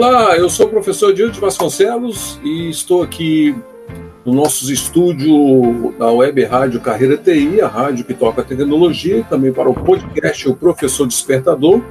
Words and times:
Olá, 0.00 0.36
eu 0.36 0.48
sou 0.48 0.66
o 0.66 0.68
professor 0.68 1.12
Dilde 1.12 1.40
Vasconcelos 1.40 2.38
e 2.44 2.70
estou 2.70 3.02
aqui 3.02 3.52
no 4.24 4.32
nossos 4.32 4.70
estúdio 4.70 5.92
da 5.98 6.08
Web 6.12 6.44
Rádio 6.44 6.80
Carreira 6.80 7.16
TI, 7.16 7.60
a 7.60 7.66
rádio 7.66 8.04
que 8.04 8.14
toca 8.14 8.44
tecnologia, 8.44 9.26
também 9.28 9.52
para 9.52 9.68
o 9.68 9.74
podcast 9.74 10.48
O 10.48 10.54
Professor 10.54 11.04
Despertador. 11.04 11.82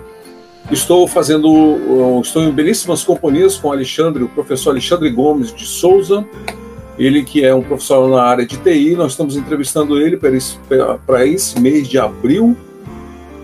Estou 0.72 1.06
fazendo, 1.06 2.22
estou 2.22 2.44
em 2.44 2.52
belíssimas 2.54 3.04
companhias 3.04 3.58
com 3.58 3.68
o 3.68 3.74
Alexandre, 3.74 4.24
o 4.24 4.30
professor 4.30 4.70
Alexandre 4.70 5.10
Gomes 5.10 5.54
de 5.54 5.66
Souza, 5.66 6.26
ele 6.98 7.26
que 7.26 7.44
é 7.44 7.54
um 7.54 7.62
profissional 7.62 8.08
na 8.08 8.24
área 8.24 8.46
de 8.46 8.56
TI. 8.56 8.96
Nós 8.96 9.12
estamos 9.12 9.36
entrevistando 9.36 10.00
ele 10.00 10.16
para 10.16 10.34
esse, 10.34 10.58
para 11.06 11.26
esse 11.26 11.60
mês 11.60 11.90
de 11.90 12.00
abril 12.00 12.56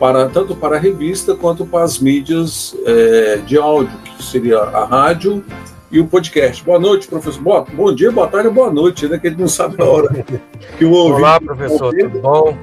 para 0.03 0.27
tanto 0.27 0.53
para 0.53 0.75
a 0.75 0.79
revista 0.79 1.33
quanto 1.33 1.65
para 1.65 1.85
as 1.85 1.97
mídias 1.97 2.75
é, 2.85 3.37
de 3.37 3.57
áudio, 3.57 3.97
que 4.17 4.21
seria 4.21 4.59
a 4.59 4.83
rádio 4.83 5.45
e 5.89 5.97
o 5.97 6.05
podcast. 6.05 6.61
Boa 6.61 6.77
noite, 6.77 7.07
professor. 7.07 7.41
Boa, 7.41 7.65
bom 7.71 7.95
dia, 7.95 8.11
boa 8.11 8.27
tarde, 8.27 8.49
boa 8.49 8.69
noite, 8.69 9.07
né? 9.07 9.17
Que 9.17 9.29
gente 9.29 9.39
não 9.39 9.47
sabe 9.47 9.81
a 9.81 9.85
hora 9.85 10.09
que 10.77 10.83
o 10.83 10.91
ouvinte. 10.91 11.21
Olá, 11.21 11.39
professor, 11.39 11.95
tudo 11.97 12.19
bom? 12.19 12.57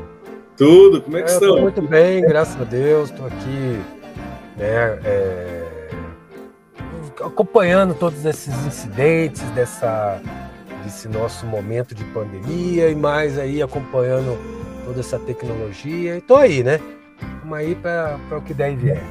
Tudo, 0.54 1.00
como 1.00 1.16
é 1.16 1.22
que 1.22 1.30
é, 1.30 1.32
estão? 1.32 1.62
Muito 1.62 1.80
bem, 1.80 2.20
graças 2.20 2.60
a 2.60 2.64
Deus. 2.64 3.08
Estou 3.08 3.24
aqui 3.24 3.80
né, 4.58 4.98
é, 5.02 5.88
acompanhando 7.24 7.94
todos 7.94 8.22
esses 8.26 8.54
incidentes 8.66 9.40
dessa, 9.52 10.20
desse 10.84 11.08
nosso 11.08 11.46
momento 11.46 11.94
de 11.94 12.04
pandemia 12.04 12.90
e 12.90 12.94
mais 12.94 13.38
aí 13.38 13.62
acompanhando 13.62 14.38
toda 14.84 15.00
essa 15.00 15.18
tecnologia. 15.18 16.16
E 16.16 16.18
estou 16.18 16.36
aí, 16.36 16.62
né? 16.62 16.78
Vamos 17.50 17.66
aí 17.66 17.74
para 17.74 18.16
o 18.30 18.40
que 18.40 18.54
der 18.54 18.72
e 18.72 18.76
vier. 18.76 19.02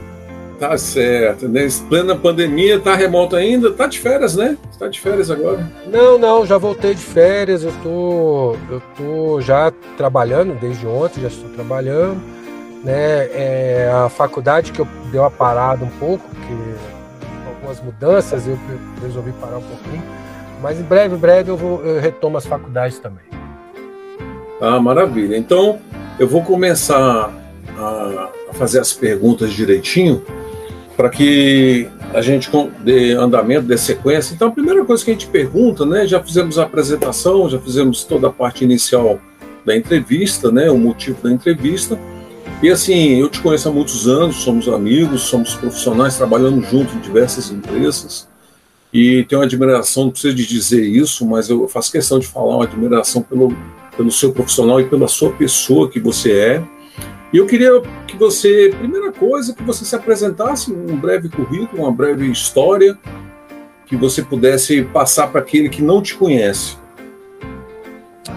Tá 0.57 0.77
certo. 0.77 1.47
Né? 1.47 1.67
plena 1.89 2.15
pandemia, 2.15 2.79
tá 2.79 2.95
remoto 2.95 3.35
ainda? 3.35 3.71
Tá 3.71 3.85
de 3.85 3.99
férias, 3.99 4.35
né? 4.35 4.57
Tá 4.77 4.87
de 4.87 4.99
férias 4.99 5.29
agora? 5.29 5.69
Não, 5.87 6.17
não, 6.17 6.45
já 6.45 6.57
voltei 6.57 6.93
de 6.93 7.01
férias. 7.01 7.63
Eu 7.63 7.73
tô, 7.83 8.55
eu 8.69 8.81
tô 8.95 9.41
já 9.41 9.73
trabalhando 9.97 10.57
desde 10.57 10.87
ontem, 10.87 11.21
já 11.21 11.27
estou 11.27 11.49
trabalhando. 11.49 12.21
Né? 12.83 13.25
É, 13.33 13.91
a 14.05 14.07
faculdade 14.07 14.71
que 14.71 14.79
eu 14.79 14.87
deu 15.11 15.21
uma 15.21 15.31
parada 15.31 15.83
um 15.83 15.89
pouco, 15.89 16.23
porque 16.29 16.53
algumas 17.45 17.81
mudanças 17.81 18.47
eu 18.47 18.57
resolvi 19.01 19.33
parar 19.33 19.57
um 19.57 19.63
pouquinho. 19.63 20.03
Mas 20.61 20.79
em 20.79 20.83
breve, 20.83 21.15
em 21.15 21.19
breve 21.19 21.51
eu, 21.51 21.57
vou, 21.57 21.83
eu 21.83 21.99
retomo 21.99 22.37
as 22.37 22.45
faculdades 22.45 22.99
também. 22.99 23.25
Ah, 24.61 24.79
maravilha. 24.79 25.37
Então, 25.37 25.79
eu 26.17 26.27
vou 26.27 26.41
começar 26.43 27.33
a, 27.79 28.29
a 28.49 28.53
fazer 28.53 28.79
as 28.79 28.93
perguntas 28.93 29.53
direitinho 29.53 30.21
para 30.99 31.09
que 31.09 31.87
a 32.13 32.21
gente 32.21 32.49
dê 32.83 33.13
andamento, 33.13 33.65
dê 33.65 33.77
sequência. 33.77 34.33
Então, 34.33 34.49
a 34.49 34.51
primeira 34.51 34.83
coisa 34.83 35.03
que 35.03 35.11
a 35.11 35.13
gente 35.13 35.27
pergunta, 35.27 35.85
né? 35.85 36.05
Já 36.05 36.21
fizemos 36.21 36.59
a 36.59 36.63
apresentação, 36.63 37.49
já 37.49 37.57
fizemos 37.57 38.03
toda 38.03 38.27
a 38.27 38.29
parte 38.29 38.65
inicial 38.65 39.17
da 39.65 39.77
entrevista, 39.77 40.51
né? 40.51 40.69
O 40.69 40.77
motivo 40.77 41.21
da 41.23 41.31
entrevista. 41.31 41.97
E 42.61 42.69
assim, 42.69 43.17
eu 43.17 43.29
te 43.29 43.39
conheço 43.39 43.69
há 43.69 43.71
muitos 43.71 44.09
anos, 44.09 44.37
somos 44.37 44.67
amigos, 44.67 45.21
somos 45.21 45.55
profissionais, 45.55 46.17
trabalhamos 46.17 46.69
juntos 46.69 46.93
em 46.93 46.99
diversas 46.99 47.49
empresas. 47.49 48.27
E 48.91 49.23
tenho 49.23 49.39
uma 49.39 49.45
admiração, 49.45 50.05
não 50.05 50.11
preciso 50.11 50.35
de 50.35 50.45
dizer 50.45 50.83
isso, 50.83 51.25
mas 51.25 51.49
eu 51.49 51.65
faço 51.69 51.93
questão 51.93 52.19
de 52.19 52.27
falar 52.27 52.57
uma 52.57 52.65
admiração 52.65 53.21
pelo, 53.21 53.55
pelo 53.95 54.11
seu 54.11 54.33
profissional 54.33 54.81
e 54.81 54.83
pela 54.83 55.07
sua 55.07 55.29
pessoa 55.31 55.89
que 55.89 55.99
você 55.99 56.33
é 56.33 56.63
e 57.31 57.37
eu 57.37 57.45
queria 57.45 57.81
que 58.07 58.17
você, 58.17 58.73
primeira 58.77 59.11
coisa, 59.11 59.53
que 59.53 59.63
você 59.63 59.85
se 59.85 59.95
apresentasse 59.95 60.71
um 60.71 60.97
breve 60.97 61.29
currículo, 61.29 61.83
uma 61.83 61.91
breve 61.91 62.29
história, 62.31 62.97
que 63.85 63.95
você 63.95 64.21
pudesse 64.21 64.83
passar 64.83 65.27
para 65.27 65.41
aquele 65.41 65.69
que 65.69 65.81
não 65.81 66.01
te 66.01 66.15
conhece. 66.15 66.77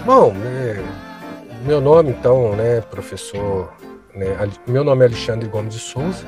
Bom, 0.04 0.32
né, 0.32 0.82
meu 1.64 1.80
nome 1.80 2.10
então, 2.10 2.54
né, 2.54 2.80
professor, 2.80 3.72
né, 4.14 4.36
meu 4.66 4.84
nome 4.84 5.02
é 5.04 5.06
Alexandre 5.06 5.48
Gomes 5.48 5.74
de 5.74 5.80
Souza, 5.80 6.26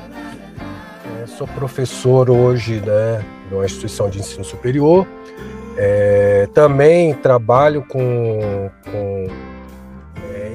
é, 1.21 1.27
sou 1.27 1.47
professor 1.47 2.29
hoje, 2.29 2.81
né, 2.81 3.23
de 3.49 3.55
uma 3.55 3.65
instituição 3.65 4.09
de 4.09 4.19
ensino 4.19 4.43
superior, 4.43 5.07
é, 5.77 6.47
também 6.53 7.13
trabalho 7.13 7.83
com, 7.87 8.71
com 8.89 9.27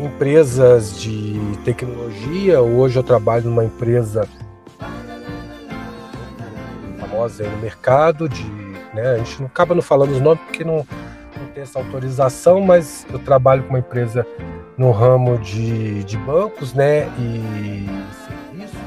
empresas 0.01 1.01
de 1.01 1.39
tecnologia. 1.65 2.61
Hoje 2.61 2.99
eu 2.99 3.03
trabalho 3.03 3.45
numa 3.45 3.65
empresa 3.65 4.27
famosa 6.99 7.45
no 7.45 7.59
mercado 7.59 8.29
de, 8.29 8.45
né, 8.95 9.15
a 9.15 9.19
gente 9.19 9.41
não 9.41 9.47
acaba 9.47 9.75
não 9.75 9.83
falando 9.83 10.13
os 10.13 10.21
nomes 10.21 10.43
porque 10.45 10.65
não, 10.65 10.77
não 10.77 11.47
tem 11.53 11.63
essa 11.63 11.79
autorização, 11.79 12.61
mas 12.61 13.07
eu 13.13 13.19
trabalho 13.19 13.63
com 13.65 13.71
uma 13.71 13.79
empresa 13.79 14.27
no 14.79 14.91
ramo 14.91 15.37
de, 15.39 16.03
de 16.05 16.17
bancos, 16.17 16.73
né, 16.73 17.07
e 17.19 17.87
serviços. 18.27 18.81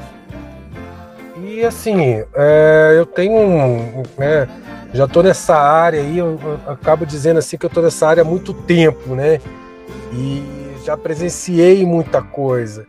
E 1.44 1.64
assim, 1.64 2.24
é, 2.34 2.94
eu 2.96 3.06
tenho 3.06 3.36
um, 3.36 4.02
né, 4.18 4.48
já 4.92 5.04
estou 5.04 5.22
nessa 5.22 5.56
área 5.56 6.00
aí, 6.00 6.18
eu, 6.18 6.38
eu, 6.42 6.72
acabo 6.72 7.06
dizendo 7.06 7.38
assim 7.38 7.56
que 7.56 7.66
eu 7.66 7.68
estou 7.68 7.82
nessa 7.82 8.08
área 8.08 8.22
há 8.22 8.24
muito 8.24 8.54
tempo, 8.54 9.14
né? 9.14 9.40
E 10.12 10.63
já 10.84 10.96
presenciei 10.96 11.84
muita 11.86 12.20
coisa. 12.20 12.86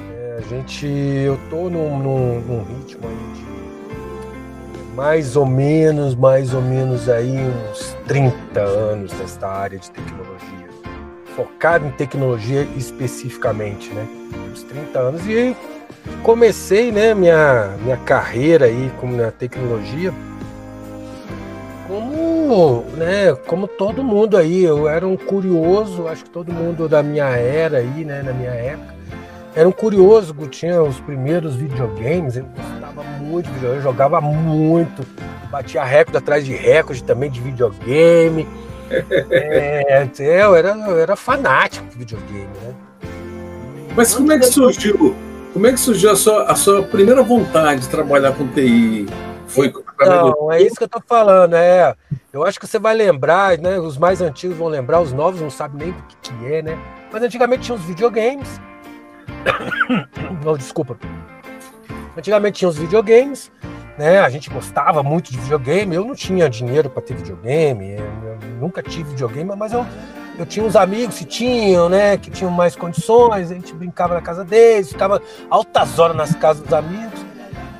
É, 0.00 0.38
a 0.38 0.40
gente, 0.48 0.86
eu 0.86 1.38
tô 1.48 1.70
num, 1.70 1.96
num, 1.98 2.40
num 2.40 2.64
ritmo 2.64 3.06
aí 3.06 3.34
de 3.34 3.46
mais 4.96 5.36
ou 5.36 5.44
menos, 5.44 6.14
mais 6.14 6.54
ou 6.54 6.62
menos 6.62 7.08
aí 7.08 7.36
uns 7.38 7.94
30 8.06 8.60
anos 8.60 9.12
nesta 9.12 9.46
área 9.46 9.78
de 9.78 9.90
tecnologia. 9.90 10.66
Focado 11.36 11.86
em 11.86 11.90
tecnologia 11.90 12.66
especificamente, 12.76 13.92
né? 13.92 14.08
Uns 14.50 14.62
30 14.62 14.98
anos. 14.98 15.26
E 15.26 15.54
comecei, 16.22 16.90
né, 16.90 17.14
minha, 17.14 17.76
minha 17.82 17.98
carreira 17.98 18.64
aí 18.64 18.90
como 18.98 19.14
na 19.14 19.30
tecnologia 19.30 20.12
como, 21.86 22.35
né, 22.96 23.34
como 23.46 23.66
todo 23.66 24.02
mundo 24.02 24.36
aí, 24.36 24.64
eu 24.64 24.88
era 24.88 25.06
um 25.06 25.16
curioso, 25.16 26.06
acho 26.08 26.24
que 26.24 26.30
todo 26.30 26.52
mundo 26.52 26.88
da 26.88 27.02
minha 27.02 27.26
era 27.26 27.78
aí, 27.78 28.04
né, 28.04 28.22
na 28.22 28.32
minha 28.32 28.50
época, 28.50 28.94
era 29.54 29.68
um 29.68 29.72
curioso, 29.72 30.34
tinha 30.50 30.82
os 30.82 31.00
primeiros 31.00 31.56
videogames, 31.56 32.36
eu 32.36 32.44
gostava 32.44 33.02
muito 33.20 33.46
de 33.46 33.52
videogame, 33.52 33.78
eu 33.78 33.82
jogava 33.82 34.20
muito, 34.20 35.02
batia 35.50 35.82
recorde 35.82 36.18
atrás 36.18 36.44
de 36.44 36.54
recorde 36.54 37.02
também 37.02 37.30
de 37.30 37.40
videogame. 37.40 38.46
é, 39.30 40.08
eu 40.18 40.54
era, 40.54 40.70
eu 40.70 40.98
era 40.98 41.16
fanático 41.16 41.86
de 41.88 41.98
videogame, 41.98 42.48
né? 42.62 42.74
Mas 43.96 44.14
como 44.14 44.30
é 44.30 44.38
que 44.38 44.44
surgiu? 44.44 45.16
Como 45.54 45.66
é 45.66 45.72
que 45.72 45.80
surgiu 45.80 46.10
a 46.10 46.16
sua, 46.16 46.42
a 46.44 46.54
sua 46.54 46.82
primeira 46.82 47.22
vontade 47.22 47.80
de 47.80 47.88
trabalhar 47.88 48.32
com 48.32 48.46
TI? 48.48 49.06
Foi 49.46 49.72
Não, 49.98 50.52
é 50.52 50.60
isso 50.60 50.76
que 50.76 50.84
eu 50.84 50.88
tô 50.88 51.00
falando, 51.00 51.54
é. 51.54 51.94
Eu 52.32 52.44
acho 52.44 52.60
que 52.60 52.66
você 52.66 52.78
vai 52.78 52.94
lembrar, 52.94 53.56
né? 53.58 53.78
Os 53.78 53.96
mais 53.96 54.20
antigos 54.20 54.56
vão 54.56 54.68
lembrar, 54.68 55.00
os 55.00 55.12
novos 55.12 55.40
não 55.40 55.50
sabem 55.50 55.86
nem 55.86 55.90
o 55.90 56.02
que, 56.02 56.16
que 56.30 56.52
é, 56.52 56.62
né? 56.62 56.78
Mas 57.12 57.22
antigamente 57.22 57.62
tinha 57.62 57.74
os 57.74 57.84
videogames. 57.84 58.60
Não, 60.44 60.56
desculpa. 60.58 60.98
Antigamente 62.16 62.58
tinha 62.58 62.68
os 62.68 62.76
videogames, 62.76 63.50
né? 63.98 64.20
A 64.20 64.28
gente 64.28 64.50
gostava 64.50 65.02
muito 65.02 65.30
de 65.32 65.38
videogame. 65.38 65.94
Eu 65.94 66.04
não 66.04 66.14
tinha 66.14 66.48
dinheiro 66.48 66.90
para 66.90 67.02
ter 67.02 67.14
videogame, 67.14 67.92
eu 67.92 68.38
nunca 68.60 68.82
tive 68.82 69.10
videogame, 69.10 69.54
mas 69.56 69.72
eu, 69.72 69.86
eu 70.38 70.46
tinha 70.46 70.64
uns 70.64 70.76
amigos 70.76 71.18
que 71.18 71.24
tinham, 71.24 71.88
né? 71.88 72.16
Que 72.16 72.30
tinham 72.30 72.50
mais 72.50 72.76
condições. 72.76 73.50
A 73.50 73.54
gente 73.54 73.74
brincava 73.74 74.14
na 74.14 74.20
casa 74.20 74.44
deles, 74.44 74.92
ficava 74.92 75.20
altas 75.48 75.98
horas 75.98 76.16
nas 76.16 76.34
casas 76.34 76.62
dos 76.62 76.72
amigos. 76.72 77.25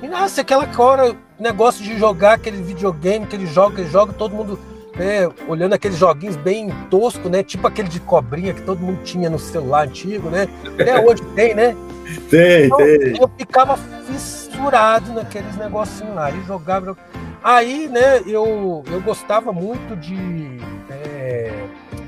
E 0.03 0.09
nossa, 0.09 0.43
aquela 0.43 0.69
hora, 0.77 1.17
negócio 1.39 1.83
de 1.83 1.99
jogar 1.99 2.35
aquele 2.35 2.63
videogame 2.63 3.27
que 3.27 3.37
ele 3.37 3.47
joga, 3.47 3.81
ele 3.81 3.91
joga, 3.91 4.13
todo 4.13 4.35
mundo 4.35 4.59
né, 4.97 5.29
olhando 5.47 5.75
aqueles 5.75 5.99
joguinhos 5.99 6.37
bem 6.37 6.71
tosco, 6.91 7.29
né? 7.29 7.43
Tipo 7.43 7.67
aquele 7.67 7.89
de 7.89 8.01
cobrinha 8.01 8.55
que 8.55 8.63
todo 8.63 8.81
mundo 8.81 9.03
tinha 9.05 9.29
no 9.29 9.39
celular 9.39 9.87
antigo, 9.87 10.31
né? 10.31 10.49
Até 10.67 10.99
hoje 11.05 11.23
tem, 11.35 11.55
né? 11.55 11.77
Tem, 12.31 12.67
então, 12.67 12.79
tem. 12.79 13.17
Eu 13.21 13.31
ficava 13.37 13.77
fissurado 13.77 15.13
naqueles 15.13 15.57
negocinhos 15.57 16.15
lá 16.15 16.31
e 16.31 16.43
jogava. 16.45 16.97
Aí, 17.43 17.89
né, 17.89 18.23
eu, 18.27 18.83
eu 18.91 19.01
gostava 19.03 19.53
muito 19.53 19.95
de. 19.97 20.59
É, 20.91 21.53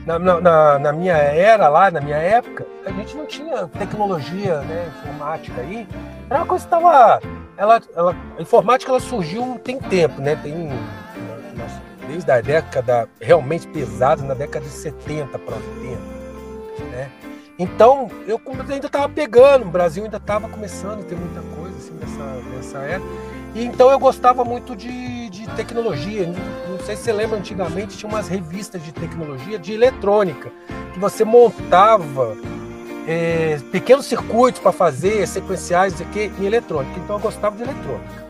na, 0.07 0.19
na, 0.19 0.79
na, 0.79 0.93
minha 0.93 1.15
era 1.15 1.69
lá, 1.69 1.91
na 1.91 2.01
minha 2.01 2.17
época, 2.17 2.67
a 2.87 2.91
gente 2.91 3.15
não 3.15 3.27
tinha 3.27 3.67
tecnologia 3.67 4.61
né, 4.61 4.91
informática 4.97 5.61
aí. 5.61 5.87
Era 6.31 6.41
uma 6.41 6.47
coisa 6.47 6.67
que 6.67 6.75
estava. 6.75 7.21
Ela, 7.59 7.83
ela, 7.95 8.17
a 8.39 8.41
informática 8.41 8.91
ela 8.91 9.01
surgiu 9.01 9.61
tem 9.63 9.79
tempo, 9.79 10.23
né? 10.23 10.37
Tem 10.37 10.71
desde 12.09 12.31
a 12.31 12.41
década 12.41 13.09
realmente 13.21 13.69
pesada, 13.69 14.23
na 14.23 14.33
década 14.33 14.65
de 14.65 14.71
70 14.71 15.39
para 15.39 15.57
80. 15.57 15.97
Né? 16.91 17.11
Então, 17.59 18.11
eu 18.27 18.41
ainda 18.71 18.87
estava 18.87 19.09
pegando, 19.09 19.67
o 19.67 19.71
Brasil 19.71 20.05
ainda 20.05 20.17
estava 20.17 20.49
começando 20.49 21.01
a 21.01 21.05
ter 21.05 21.17
muita 21.17 21.41
coisa 21.55 21.77
assim, 21.77 21.93
nessa, 21.95 22.57
nessa 22.57 22.79
era. 22.79 23.03
E, 23.55 23.65
então, 23.65 23.91
eu 23.91 23.99
gostava 23.99 24.45
muito 24.45 24.75
de, 24.75 25.29
de 25.29 25.47
tecnologia. 25.51 26.27
Não 26.27 26.79
sei 26.85 26.97
se 26.97 27.03
você 27.03 27.13
lembra, 27.13 27.39
antigamente 27.39 27.99
tinha 27.99 28.09
umas 28.09 28.29
revistas 28.29 28.83
de 28.83 28.93
tecnologia, 28.93 29.59
de 29.59 29.73
eletrônica, 29.73 30.51
que 30.93 30.99
você 30.99 31.25
montava 31.25 32.37
é, 33.09 33.59
pequenos 33.73 34.05
circuitos 34.05 34.61
para 34.61 34.71
fazer, 34.71 35.27
sequenciais 35.27 35.99
aqui, 35.99 36.31
em 36.39 36.45
eletrônica. 36.45 37.01
Então, 37.01 37.17
eu 37.17 37.21
gostava 37.21 37.57
de 37.57 37.63
eletrônica. 37.63 38.29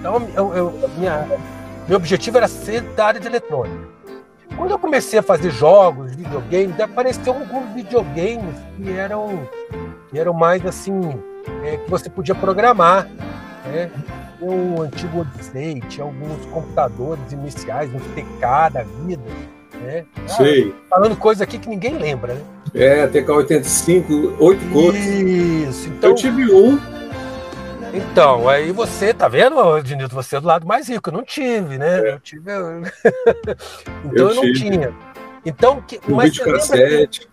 Então, 0.00 0.26
eu, 0.34 0.54
eu, 0.54 0.90
minha, 0.96 1.28
meu 1.86 1.98
objetivo 1.98 2.38
era 2.38 2.48
ser 2.48 2.80
da 2.80 3.04
área 3.04 3.20
de 3.20 3.26
eletrônica. 3.26 3.92
Quando 4.56 4.70
eu 4.70 4.78
comecei 4.78 5.18
a 5.18 5.22
fazer 5.22 5.50
jogos, 5.50 6.14
videogames, 6.14 6.80
apareceram 6.80 7.40
alguns 7.40 7.74
videogames 7.74 8.56
que 8.76 8.90
eram, 8.90 9.46
que 10.10 10.18
eram 10.18 10.32
mais 10.32 10.64
assim, 10.64 11.20
é, 11.62 11.76
que 11.76 11.90
você 11.90 12.08
podia 12.08 12.34
programar. 12.34 13.06
Né? 13.66 13.90
O 14.40 14.80
antigo 14.80 15.20
Odyssey, 15.20 15.80
tinha 15.90 16.04
alguns 16.04 16.46
computadores 16.46 17.32
iniciais, 17.32 17.90
um 17.92 17.98
TK 17.98 18.72
da 18.72 18.82
vida. 19.04 19.22
Né? 19.74 20.06
Ah, 20.16 20.28
Sei. 20.28 20.74
Falando 20.88 21.16
coisa 21.16 21.44
aqui 21.44 21.58
que 21.58 21.68
ninguém 21.68 21.98
lembra, 21.98 22.34
né? 22.34 22.42
É, 22.74 23.06
TK-85, 23.06 24.36
oito 24.40 24.64
cores. 24.72 25.04
Isso. 25.06 25.88
Então, 25.88 26.10
eu 26.10 26.14
tive 26.16 26.52
um 26.52 26.78
então, 27.94 28.48
aí 28.48 28.72
você, 28.72 29.14
tá 29.14 29.28
vendo, 29.28 29.80
Dinito? 29.80 30.16
Você 30.16 30.34
é 30.34 30.40
do 30.40 30.48
lado 30.48 30.66
mais 30.66 30.88
rico. 30.88 31.10
Eu 31.10 31.12
não 31.12 31.22
tive, 31.22 31.78
né? 31.78 32.00
É. 32.00 32.12
Eu 32.14 32.18
tive. 32.18 32.50
então 34.04 34.12
eu, 34.12 34.28
eu 34.30 34.34
não 34.34 34.42
tive. 34.42 34.70
tinha. 34.70 34.92
Então, 35.46 35.80
que, 35.80 36.00
mas, 36.08 36.36
você 36.36 37.06
que, 37.06 37.28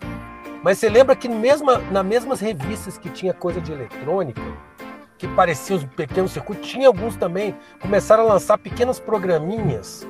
mas 0.62 0.78
você 0.78 0.88
lembra 0.88 1.16
que 1.16 1.28
mesma, 1.28 1.78
nas 1.90 2.06
mesmas 2.06 2.38
revistas 2.38 2.96
que 2.96 3.10
tinha 3.10 3.32
coisa 3.32 3.60
de 3.60 3.72
eletrônica, 3.72 4.40
que 5.18 5.26
pareciam 5.28 5.78
os 5.78 5.84
pequenos 5.84 6.30
circuitos, 6.30 6.68
tinha 6.68 6.86
alguns 6.86 7.16
também, 7.16 7.56
começaram 7.80 8.22
a 8.22 8.34
lançar 8.34 8.56
pequenas 8.58 9.00
programinhas 9.00 10.06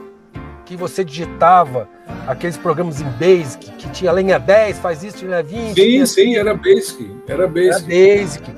que 0.64 0.76
você 0.76 1.04
digitava 1.04 1.88
aqueles 2.26 2.56
programas 2.56 3.00
em 3.00 3.08
Basic, 3.10 3.70
que 3.72 3.90
tinha 3.90 4.12
linha 4.12 4.38
10, 4.38 4.78
faz 4.78 5.02
isso, 5.02 5.24
linha 5.24 5.42
20. 5.42 5.74
Sim, 5.74 6.06
sim, 6.06 6.36
era 6.36 6.54
Basic. 6.54 7.16
Era 7.26 7.46
Basic. 7.46 7.92
Era 7.92 8.18
Basic. 8.18 8.50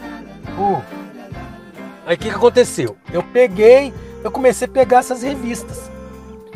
Uh, 0.58 1.04
Aí 2.06 2.16
o 2.16 2.18
que, 2.18 2.28
que 2.28 2.34
aconteceu? 2.34 2.96
Eu 3.12 3.22
peguei, 3.22 3.92
eu 4.22 4.30
comecei 4.30 4.66
a 4.66 4.70
pegar 4.70 4.98
essas 4.98 5.22
revistas. 5.22 5.90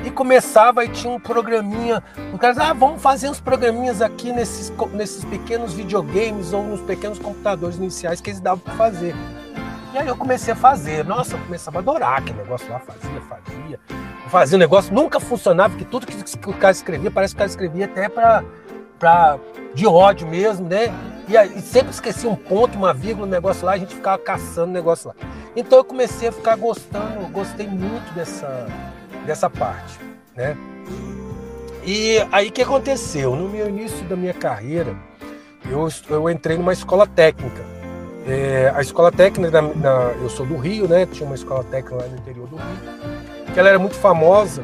E 0.05 0.11
começava, 0.11 0.83
aí 0.83 0.89
tinha 0.89 1.13
um 1.13 1.19
programinha. 1.19 2.03
O 2.33 2.39
cara 2.39 2.55
ah, 2.71 2.73
vamos 2.73 3.03
fazer 3.03 3.29
uns 3.29 3.41
programinhas 3.41 4.01
aqui 4.01 4.33
nesses, 4.33 4.73
nesses 4.93 5.25
pequenos 5.25 5.73
videogames 5.73 6.53
ou 6.53 6.63
nos 6.63 6.81
pequenos 6.83 7.19
computadores 7.19 7.77
iniciais 7.79 8.21
que 8.21 8.31
eles 8.31 8.41
davam 8.41 8.61
para 8.61 8.75
fazer. 8.75 9.15
E 9.93 9.99
aí 9.99 10.07
eu 10.07 10.17
comecei 10.17 10.53
a 10.53 10.57
fazer. 10.57 11.05
Nossa, 11.05 11.35
eu 11.35 11.41
começava 11.41 11.79
a 11.79 11.81
adorar 11.81 12.19
aquele 12.19 12.39
negócio 12.39 12.71
lá, 12.71 12.79
fazia, 12.79 13.21
fazia. 13.23 13.81
Fazia 14.29 14.57
o 14.57 14.59
negócio, 14.59 14.93
nunca 14.95 15.19
funcionava, 15.19 15.71
porque 15.71 15.85
tudo 15.87 16.07
que 16.07 16.51
o 16.51 16.55
cara 16.55 16.73
escrevia, 16.73 17.11
parece 17.11 17.35
que 17.35 17.39
o 17.39 17.39
cara 17.39 17.51
escrevia 17.51 17.87
até 17.87 18.09
para 18.09 18.45
pra, 18.99 19.39
de 19.75 19.87
ódio 19.87 20.27
mesmo, 20.27 20.69
né? 20.69 20.93
E, 21.29 21.37
aí, 21.37 21.61
sempre 21.61 21.91
esquecia 21.91 22.29
um 22.29 22.35
ponto, 22.35 22.77
uma 22.77 22.93
vírgula, 22.93 23.27
um 23.27 23.31
negócio 23.31 23.65
lá, 23.65 23.73
a 23.73 23.79
gente 23.79 23.95
ficava 23.95 24.19
caçando 24.19 24.71
o 24.71 24.73
negócio 24.73 25.09
lá. 25.09 25.15
Então 25.55 25.79
eu 25.79 25.85
comecei 25.85 26.29
a 26.29 26.33
ficar 26.33 26.57
gostando, 26.57 27.29
gostei 27.29 27.67
muito 27.67 28.13
dessa, 28.15 28.67
dessa 29.25 29.49
parte, 29.49 29.99
né? 30.35 30.57
E 31.85 32.19
aí 32.33 32.51
que 32.51 32.63
aconteceu? 32.63 33.35
No 33.37 33.49
meu 33.49 33.69
início 33.69 34.05
da 34.07 34.17
minha 34.17 34.35
carreira, 34.35 34.95
eu, 35.71 35.89
eu 36.11 36.31
entrei 36.31 36.57
numa 36.57 36.73
escola 36.73 37.07
técnica. 37.07 37.78
É, 38.27 38.73
a 38.75 38.81
escola 38.81 39.11
técnica, 39.11 39.51
na, 39.51 39.63
na, 39.75 40.13
eu 40.21 40.29
sou 40.29 40.45
do 40.45 40.57
Rio, 40.57 40.87
né? 40.87 41.07
Tinha 41.07 41.27
uma 41.27 41.35
escola 41.35 41.65
técnica 41.65 41.97
lá 41.97 42.07
no 42.09 42.17
interior 42.17 42.47
do 42.49 42.57
Rio, 42.57 43.53
que 43.53 43.59
ela 43.59 43.69
era 43.69 43.79
muito 43.79 43.97
famosa 43.97 44.63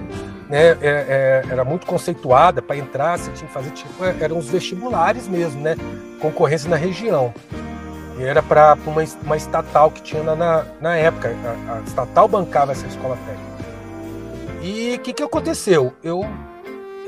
né, 0.48 0.70
é, 0.70 0.76
é, 0.82 1.44
era 1.50 1.64
muito 1.64 1.86
conceituada 1.86 2.60
para 2.60 2.76
entrar, 2.76 3.18
você 3.18 3.30
tinha 3.32 3.46
que 3.46 3.52
fazer 3.52 3.70
tipo, 3.70 4.04
é, 4.04 4.14
eram 4.20 4.38
os 4.38 4.48
vestibulares 4.48 5.26
mesmo, 5.26 5.60
né, 5.60 5.76
concorrência 6.20 6.68
na 6.68 6.76
região. 6.76 7.32
E 8.18 8.22
era 8.22 8.42
para 8.42 8.78
uma, 8.86 9.02
uma 9.22 9.36
estatal 9.36 9.90
que 9.90 10.02
tinha 10.02 10.22
na, 10.22 10.36
na, 10.36 10.64
na 10.80 10.96
época, 10.96 11.34
a, 11.68 11.78
a, 11.78 11.80
estatal 11.80 12.28
bancava 12.28 12.72
essa 12.72 12.86
escola 12.86 13.16
técnica. 13.16 13.54
E 14.62 14.94
o 14.94 14.98
que, 15.00 15.12
que 15.12 15.22
aconteceu? 15.22 15.92
Eu 16.02 16.24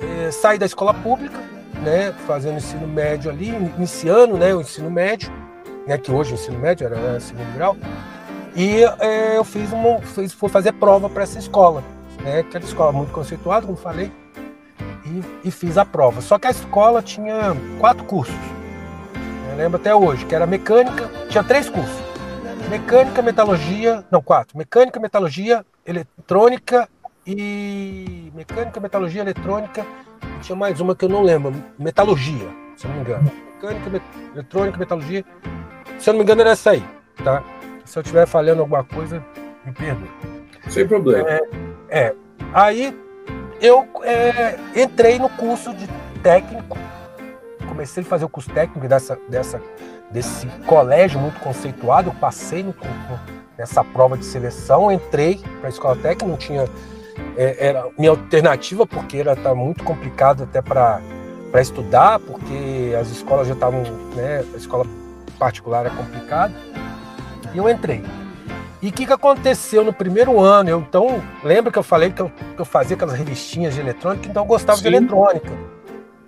é, 0.03 0.31
saí 0.31 0.59
da 0.59 0.67
escola 0.67 0.93
pública, 0.93 1.39
né, 1.83 2.13
fazendo 2.27 2.57
ensino 2.57 2.89
médio 2.89 3.31
ali, 3.31 3.49
iniciando 3.49 4.37
né, 4.37 4.55
o 4.55 4.61
ensino 4.61 4.91
médio, 4.91 5.31
né, 5.87 5.99
que 5.99 6.11
hoje 6.11 6.33
o 6.33 6.35
ensino 6.35 6.59
médio 6.59 6.87
era, 6.87 6.97
era 6.97 7.21
segundo 7.21 7.52
grau, 7.55 7.76
e 8.55 8.83
é, 9.00 9.37
eu 9.37 9.45
fiz 9.45 9.73
uma, 9.73 10.00
fiz, 10.00 10.33
fui 10.33 10.49
fazer 10.49 10.73
prova 10.73 11.09
para 11.09 11.23
essa 11.23 11.38
escola 11.38 11.83
né, 12.26 12.43
que 12.43 12.57
era 12.57 12.64
escola 12.64 12.93
muito 12.93 13.12
conceituada, 13.12 13.66
como 13.66 13.78
falei, 13.78 14.11
e, 15.05 15.49
e, 15.49 15.50
fiz 15.50 15.78
a 15.78 15.85
prova. 15.85 16.21
Só 16.21 16.38
que 16.38 16.49
a 16.49 16.50
escola 16.50 17.00
tinha 17.00 17.57
quatro 17.78 18.05
cursos. 18.05 18.35
Eu 19.50 19.57
lembro 19.57 19.81
até 19.81 19.95
hoje, 19.95 20.26
que 20.26 20.35
era 20.35 20.47
mecânica, 20.47 21.09
tinha 21.28 21.45
três 21.45 21.71
cursos. 21.71 22.05
Mecânica, 22.69 23.23
metalurgia, 23.23 24.05
não, 24.11 24.21
quatro. 24.21 24.59
Mecânica, 24.59 24.99
metalurgia, 24.99 25.64
eletrônica 25.87 26.88
e. 27.25 28.33
Mecânica, 28.35 28.81
metalurgia, 28.81 29.23
eletrônica. 29.23 29.87
Tinha 30.43 30.57
mais 30.57 30.81
uma 30.81 30.97
que 30.97 31.05
eu 31.05 31.09
não 31.09 31.23
lembro, 31.23 31.55
metalurgia, 31.78 32.49
se 32.76 32.88
não 32.88 32.97
me 32.97 33.00
engano. 33.02 33.31
Mecânica, 33.55 33.90
met... 33.90 34.05
eletrônica, 34.35 34.78
metalurgia. 34.78 35.25
Se 35.99 36.11
eu 36.11 36.12
não 36.12 36.19
me 36.19 36.25
engano, 36.25 36.40
era 36.40 36.50
essa 36.50 36.71
aí, 36.71 36.85
tá? 37.23 37.43
Se 37.85 37.99
eu 37.99 38.02
estiver 38.02 38.26
falhando 38.26 38.61
alguma 38.61 38.85
coisa, 38.85 39.25
me 39.64 39.73
perdoe. 39.73 40.11
Sem 40.69 40.87
problema. 40.87 41.28
É, 41.28 41.40
é. 41.88 42.14
Aí 42.52 42.97
eu 43.61 43.87
é, 44.02 44.59
entrei 44.75 45.19
no 45.19 45.28
curso 45.31 45.73
de 45.75 45.88
técnico, 46.23 46.76
comecei 47.69 48.02
a 48.02 48.07
fazer 48.07 48.25
o 48.25 48.28
curso 48.28 48.50
técnico 48.50 48.87
dessa, 48.88 49.19
dessa, 49.28 49.61
desse 50.11 50.47
colégio 50.66 51.21
muito 51.21 51.40
conceituado, 51.40 52.11
eu 52.11 52.14
passei 52.14 52.62
no, 52.62 52.75
nessa 53.57 53.83
prova 53.83 54.16
de 54.16 54.25
seleção, 54.25 54.90
entrei 54.90 55.40
para 55.61 55.69
a 55.69 55.71
escola 55.71 55.97
técnica, 55.97 56.26
não 56.26 56.37
tinha. 56.37 56.64
É, 57.37 57.69
era 57.69 57.88
minha 57.99 58.11
alternativa, 58.11 58.87
porque 58.87 59.19
era 59.19 59.35
tá 59.35 59.55
muito 59.55 59.85
complicado 59.85 60.45
até 60.45 60.61
para 60.61 61.00
estudar, 61.61 62.19
porque 62.21 62.95
as 62.99 63.09
escolas 63.11 63.49
já 63.49 63.55
estavam. 63.55 63.83
Né, 64.14 64.45
a 64.52 64.57
escola 64.57 64.85
particular 65.37 65.87
é 65.87 65.90
complicada. 65.90 66.55
E 67.55 67.59
eu 67.59 67.69
entrei. 67.69 68.02
E 68.83 68.88
o 68.88 68.93
que, 68.93 69.07
que 69.07 69.12
aconteceu 69.12 69.85
no 69.85 69.93
primeiro 69.93 70.38
ano? 70.40 70.69
Eu, 70.69 70.81
então, 70.81 71.23
lembra 71.43 71.73
que 71.73 71.78
eu 71.78 71.83
falei 71.83 72.11
que 72.11 72.21
eu, 72.21 72.31
que 72.55 72.61
eu 72.61 72.64
fazia 72.64 72.95
aquelas 72.95 73.14
revistinhas 73.14 73.75
de 73.75 73.81
eletrônica, 73.81 74.28
então 74.28 74.43
eu 74.43 74.47
gostava 74.47 74.76
Sim. 74.76 74.83
de 74.83 74.88
eletrônica. 74.88 75.50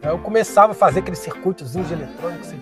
Eu 0.02 0.18
começava 0.18 0.72
a 0.72 0.74
fazer 0.74 1.00
aqueles 1.00 1.18
circuitozinhos 1.18 1.88
de 1.88 1.94
eletrônica. 1.94 2.40
Assim. 2.40 2.60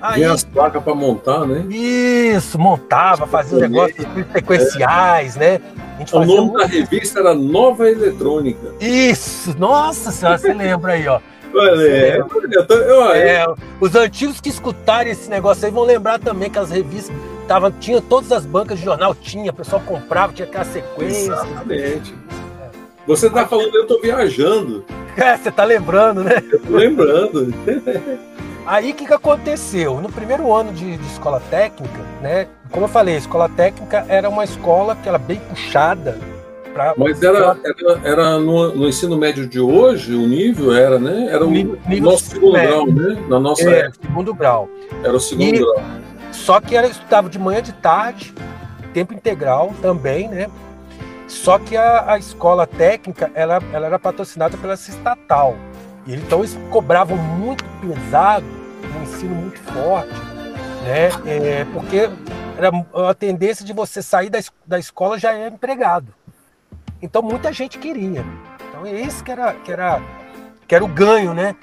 Aí, 0.00 0.24
as 0.24 0.44
placas 0.44 0.82
para 0.82 0.94
montar, 0.94 1.46
né? 1.46 1.64
Isso, 1.70 2.58
montava, 2.58 3.26
fazia 3.26 3.56
os 3.56 3.62
negócios 3.62 4.06
sequenciais, 4.32 5.36
é. 5.36 5.58
né? 5.58 5.60
o 6.12 6.24
nome 6.24 6.58
da 6.58 6.66
revista 6.66 7.20
era 7.20 7.34
Nova 7.34 7.88
Eletrônica. 7.88 8.74
Isso, 8.80 9.58
nossa 9.58 10.10
senhora, 10.10 10.38
você 10.38 10.52
lembra 10.52 10.92
aí, 10.92 11.08
ó. 11.08 11.20
Olha, 11.58 11.82
é, 11.82 12.18
eu 12.18 12.66
tô, 12.66 12.74
eu, 12.74 13.12
é, 13.12 13.46
os 13.80 13.94
antigos 13.94 14.40
que 14.40 14.48
escutarem 14.48 15.12
esse 15.12 15.30
negócio 15.30 15.64
aí 15.64 15.70
vão 15.72 15.84
lembrar 15.84 16.18
também 16.18 16.50
que 16.50 16.58
as 16.58 16.70
revistas 16.70 17.14
Tava, 17.46 17.70
tinha 17.70 18.00
todas 18.00 18.32
as 18.32 18.44
bancas 18.44 18.78
de 18.78 18.84
jornal, 18.84 19.14
tinha, 19.14 19.52
o 19.52 19.54
pessoal 19.54 19.80
comprava, 19.86 20.32
tinha 20.32 20.48
aquela 20.48 20.64
sequência. 20.64 21.32
Exatamente. 21.32 22.14
Você 23.06 23.30
tá 23.30 23.46
falando, 23.46 23.74
eu 23.74 23.86
tô 23.86 24.00
viajando. 24.00 24.84
É, 25.16 25.34
você 25.34 25.50
tá 25.50 25.64
lembrando, 25.64 26.22
né? 26.22 26.44
Eu 26.52 26.60
tô 26.60 26.76
lembrando. 26.76 27.54
Aí 28.66 28.90
o 28.90 28.94
que, 28.94 29.06
que 29.06 29.14
aconteceu? 29.14 29.98
No 29.98 30.12
primeiro 30.12 30.52
ano 30.52 30.74
de, 30.74 30.98
de, 30.98 31.06
escola 31.06 31.40
técnica, 31.48 31.98
né? 32.20 32.46
Como 32.70 32.84
eu 32.84 32.88
falei, 32.90 33.14
a 33.14 33.18
escola 33.18 33.48
técnica 33.48 34.04
era 34.10 34.28
uma 34.28 34.44
escola 34.44 34.94
que 34.94 35.08
era 35.08 35.16
bem 35.16 35.38
puxada. 35.38 36.18
Pra, 36.76 36.92
Mas 36.94 37.22
era, 37.22 37.56
era, 37.64 38.00
era 38.04 38.38
no, 38.38 38.74
no, 38.74 38.86
ensino 38.86 39.16
médio 39.16 39.48
de 39.48 39.58
hoje, 39.58 40.14
o 40.14 40.26
nível 40.26 40.74
era, 40.74 40.98
né? 40.98 41.28
Era 41.30 41.42
o 41.42 41.50
nível, 41.50 41.78
nível 41.88 42.10
nosso 42.10 42.24
segundo 42.24 42.52
grau, 42.52 42.86
né? 42.86 43.26
Na 43.30 43.40
nossa 43.40 43.62
é, 43.62 43.78
época. 43.78 44.06
segundo 44.06 44.34
grau. 44.34 44.68
Era 45.02 45.16
o 45.16 45.18
segundo 45.18 45.54
e, 45.54 45.58
grau. 45.58 45.82
Só 46.32 46.60
que 46.60 46.76
era, 46.76 46.86
estudava 46.86 47.30
de 47.30 47.38
manhã 47.38 47.62
de 47.62 47.72
tarde, 47.72 48.34
tempo 48.92 49.14
integral 49.14 49.72
também, 49.80 50.28
né? 50.28 50.50
Só 51.26 51.58
que 51.58 51.78
a, 51.78 52.12
a 52.12 52.18
escola 52.18 52.66
técnica 52.66 53.30
ela, 53.34 53.58
ela 53.72 53.86
era 53.86 53.98
patrocinada 53.98 54.58
pela 54.58 54.74
estatal. 54.74 55.56
E 56.06 56.14
então 56.14 56.40
eles 56.40 56.58
cobravam 56.70 57.16
muito 57.16 57.64
pesado, 57.80 58.44
um 58.94 59.02
ensino 59.02 59.34
muito 59.34 59.58
forte, 59.60 60.12
né? 60.84 61.08
É, 61.24 61.66
porque 61.72 62.10
era 62.58 62.70
a 63.08 63.14
tendência 63.14 63.64
de 63.64 63.72
você 63.72 64.02
sair 64.02 64.28
da, 64.28 64.40
da 64.66 64.78
escola 64.78 65.18
já 65.18 65.32
é 65.32 65.48
empregado. 65.48 66.12
Então 67.00 67.22
muita 67.22 67.52
gente 67.52 67.78
queria. 67.78 68.24
Então 68.68 68.86
é 68.86 69.00
esse 69.00 69.22
que 69.22 69.30
era, 69.30 69.52
que 69.54 69.72
era, 69.72 70.00
que 70.66 70.74
era 70.74 70.84
o 70.84 70.88
ganho, 70.88 71.34
né? 71.34 71.54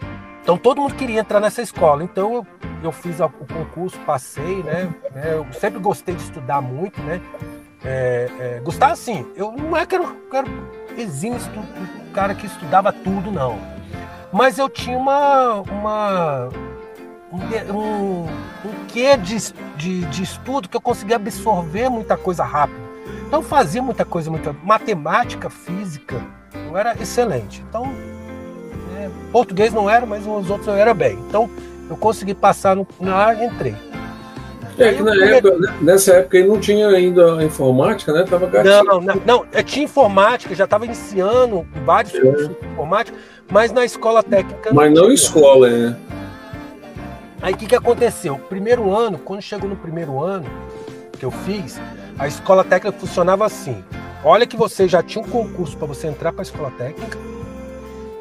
Então 0.42 0.58
todo 0.58 0.82
mundo 0.82 0.96
queria 0.96 1.20
entrar 1.20 1.40
nessa 1.40 1.62
escola. 1.62 2.04
Então 2.04 2.34
eu, 2.34 2.48
eu 2.84 2.92
fiz 2.92 3.20
o 3.20 3.30
concurso, 3.30 4.00
passei, 4.02 4.62
né? 4.64 4.94
É, 5.16 5.34
eu 5.34 5.46
sempre 5.54 5.80
gostei 5.80 6.16
de 6.16 6.24
estudar 6.24 6.62
muito, 6.62 7.02
né? 7.02 7.22
É, 7.86 8.30
é, 8.40 8.62
gostar 8.64 8.92
assim, 8.92 9.26
eu 9.36 9.52
não 9.52 9.76
é 9.76 9.86
que 9.86 9.94
era, 9.96 10.06
era 10.32 10.48
exímio 10.98 11.38
o 11.38 12.12
cara 12.14 12.34
que 12.34 12.46
estudava 12.46 12.94
tudo, 12.94 13.30
não. 13.32 13.60
Mas 14.32 14.58
eu 14.58 14.70
tinha 14.70 14.98
uma. 14.98 15.62
uma 15.62 16.50
um, 17.32 17.38
um, 17.74 18.24
um 18.26 18.86
quê 18.88 19.18
de, 19.18 19.38
de, 19.76 20.02
de 20.06 20.24
estudo 20.24 20.70
que 20.70 20.78
eu 20.78 20.82
conseguia 20.82 21.16
absorver 21.16 21.90
muita 21.90 22.16
coisa 22.16 22.44
rápido. 22.44 22.83
Então 23.34 23.42
fazia 23.42 23.82
muita 23.82 24.06
coisa, 24.06 24.30
muita 24.30 24.56
matemática, 24.64 25.50
física, 25.50 26.22
eu 26.70 26.78
era 26.78 26.96
excelente. 27.02 27.66
Então, 27.68 27.92
é, 28.96 29.10
português 29.32 29.74
não 29.74 29.90
era, 29.90 30.06
mas 30.06 30.28
os 30.28 30.52
outros 30.52 30.68
eu 30.68 30.76
era 30.76 30.94
bem. 30.94 31.18
Então 31.28 31.50
eu 31.90 31.98
consegui 31.98 32.36
passar 32.36 32.76
no, 32.76 32.88
na 33.00 33.34
e 33.34 33.46
entrei. 33.46 33.76
É 34.78 34.94
que 34.94 35.02
na 35.02 35.16
época, 35.16 35.58
né, 35.58 35.78
nessa 35.82 36.14
época 36.14 36.38
aí 36.38 36.48
não 36.48 36.60
tinha 36.60 36.88
ainda 36.90 37.40
a 37.40 37.44
informática, 37.44 38.14
né? 38.14 38.24
Tava 38.24 38.48
não, 38.64 39.02
não, 39.02 39.22
não, 39.26 39.64
tinha 39.64 39.86
informática, 39.86 40.54
já 40.54 40.66
estava 40.66 40.86
iniciando 40.86 41.66
vários 41.84 42.14
é. 42.14 42.22
cursos 42.22 42.50
de 42.50 42.66
informática, 42.68 43.18
mas 43.50 43.72
na 43.72 43.84
escola 43.84 44.22
técnica. 44.22 44.72
Mas 44.72 44.94
não, 44.94 45.06
não 45.06 45.12
escola, 45.12 45.68
é. 45.68 45.96
Aí 47.42 47.56
o 47.56 47.58
que, 47.58 47.66
que 47.66 47.76
aconteceu? 47.76 48.38
Primeiro 48.48 48.96
ano, 48.96 49.18
quando 49.18 49.42
chegou 49.42 49.68
no 49.68 49.76
primeiro 49.76 50.22
ano 50.22 50.46
que 51.18 51.26
eu 51.26 51.32
fiz, 51.32 51.82
a 52.18 52.28
escola 52.28 52.64
técnica 52.64 52.98
funcionava 52.98 53.46
assim. 53.46 53.84
Olha 54.24 54.48
que 54.48 54.56
você 54.56 54.88
já 54.88 55.04
tinha 55.04 55.24
um 55.24 55.28
concurso 55.28 55.78
para 55.78 55.88
você 55.88 56.08
entrar 56.08 56.32
para 56.32 56.42
a 56.42 56.44
escola 56.44 56.72
técnica. 56.72 57.18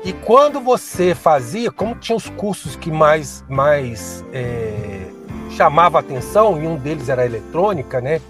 E 0.04 0.12
quando 0.12 0.61
você 0.61 1.14
fazia, 1.14 1.70
como 1.70 1.94
tinha 1.94 2.16
os 2.16 2.28
cursos 2.30 2.75
que 2.75 2.90
mais, 2.90 3.44
mais 3.49 4.25
é, 4.32 5.06
chamava 5.50 6.00
atenção, 6.00 6.61
e 6.61 6.66
um 6.66 6.76
deles 6.76 7.08
era 7.08 7.25
eletrônica, 7.25 8.00
né? 8.00 8.20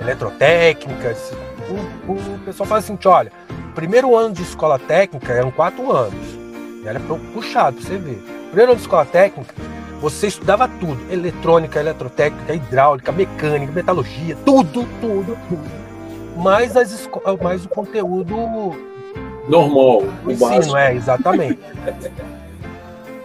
Eletrotécnica. 0.00 1.14
O, 2.08 2.12
o 2.12 2.38
pessoal 2.46 2.66
fala 2.66 2.78
assim: 2.78 2.98
olha, 3.04 3.30
primeiro 3.74 4.16
ano 4.16 4.32
de 4.32 4.42
escola 4.42 4.78
técnica 4.78 5.32
eram 5.32 5.50
quatro 5.50 5.92
anos. 5.92 6.38
Era 6.84 6.98
puxado 7.34 7.76
pra 7.76 7.86
você 7.86 7.98
ver. 7.98 8.22
Primeiro 8.46 8.72
ano 8.72 8.76
de 8.76 8.82
escola 8.82 9.04
técnica, 9.04 9.54
você 10.00 10.28
estudava 10.28 10.68
tudo: 10.68 10.98
eletrônica, 11.12 11.78
eletrotécnica, 11.78 12.54
hidráulica, 12.54 13.12
mecânica, 13.12 13.72
metalurgia, 13.72 14.36
tudo, 14.44 14.86
tudo, 15.00 15.36
tudo. 15.48 15.88
Mais, 16.36 16.76
as, 16.76 17.08
mais 17.42 17.64
o 17.64 17.68
conteúdo 17.68 18.36
normal, 19.48 20.04
o 20.24 20.30
ensino, 20.30 20.50
básico. 20.50 20.76
é, 20.76 20.94
exatamente. 20.94 21.58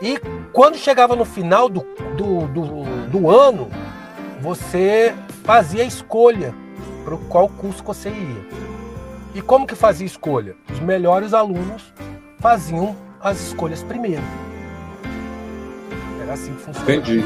e 0.02 0.20
quando 0.52 0.78
chegava 0.78 1.16
no 1.16 1.26
final 1.26 1.70
do, 1.70 1.82
do, 2.18 2.48
do, 2.48 3.10
do 3.10 3.30
ano, 3.30 3.70
você 4.42 5.14
fazia 5.44 5.84
a 5.84 5.86
escolha 5.86 6.56
para 7.06 7.18
qual 7.30 7.48
curso 7.50 7.84
você 7.84 8.10
ia. 8.10 8.64
E 9.36 9.42
como 9.42 9.66
que 9.68 9.76
fazia 9.76 10.06
escolha? 10.06 10.56
Os 10.72 10.80
melhores 10.80 11.34
alunos 11.34 11.94
faziam 12.40 12.96
as 13.20 13.40
escolhas 13.48 13.84
primeiro. 13.84 14.22
Era 16.24 16.34
assim 16.34 16.54
que 16.54 16.62
funcionava. 16.62 16.92
Entendi. 16.92 17.26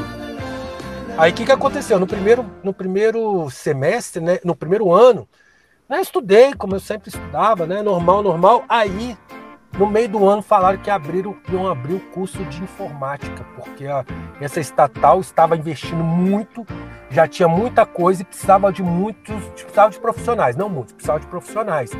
Aí 1.16 1.30
o 1.30 1.34
que, 1.34 1.44
que 1.44 1.52
aconteceu? 1.52 1.98
No 1.98 2.06
primeiro, 2.06 2.44
no 2.62 2.72
primeiro 2.72 3.48
semestre, 3.50 4.22
né, 4.22 4.38
no 4.44 4.54
primeiro 4.54 4.92
ano, 4.92 5.26
né, 5.88 6.00
estudei, 6.00 6.52
como 6.54 6.74
eu 6.74 6.80
sempre 6.80 7.08
estudava, 7.08 7.66
né, 7.66 7.80
normal, 7.80 8.22
normal. 8.22 8.64
Aí 8.68 9.16
no 9.78 9.86
meio 9.86 10.08
do 10.08 10.28
ano 10.28 10.42
falaram 10.42 10.78
que 10.78 10.90
abriram, 10.90 11.36
iam 11.48 11.68
abrir 11.68 11.94
o 11.94 12.00
curso 12.10 12.44
de 12.46 12.62
informática, 12.62 13.44
porque 13.56 13.86
a, 13.86 14.04
essa 14.40 14.60
estatal 14.60 15.20
estava 15.20 15.56
investindo 15.56 16.02
muito, 16.02 16.66
já 17.10 17.26
tinha 17.28 17.48
muita 17.48 17.86
coisa 17.86 18.22
e 18.22 18.24
precisava 18.24 18.72
de 18.72 18.82
muitos, 18.82 19.44
precisava 19.50 19.90
de 19.90 20.00
profissionais, 20.00 20.56
não 20.56 20.68
muitos, 20.68 20.92
precisava 20.92 21.20
de 21.20 21.26
profissionais 21.26 21.90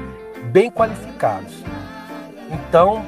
bem 0.50 0.70
qualificados. 0.70 1.62
Então, 2.50 3.04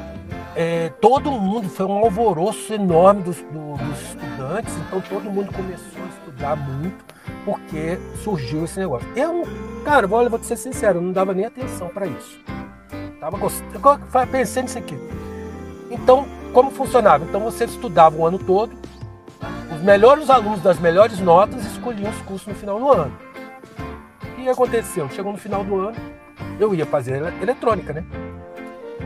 é, 0.57 0.89
todo 1.01 1.31
mundo, 1.31 1.69
foi 1.69 1.87
um 1.87 1.99
alvoroço 1.99 2.73
enorme 2.73 3.23
dos, 3.23 3.37
do, 3.37 3.77
dos 3.77 4.03
estudantes, 4.03 4.77
então 4.77 5.01
todo 5.01 5.31
mundo 5.31 5.53
começou 5.53 6.03
a 6.03 6.09
estudar 6.09 6.57
muito, 6.57 7.05
porque 7.45 7.99
surgiu 8.23 8.65
esse 8.65 8.79
negócio. 8.79 9.09
Eu, 9.15 9.47
cara, 9.85 10.07
vou, 10.07 10.29
vou 10.29 10.43
ser 10.43 10.57
sincero, 10.57 11.01
não 11.01 11.13
dava 11.13 11.33
nem 11.33 11.47
atenção 11.47 11.89
para 11.89 12.07
isso. 12.07 12.41
Tava 13.21 13.37
gostando, 13.37 13.81
pensei 14.31 14.63
nisso 14.63 14.79
aqui. 14.79 14.99
Então, 15.91 16.27
como 16.53 16.71
funcionava? 16.71 17.25
Então 17.25 17.41
você 17.41 17.65
estudava 17.65 18.17
o 18.17 18.27
ano 18.27 18.39
todo, 18.39 18.73
os 19.73 19.83
melhores 19.83 20.29
alunos 20.31 20.61
das 20.63 20.79
melhores 20.79 21.21
notas 21.21 21.65
escolhiam 21.65 22.11
os 22.11 22.23
cursos 22.23 22.49
no 22.49 22.55
final 22.55 22.79
do 22.79 22.91
ano. 22.91 23.13
Que 24.37 24.49
aconteceu? 24.49 25.09
Chegou 25.11 25.33
no 25.33 25.39
final 25.39 25.63
do 25.63 25.79
ano, 25.79 25.97
eu 26.59 26.75
ia 26.75 26.87
fazer 26.87 27.23
eletrônica, 27.41 27.93
né? 27.93 28.05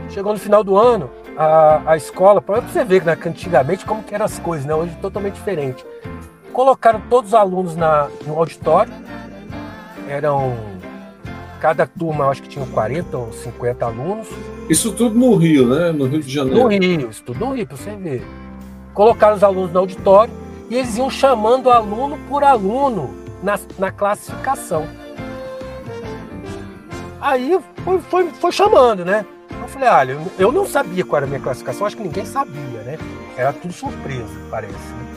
Chegou 0.09 0.33
no 0.33 0.39
final 0.39 0.63
do 0.63 0.77
ano, 0.77 1.09
a, 1.37 1.91
a 1.91 1.97
escola, 1.97 2.41
para 2.41 2.61
você 2.61 2.83
ver 2.83 3.03
né, 3.03 3.15
que 3.15 3.27
antigamente 3.27 3.85
como 3.85 4.03
que 4.03 4.13
eram 4.13 4.25
as 4.25 4.39
coisas, 4.39 4.65
né? 4.65 4.73
Hoje 4.73 4.93
é 4.97 5.01
totalmente 5.01 5.35
diferente. 5.35 5.85
Colocaram 6.53 7.01
todos 7.09 7.31
os 7.31 7.33
alunos 7.33 7.75
na, 7.75 8.09
no 8.25 8.37
auditório, 8.37 8.93
eram 10.07 10.75
Cada 11.65 11.87
turma, 11.87 12.27
acho 12.27 12.43
que 12.43 12.49
tinha 12.49 12.63
40 12.63 13.17
ou 13.17 13.33
50 13.33 13.85
alunos. 13.85 14.27
Isso 14.69 14.91
tudo 14.91 15.17
no 15.17 15.35
Rio, 15.35 15.67
né? 15.67 15.91
No 15.91 16.05
Rio 16.05 16.21
de 16.21 16.31
Janeiro. 16.31 16.59
No 16.59 16.67
Rio, 16.67 17.09
isso 17.09 17.23
tudo 17.23 17.39
no 17.39 17.53
Rio, 17.53 17.65
para 17.65 17.75
você 17.75 17.95
ver. 17.95 18.23
Colocaram 18.93 19.35
os 19.35 19.43
alunos 19.43 19.71
no 19.71 19.79
auditório 19.79 20.31
e 20.69 20.75
eles 20.75 20.95
iam 20.95 21.09
chamando 21.09 21.71
aluno 21.71 22.19
por 22.29 22.43
aluno 22.43 23.15
na, 23.41 23.57
na 23.79 23.91
classificação. 23.91 24.87
Aí 27.19 27.57
foi, 27.83 27.99
foi, 27.99 28.29
foi 28.29 28.51
chamando, 28.51 29.03
né? 29.03 29.25
Eu 29.61 29.67
falei, 29.67 29.89
olha, 29.89 30.17
eu 30.37 30.51
não 30.51 30.65
sabia 30.65 31.03
qual 31.03 31.17
era 31.17 31.25
a 31.25 31.29
minha 31.29 31.41
classificação, 31.41 31.85
acho 31.85 31.97
que 31.97 32.03
ninguém 32.03 32.25
sabia, 32.25 32.81
né? 32.81 32.97
Era 33.35 33.51
tudo 33.53 33.73
surpresa, 33.73 34.33
parece. 34.49 34.73
Né? 34.73 35.15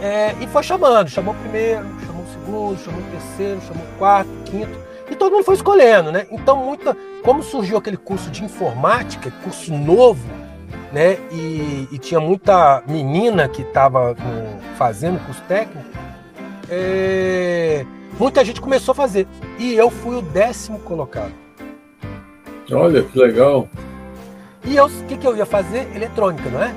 É, 0.00 0.34
e 0.40 0.46
foi 0.46 0.62
chamando, 0.62 1.08
chamou 1.08 1.34
o 1.34 1.38
primeiro, 1.38 1.84
chamou 2.06 2.22
o 2.22 2.28
segundo, 2.28 2.84
chamou 2.84 3.00
o 3.00 3.04
terceiro, 3.04 3.60
chamou 3.62 3.82
o 3.82 3.98
quarto, 3.98 4.30
quinto. 4.44 4.78
E 5.10 5.14
todo 5.14 5.32
mundo 5.32 5.44
foi 5.44 5.54
escolhendo, 5.54 6.12
né? 6.12 6.26
Então, 6.30 6.56
muita, 6.56 6.96
como 7.22 7.42
surgiu 7.42 7.78
aquele 7.78 7.96
curso 7.96 8.30
de 8.30 8.44
informática, 8.44 9.32
curso 9.42 9.72
novo, 9.72 10.26
né? 10.92 11.14
E, 11.30 11.88
e 11.92 11.98
tinha 11.98 12.20
muita 12.20 12.82
menina 12.86 13.48
que 13.48 13.62
estava 13.62 14.14
fazendo 14.76 15.24
curso 15.24 15.42
técnico, 15.48 15.88
é, 16.68 17.86
muita 18.18 18.44
gente 18.44 18.60
começou 18.60 18.92
a 18.92 18.94
fazer. 18.94 19.26
E 19.58 19.74
eu 19.74 19.90
fui 19.90 20.16
o 20.16 20.22
décimo 20.22 20.78
colocado. 20.80 21.45
Olha, 22.72 23.02
que 23.02 23.18
legal. 23.18 23.68
E 24.64 24.76
eu, 24.76 24.86
o 24.86 25.04
que, 25.06 25.16
que 25.16 25.26
eu 25.26 25.36
ia 25.36 25.46
fazer? 25.46 25.88
Eletrônica, 25.94 26.48
não 26.50 26.62
é? 26.62 26.74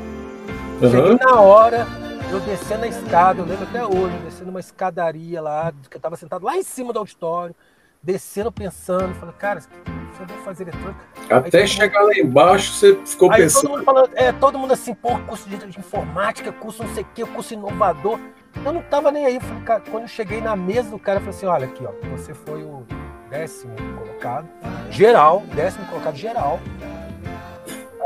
Uhum. 0.82 0.92
Cheguei 0.92 1.18
na 1.18 1.40
hora, 1.40 1.88
eu 2.32 2.40
descendo 2.42 2.86
a 2.86 2.88
escada, 2.88 3.42
eu 3.42 3.46
lembro 3.46 3.64
até 3.64 3.86
hoje, 3.86 4.16
descendo 4.24 4.50
uma 4.50 4.60
escadaria 4.60 5.42
lá, 5.42 5.74
que 5.90 5.96
eu 5.96 6.00
estava 6.00 6.16
sentado 6.16 6.46
lá 6.46 6.56
em 6.56 6.64
cima 6.64 6.94
do 6.94 7.00
auditório 7.00 7.56
descendo 8.02 8.52
pensando, 8.52 9.14
falando, 9.16 9.36
cara, 9.36 9.60
você 9.60 10.26
vai 10.26 10.38
fazer 10.44 10.64
eletrônica. 10.64 11.00
Até 11.30 11.62
aí, 11.62 11.68
chegar 11.68 12.00
mundo... 12.02 12.10
lá 12.10 12.18
embaixo, 12.18 12.74
você 12.74 12.96
ficou 13.06 13.32
aí 13.32 13.42
pensando. 13.42 13.62
Todo 13.62 13.72
mundo, 13.72 13.86
falando, 13.86 14.10
é, 14.16 14.32
todo 14.32 14.60
mundo 14.60 14.72
assim, 14.72 14.94
pô, 14.94 15.18
curso 15.20 15.50
de, 15.50 15.58
de 15.58 15.80
informática, 15.80 16.52
curso 16.52 16.84
não 16.84 16.94
sei 16.94 17.04
o 17.04 17.08
quê, 17.14 17.26
curso 17.26 17.54
inovador. 17.54 18.20
Eu 18.66 18.74
não 18.74 18.82
tava 18.82 19.12
nem 19.12 19.26
aí. 19.26 19.36
Eu 19.36 19.42
falei, 19.42 19.64
cara, 19.64 19.84
quando 19.92 20.04
eu 20.04 20.10
cheguei 20.10 20.42
na 20.42 20.56
mesa 20.56 20.90
do 20.90 21.00
cara, 21.00 21.18
eu 21.20 21.22
falei 21.22 21.36
assim: 21.36 21.46
olha 21.46 21.66
aqui, 21.66 21.86
ó, 21.86 21.92
você 22.10 22.34
foi 22.34 22.64
o 22.64 22.86
décimo 23.30 23.76
colocado, 23.98 24.48
geral, 24.90 25.44
décimo 25.54 25.86
colocado 25.88 26.16
geral. 26.16 26.60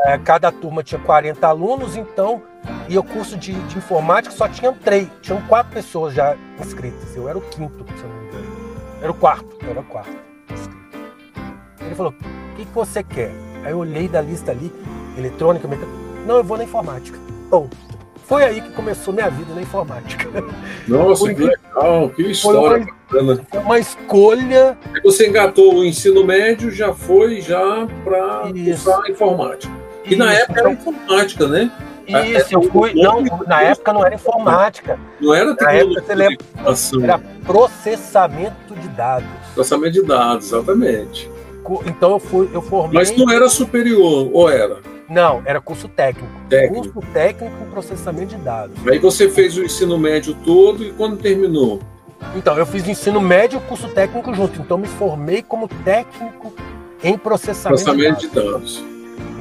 É, 0.06 0.18
cada 0.18 0.51
turma 0.51 0.84
tinha 0.84 1.00
40 1.00 1.48
alunos, 1.48 1.96
então 1.96 2.42
e 2.89 2.98
o 2.98 3.03
curso 3.03 3.38
de, 3.38 3.53
de 3.53 3.77
informática 3.77 4.36
só 4.36 4.48
tinham 4.48 4.74
três, 4.74 5.08
tinham 5.22 5.42
quatro 5.44 5.74
pessoas 5.74 6.13
já 6.13 6.36
inscritas. 6.60 7.15
Eu 7.15 7.30
era 7.30 7.38
o 7.38 7.42
quinto, 7.42 7.86
se 7.98 8.03
eu 8.03 8.10
não 8.10 8.15
me 8.18 8.27
engano. 8.27 8.44
Era 9.01 9.12
o 9.12 9.15
quarto, 9.15 9.58
era 9.62 9.80
o 9.80 9.84
quarto 9.84 10.15
inscrito. 10.51 11.00
Ele 11.82 11.96
falou: 11.96 12.13
o 12.13 12.56
que, 12.56 12.65
que 12.65 12.74
você 12.74 13.03
quer? 13.03 13.32
Aí 13.63 13.72
eu 13.72 13.80
olhei 13.80 14.08
da 14.08 14.22
lista 14.22 14.51
ali, 14.51 14.72
eletrônica, 15.18 15.68
mecânica. 15.68 15.98
Não, 16.25 16.36
eu 16.36 16.44
vou 16.44 16.58
na 16.58 16.65
informática. 16.65 17.18
Bom, 17.50 17.70
foi 18.24 18.44
aí 18.44 18.62
que 18.62 18.72
começou 18.72 19.13
minha 19.13 19.30
vida 19.30 19.53
na 19.53 19.62
informática. 19.62 20.30
Nossa, 20.88 21.34
que 21.34 21.42
legal, 21.42 22.10
que 22.10 22.22
história 22.24 22.86
foi 23.08 23.22
uma, 23.22 23.36
bacana. 23.36 23.48
Foi 23.50 23.60
uma 23.60 23.80
escolha. 23.80 24.77
Você 25.03 25.27
engatou 25.27 25.75
o 25.75 25.86
ensino 25.86 26.25
médio, 26.25 26.72
já 26.72 26.94
foi 26.94 27.42
já 27.42 27.88
para 28.03 28.48
usar 28.48 29.10
informática. 29.10 29.74
E 30.06 30.10
Isso. 30.10 30.18
na 30.18 30.34
época 30.34 30.60
era 30.60 30.72
informática, 30.72 31.48
né? 31.48 31.72
Isso, 32.06 32.53
eu 32.53 32.63
fui. 32.63 32.94
Não, 32.96 33.22
na 33.48 33.62
época 33.62 33.94
não 33.94 34.06
era 34.06 34.15
informática. 34.15 35.00
Não 35.22 35.34
era 35.34 35.56
tecnologia. 35.56 36.38
Era 37.01 37.22
processamento 37.46 38.75
de 38.75 38.88
dados. 38.89 39.30
Processamento 39.53 39.94
de 39.94 40.03
dados, 40.03 40.48
exatamente. 40.48 41.32
Então 41.86 42.12
eu 42.12 42.20
fui, 42.20 42.50
eu 42.53 42.62
formei. 42.62 43.00
Mas 43.00 43.15
não 43.15 43.29
era 43.29 43.50
superior, 43.50 44.29
ou 44.32 44.50
era? 44.50 44.79
Não, 45.10 45.41
era 45.46 45.60
curso 45.62 45.88
técnico. 45.88 46.27
técnico. 46.50 46.91
Curso 46.91 47.12
técnico 47.13 47.55
em 47.62 47.70
processamento 47.70 48.36
de 48.36 48.41
dados. 48.41 48.75
Aí 48.88 49.00
você 49.00 49.29
fez 49.29 49.58
o 49.58 49.63
ensino 49.63 49.98
médio 49.98 50.36
todo 50.46 50.84
e 50.84 50.91
quando 50.91 51.17
terminou? 51.17 51.79
Então, 52.36 52.58
eu 52.58 52.65
fiz 52.65 52.88
ensino 52.88 53.20
médio 53.20 53.62
e 53.63 53.67
curso 53.67 53.89
técnico 53.89 54.34
junto. 54.34 54.60
Então, 54.62 54.77
me 54.77 54.88
formei 54.88 55.41
como 55.41 55.67
técnico 55.67 56.53
em 57.03 57.17
processamento, 57.17 57.84
processamento 57.84 58.22
de, 58.22 58.27
dados. 58.29 58.75
de 58.75 58.82
dados. 58.82 58.93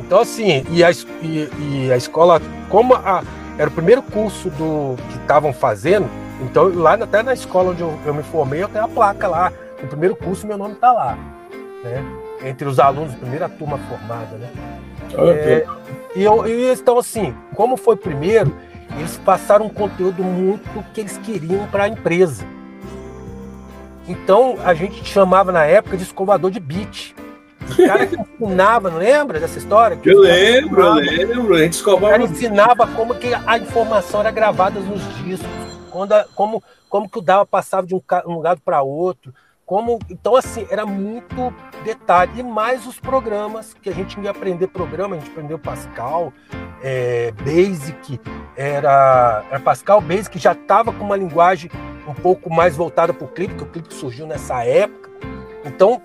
Então, 0.05 0.21
assim, 0.21 0.65
e 0.71 0.85
a, 0.85 0.91
e, 0.91 1.49
e 1.87 1.93
a 1.93 1.97
escola, 1.97 2.43
como 2.69 2.95
a, 2.95 3.23
era 3.57 3.71
o 3.71 3.73
primeiro 3.73 4.03
curso 4.03 4.51
do 4.51 4.97
que 5.11 5.19
estavam 5.19 5.53
fazendo, 5.53 6.09
então 6.43 6.69
lá 6.75 6.95
até 6.95 7.23
na 7.23 7.33
escola 7.33 7.71
onde 7.71 7.81
eu, 7.81 7.99
eu, 8.05 8.13
me 8.13 8.23
formei, 8.23 8.63
eu 8.63 8.69
tenho 8.69 8.85
a 8.85 8.89
placa 8.89 9.29
lá. 9.29 9.53
No 9.81 9.89
primeiro 9.89 10.15
curso, 10.15 10.47
meu 10.47 10.59
nome 10.59 10.75
está 10.75 10.93
lá. 10.93 11.19
Né? 11.83 12.05
Entre 12.45 12.67
os 12.67 12.79
alunos, 12.79 13.15
primeira 13.15 13.49
turma 13.49 13.79
formada, 13.79 14.37
né? 14.37 14.51
É, 15.15 15.67
e, 16.15 16.23
eu, 16.23 16.47
e 16.47 16.73
então, 16.73 16.99
assim, 16.99 17.35
como 17.55 17.77
foi 17.77 17.97
primeiro, 17.97 18.55
eles 18.97 19.17
passaram 19.19 19.67
um 19.67 19.71
conteúdo 19.71 20.23
muito 20.23 20.85
que 20.93 21.01
eles 21.01 21.19
queriam 21.19 21.67
para 21.69 21.85
a 21.85 21.89
empresa. 21.89 22.45
Então, 24.07 24.57
a 24.65 24.75
gente 24.75 25.05
chamava 25.05 25.53
na 25.53 25.65
época 25.65 25.97
de 25.97 26.03
escovador 26.03 26.51
de 26.51 26.61
beat. 26.61 27.15
O 27.71 27.87
cara 27.87 28.07
que 28.07 28.17
ensinava, 28.17 28.91
não 28.91 28.99
lembra 28.99 29.39
dessa 29.39 29.59
história? 29.59 29.99
eu 30.05 30.21
lembro, 30.21 30.83
eu 30.83 30.95
lembro. 30.95 31.55
A 31.55 31.63
gente 31.63 31.75
escovava. 31.75 32.07
O 32.07 32.11
cara 32.11 32.23
ensinava 32.25 32.87
como 32.89 33.15
que 33.15 33.33
a 33.33 33.59
informação 33.59 34.21
era 34.21 34.31
gravada 34.31 34.81
nos 34.81 35.01
discos, 35.19 35.49
quando 35.91 36.13
a, 36.13 36.25
como, 36.35 36.63
como 36.89 37.09
que 37.09 37.19
o 37.19 37.23
dava 37.23 37.47
passava 37.47 37.87
de 37.87 37.95
um, 37.95 38.03
um 38.27 38.35
lugar 38.35 38.59
para 38.61 38.83
outro, 38.83 39.33
como, 39.73 39.99
então, 40.11 40.37
assim, 40.37 40.67
era 40.69 40.85
muito 40.85 41.51
detalhe. 41.83 42.41
E 42.41 42.43
mais 42.43 42.87
os 42.87 43.01
programas, 43.01 43.73
que 43.73 43.89
a 43.89 43.93
gente 43.95 44.21
ia 44.21 44.31
aprender 44.31 44.67
programa, 44.67 45.17
a 45.17 45.19
gente 45.19 45.31
aprendeu 45.31 45.59
Pascal, 45.59 46.31
é, 46.83 47.33
Basic, 47.43 48.21
era, 48.55 49.43
era 49.49 49.61
Pascal 49.61 50.03
Basic, 50.03 50.39
já 50.39 50.53
estava 50.53 50.93
com 50.93 51.03
uma 51.03 51.17
linguagem 51.17 51.71
um 52.07 52.13
pouco 52.13 52.53
mais 52.53 52.77
voltada 52.77 53.15
para 53.15 53.25
o 53.25 53.29
clipe, 53.29 53.55
que 53.55 53.63
o 53.63 53.67
clipe 53.67 53.95
surgiu 53.95 54.27
nessa 54.27 54.63
época. 54.63 55.09
Então, 55.65 56.03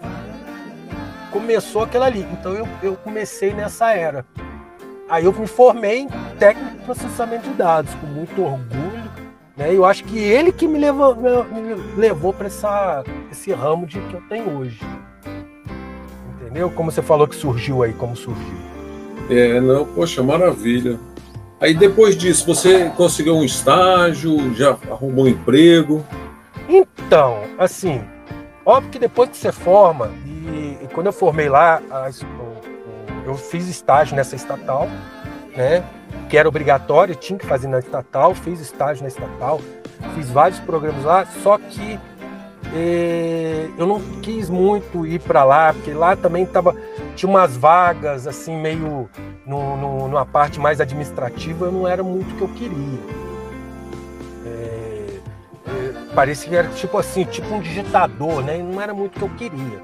começou 1.30 1.84
aquela 1.84 2.06
ali. 2.06 2.26
Então, 2.32 2.54
eu, 2.54 2.66
eu 2.82 2.96
comecei 2.96 3.54
nessa 3.54 3.92
era. 3.92 4.26
Aí 5.10 5.26
eu 5.26 5.34
me 5.34 5.46
formei 5.46 6.00
em 6.00 6.08
técnico 6.40 6.78
de 6.78 6.86
processamento 6.86 7.50
de 7.50 7.56
dados, 7.56 7.94
com 7.96 8.08
muito 8.08 8.42
orgulho 8.42 8.87
né? 9.58 9.74
Eu 9.74 9.84
acho 9.84 10.04
que 10.04 10.20
ele 10.20 10.52
que 10.52 10.68
me 10.68 10.78
levou, 10.78 11.16
me 11.16 11.74
levou 11.98 12.32
para 12.32 12.48
esse 12.48 13.52
ramo 13.52 13.88
de 13.88 14.00
que 14.00 14.14
eu 14.14 14.22
tenho 14.30 14.58
hoje. 14.58 14.80
Entendeu? 16.40 16.70
Como 16.70 16.92
você 16.92 17.02
falou 17.02 17.28
que 17.28 17.36
surgiu 17.36 17.82
aí, 17.82 17.92
como 17.94 18.16
surgiu. 18.16 18.58
É, 19.30 19.60
não, 19.60 19.86
poxa, 19.86 20.22
maravilha. 20.22 21.00
Aí 21.60 21.74
depois 21.74 22.16
disso, 22.16 22.46
você 22.46 22.90
conseguiu 22.96 23.36
um 23.36 23.44
estágio, 23.44 24.54
já 24.54 24.78
arrumou 24.92 25.26
um 25.26 25.28
emprego? 25.28 26.06
Então, 26.70 27.42
assim, 27.58 28.04
óbvio 28.64 28.92
que 28.92 29.00
depois 29.00 29.30
que 29.30 29.38
você 29.38 29.52
forma, 29.52 30.12
e, 30.24 30.78
e 30.84 30.88
quando 30.94 31.08
eu 31.08 31.14
formei 31.14 31.50
lá, 31.50 31.82
a, 31.90 32.10
eu 33.26 33.36
fiz 33.36 33.68
estágio 33.68 34.16
nessa 34.16 34.36
estatal, 34.36 34.88
né? 35.56 35.84
Que 36.30 36.38
era 36.38 36.48
obrigatório, 36.48 37.16
tinha 37.16 37.38
que 37.38 37.46
fazer 37.46 37.68
na 37.68 37.80
estatal, 37.80 38.34
fiz 38.34 38.60
estágio 38.60 39.04
na 39.04 39.08
estatal, 39.08 39.62
fiz 40.16 40.30
vários 40.30 40.60
programas 40.60 41.04
lá, 41.04 41.26
só 41.44 41.58
que 41.58 42.00
eh, 42.74 43.70
eu 43.78 43.88
não 43.88 44.00
quis 44.22 44.50
muito 44.50 45.06
ir 45.06 45.20
para 45.22 45.44
lá, 45.44 45.74
porque 45.74 45.94
lá 45.94 46.16
também 46.16 46.46
tava, 46.46 46.76
tinha 47.16 47.30
umas 47.30 47.56
vagas 47.56 48.28
assim, 48.28 48.56
meio 48.58 49.10
no, 49.46 49.78
no, 49.78 50.08
numa 50.08 50.26
parte 50.26 50.60
mais 50.60 50.82
administrativa, 50.82 51.72
não 51.72 51.88
era 51.88 52.04
muito 52.04 52.34
o 52.34 52.38
que 52.38 52.42
eu 52.42 52.50
queria. 52.50 53.00
É, 54.46 55.08
é, 55.68 56.14
parecia 56.14 56.50
que 56.50 56.56
era 56.56 56.68
tipo 56.70 56.98
assim, 56.98 57.24
tipo 57.24 57.54
um 57.54 57.62
digitador, 57.62 58.44
né? 58.44 58.58
Não 58.58 58.82
era 58.82 58.94
muito 58.94 59.16
o 59.16 59.20
que 59.20 59.24
eu 59.24 59.50
queria. 59.50 59.84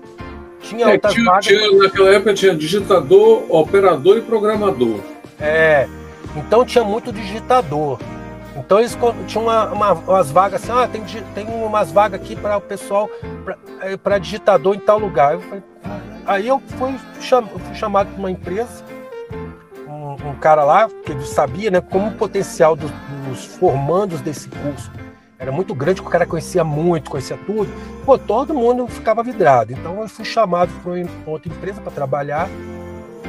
Tinha 0.61 0.85
é, 0.85 0.93
outras 0.93 1.13
tinha, 1.13 1.25
vagas. 1.25 1.45
Tinha, 1.45 1.77
naquela 1.77 2.09
época 2.09 2.33
tinha 2.33 2.55
digitador, 2.55 3.43
operador 3.49 4.17
e 4.17 4.21
programador. 4.21 4.99
É, 5.39 5.87
então 6.35 6.65
tinha 6.65 6.83
muito 6.83 7.11
digitador. 7.11 7.99
Então 8.55 8.79
eles 8.79 8.97
tinham 9.27 9.45
uma, 9.45 9.65
uma, 9.71 9.93
umas 9.93 10.31
vagas 10.31 10.63
assim, 10.63 10.71
ah, 10.71 10.87
tem, 10.87 11.03
tem 11.33 11.47
umas 11.47 11.91
vagas 11.91 12.21
aqui 12.21 12.35
para 12.35 12.57
o 12.57 12.61
pessoal, 12.61 13.09
para 14.03 14.15
é, 14.15 14.19
digitador 14.19 14.75
em 14.75 14.79
tal 14.79 14.99
lugar. 14.99 15.33
Eu 15.33 15.41
falei, 15.41 15.63
aí 16.25 16.47
eu 16.47 16.61
fui, 16.77 16.95
cham, 17.19 17.47
fui 17.47 17.75
chamado 17.75 18.09
para 18.11 18.19
uma 18.19 18.31
empresa, 18.31 18.83
um, 19.87 20.29
um, 20.29 20.35
cara 20.35 20.63
lá, 20.63 20.87
que 21.03 21.11
ele 21.11 21.25
sabia 21.25 21.71
né, 21.71 21.81
como 21.81 22.09
o 22.09 22.13
potencial 22.13 22.75
dos, 22.75 22.91
dos 23.27 23.45
formandos 23.45 24.21
desse 24.21 24.47
curso 24.49 24.91
era 25.43 25.51
muito 25.51 25.75
grande, 25.75 25.99
o 25.99 26.05
cara 26.05 26.25
conhecia 26.25 26.63
muito, 26.63 27.11
conhecia 27.11 27.37
tudo. 27.45 27.69
Pô, 28.05 28.17
todo 28.17 28.53
mundo 28.53 28.87
ficava 28.87 29.21
vidrado. 29.21 29.73
Então 29.73 29.99
eu 29.99 30.07
fui 30.07 30.23
chamado 30.23 30.71
para 30.81 30.93
outra 31.29 31.51
empresa 31.51 31.81
para 31.81 31.91
trabalhar, 31.91 32.47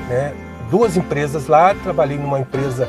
né? 0.08 0.32
Duas 0.70 0.96
empresas 0.96 1.46
lá, 1.46 1.74
trabalhei 1.74 2.18
numa 2.18 2.38
empresa. 2.38 2.88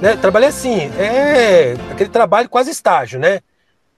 Né, 0.00 0.16
trabalhei 0.16 0.48
assim, 0.48 0.90
é 0.98 1.74
aquele 1.90 2.10
trabalho 2.10 2.48
quase 2.48 2.70
estágio, 2.70 3.18
né? 3.18 3.40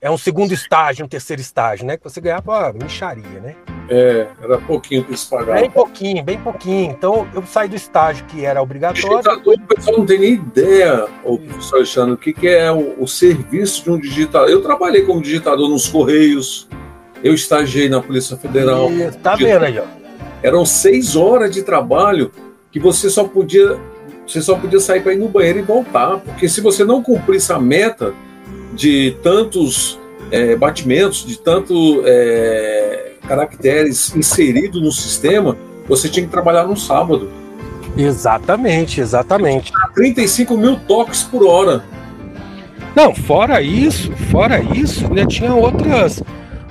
É 0.01 0.09
um 0.09 0.17
segundo 0.17 0.53
estágio, 0.53 1.05
um 1.05 1.09
terceiro 1.09 1.43
estágio, 1.43 1.85
né? 1.85 1.97
Que 1.97 2.05
você 2.05 2.21
ganhava 2.21 2.73
micharia, 2.73 3.41
né? 3.41 3.57
É, 3.91 4.29
era 4.41 4.59
pouquinho 4.59 5.03
que 5.03 5.11
eles 5.11 5.25
pagavam. 5.25 5.61
Bem 5.61 5.71
pouquinho, 5.71 6.23
bem 6.23 6.39
pouquinho. 6.39 6.93
Então 6.93 7.27
eu 7.35 7.43
saí 7.43 7.69
do 7.69 7.75
estágio 7.75 8.25
que 8.27 8.45
era 8.45 8.63
obrigatório. 8.63 9.09
Digitador, 9.17 9.55
o 9.55 9.75
pessoal 9.75 9.99
não 9.99 10.07
tem 10.07 10.21
nem 10.21 10.35
ideia, 10.35 11.09
o 11.25 11.37
professor 11.39 11.77
Alexandre, 11.77 12.13
o 12.13 12.17
que, 12.17 12.33
que 12.33 12.47
é 12.47 12.71
o, 12.71 13.03
o, 13.03 13.09
serviço 13.09 13.83
de 13.83 13.91
um 13.91 13.99
digitador. 13.99 14.49
Eu 14.49 14.63
trabalhei 14.63 15.03
como 15.05 15.21
digitador 15.21 15.69
nos 15.69 15.89
Correios, 15.89 16.69
eu 17.25 17.35
estagiei 17.35 17.89
na 17.89 18.01
Polícia 18.01 18.37
Federal. 18.37 18.93
E, 18.93 19.11
tá 19.11 19.35
vendo 19.35 19.65
aí, 19.65 19.81
ó. 19.81 19.85
Eram 20.45 20.65
seis 20.65 21.17
horas 21.17 21.51
de 21.51 21.65
trabalho 21.65 22.31
que 22.71 22.79
você 22.79 23.09
só 23.09 23.25
podia 23.25 23.79
você 24.27 24.43
só 24.43 24.57
podia 24.57 24.79
sair 24.79 25.01
para 25.01 25.15
ir 25.15 25.17
no 25.17 25.29
banheiro 25.29 25.61
e 25.61 25.63
voltar, 25.63 26.19
porque 26.19 26.49
se 26.51 26.61
você 26.61 26.85
não 26.85 27.03
cumprisse 27.03 27.51
a 27.51 27.59
meta 27.59 28.13
de 28.75 29.17
tantos 29.23 29.99
é, 30.31 30.55
batimentos, 30.55 31.25
de 31.25 31.39
tantos 31.39 32.03
é, 32.05 33.13
caracteres 33.27 34.15
inseridos 34.15 34.83
no 34.83 34.93
sistema, 34.93 35.57
você 35.89 36.11
tinha 36.11 36.27
que 36.27 36.31
trabalhar 36.31 36.65
no 36.67 36.77
sábado. 36.77 37.31
Exatamente, 37.97 39.01
exatamente. 39.01 39.73
35 39.95 40.57
mil 40.59 40.77
toques 40.81 41.23
por 41.23 41.47
hora. 41.47 41.83
Não, 42.95 43.15
fora 43.15 43.63
isso, 43.63 44.13
fora 44.31 44.61
isso, 44.61 45.07
ainda 45.07 45.25
tinha 45.27 45.55
outras, 45.55 46.23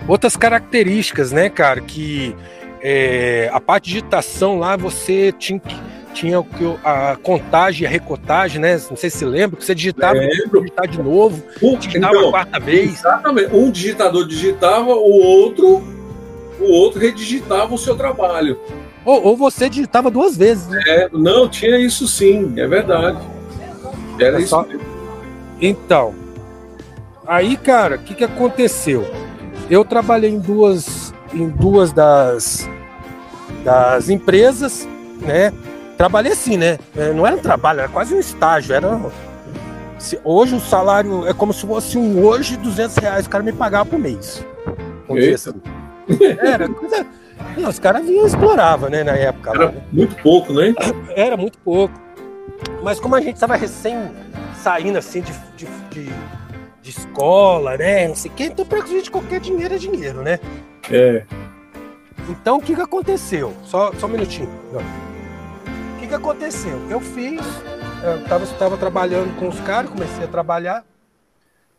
outras 0.07 0.38
características, 0.38 1.31
né, 1.31 1.49
cara, 1.49 1.81
que 1.81 2.36
é, 2.82 3.50
a 3.52 3.60
parte 3.60 3.86
de 3.86 3.94
digitação 3.96 4.60
lá 4.60 4.76
você 4.76 5.32
tinha 5.32 5.60
que 5.60 5.76
tinha 6.18 6.44
a 6.84 7.16
contagem 7.22 7.86
a 7.86 7.90
recotagem, 7.90 8.60
né? 8.60 8.82
Não 8.90 8.98
sei 8.98 9.10
se 9.10 9.20
você 9.20 9.26
lembra, 9.26 9.58
que 9.58 9.63
você 9.63 9.76
digitava 9.76 10.18
digitar 10.20 10.88
de 10.88 11.02
novo, 11.02 11.44
um, 11.62 11.78
digitava 11.78 12.16
então, 12.16 12.30
a 12.30 12.32
quarta 12.32 12.60
vez. 12.60 13.00
Exatamente. 13.00 13.56
Um 13.56 13.70
digitador 13.70 14.28
digitava, 14.28 14.90
o 14.90 15.22
outro, 15.22 15.84
o 16.60 16.72
outro 16.72 17.00
redigitava 17.00 17.74
o 17.74 17.78
seu 17.78 17.96
trabalho. 17.96 18.60
Ou, 19.06 19.24
ou 19.24 19.38
você 19.38 19.70
digitava 19.70 20.10
duas 20.10 20.36
vezes. 20.36 20.68
Né? 20.68 20.84
É, 20.88 21.10
não, 21.13 21.48
tinha 21.48 21.78
isso 21.78 22.08
sim, 22.08 22.54
é 22.58 22.68
verdade. 22.68 23.20
Era 24.20 24.38
é 24.38 24.42
isso 24.42 24.50
só... 24.50 24.66
Então, 25.62 26.16
aí, 27.26 27.56
cara, 27.58 27.96
o 27.96 28.00
que, 28.00 28.16
que 28.16 28.24
aconteceu? 28.24 29.06
Eu 29.70 29.86
trabalhei 29.86 30.32
em 30.32 30.40
duas, 30.40 31.13
em 31.34 31.50
duas 31.50 31.92
das, 31.92 32.70
das 33.63 34.10
empresas, 34.10 34.88
né? 35.22 35.52
Trabalhei 35.98 36.32
assim, 36.32 36.58
né? 36.58 36.78
É, 36.96 37.12
não 37.12 37.26
era 37.26 37.36
um 37.36 37.40
trabalho, 37.40 37.80
era 37.80 37.90
quase 37.90 38.13
um 38.13 38.20
estágio, 38.20 38.76
era 38.76 39.00
hoje 40.24 40.56
o 40.56 40.60
salário 40.60 41.28
é 41.28 41.34
como 41.34 41.52
se 41.52 41.66
fosse 41.66 41.98
um 41.98 42.24
hoje 42.24 42.56
200 42.58 42.98
reais 42.98 43.26
o 43.26 43.30
cara 43.30 43.44
me 43.44 43.52
pagava 43.52 43.86
por 43.86 43.98
mês. 43.98 44.46
Assim. 45.34 45.54
Era 46.40 46.70
coisa. 46.70 47.06
Não, 47.58 47.70
os 47.70 47.80
caras 47.80 48.06
vinham 48.06 48.26
exploravam, 48.26 48.90
né, 48.90 49.04
na 49.04 49.13
época. 49.13 49.50
Era 49.52 49.66
lá, 49.66 49.72
né? 49.72 49.82
muito 49.92 50.16
pouco, 50.22 50.54
né? 50.54 50.74
Era 51.16 51.38
muito 51.38 51.58
pouco. 51.60 51.94
Mas 52.84 53.00
como 53.00 53.16
a 53.16 53.22
gente 53.22 53.36
estava 53.36 53.56
recém 53.56 53.96
saindo 54.62 54.98
assim 54.98 55.22
de, 55.22 55.32
de, 55.56 55.68
de, 55.90 56.12
de, 56.82 56.90
escola, 56.90 57.78
né? 57.78 58.08
Não 58.08 58.16
sei 58.16 58.32
o 58.32 58.34
quê, 58.34 58.46
então 58.46 58.66
pra 58.66 58.86
gente 58.86 59.12
qualquer 59.12 59.40
dinheiro 59.40 59.76
é 59.76 59.78
dinheiro, 59.78 60.22
né? 60.22 60.40
É. 60.90 61.26
Então 62.30 62.58
o 62.58 62.62
que, 62.62 62.76
que 62.76 62.82
aconteceu? 62.82 63.56
Só, 63.63 63.94
só 63.94 64.06
um 64.06 64.10
minutinho. 64.10 64.50
O 64.74 66.00
que, 66.00 66.08
que 66.08 66.13
aconteceu? 66.13 66.80
Eu 66.90 67.00
fiz, 67.00 67.42
eu 68.04 68.24
tava, 68.26 68.46
tava 68.58 68.78
trabalhando 68.78 69.38
com 69.40 69.48
os 69.48 69.60
caras, 69.62 69.90
comecei 69.90 70.24
a 70.24 70.28
trabalhar, 70.28 70.86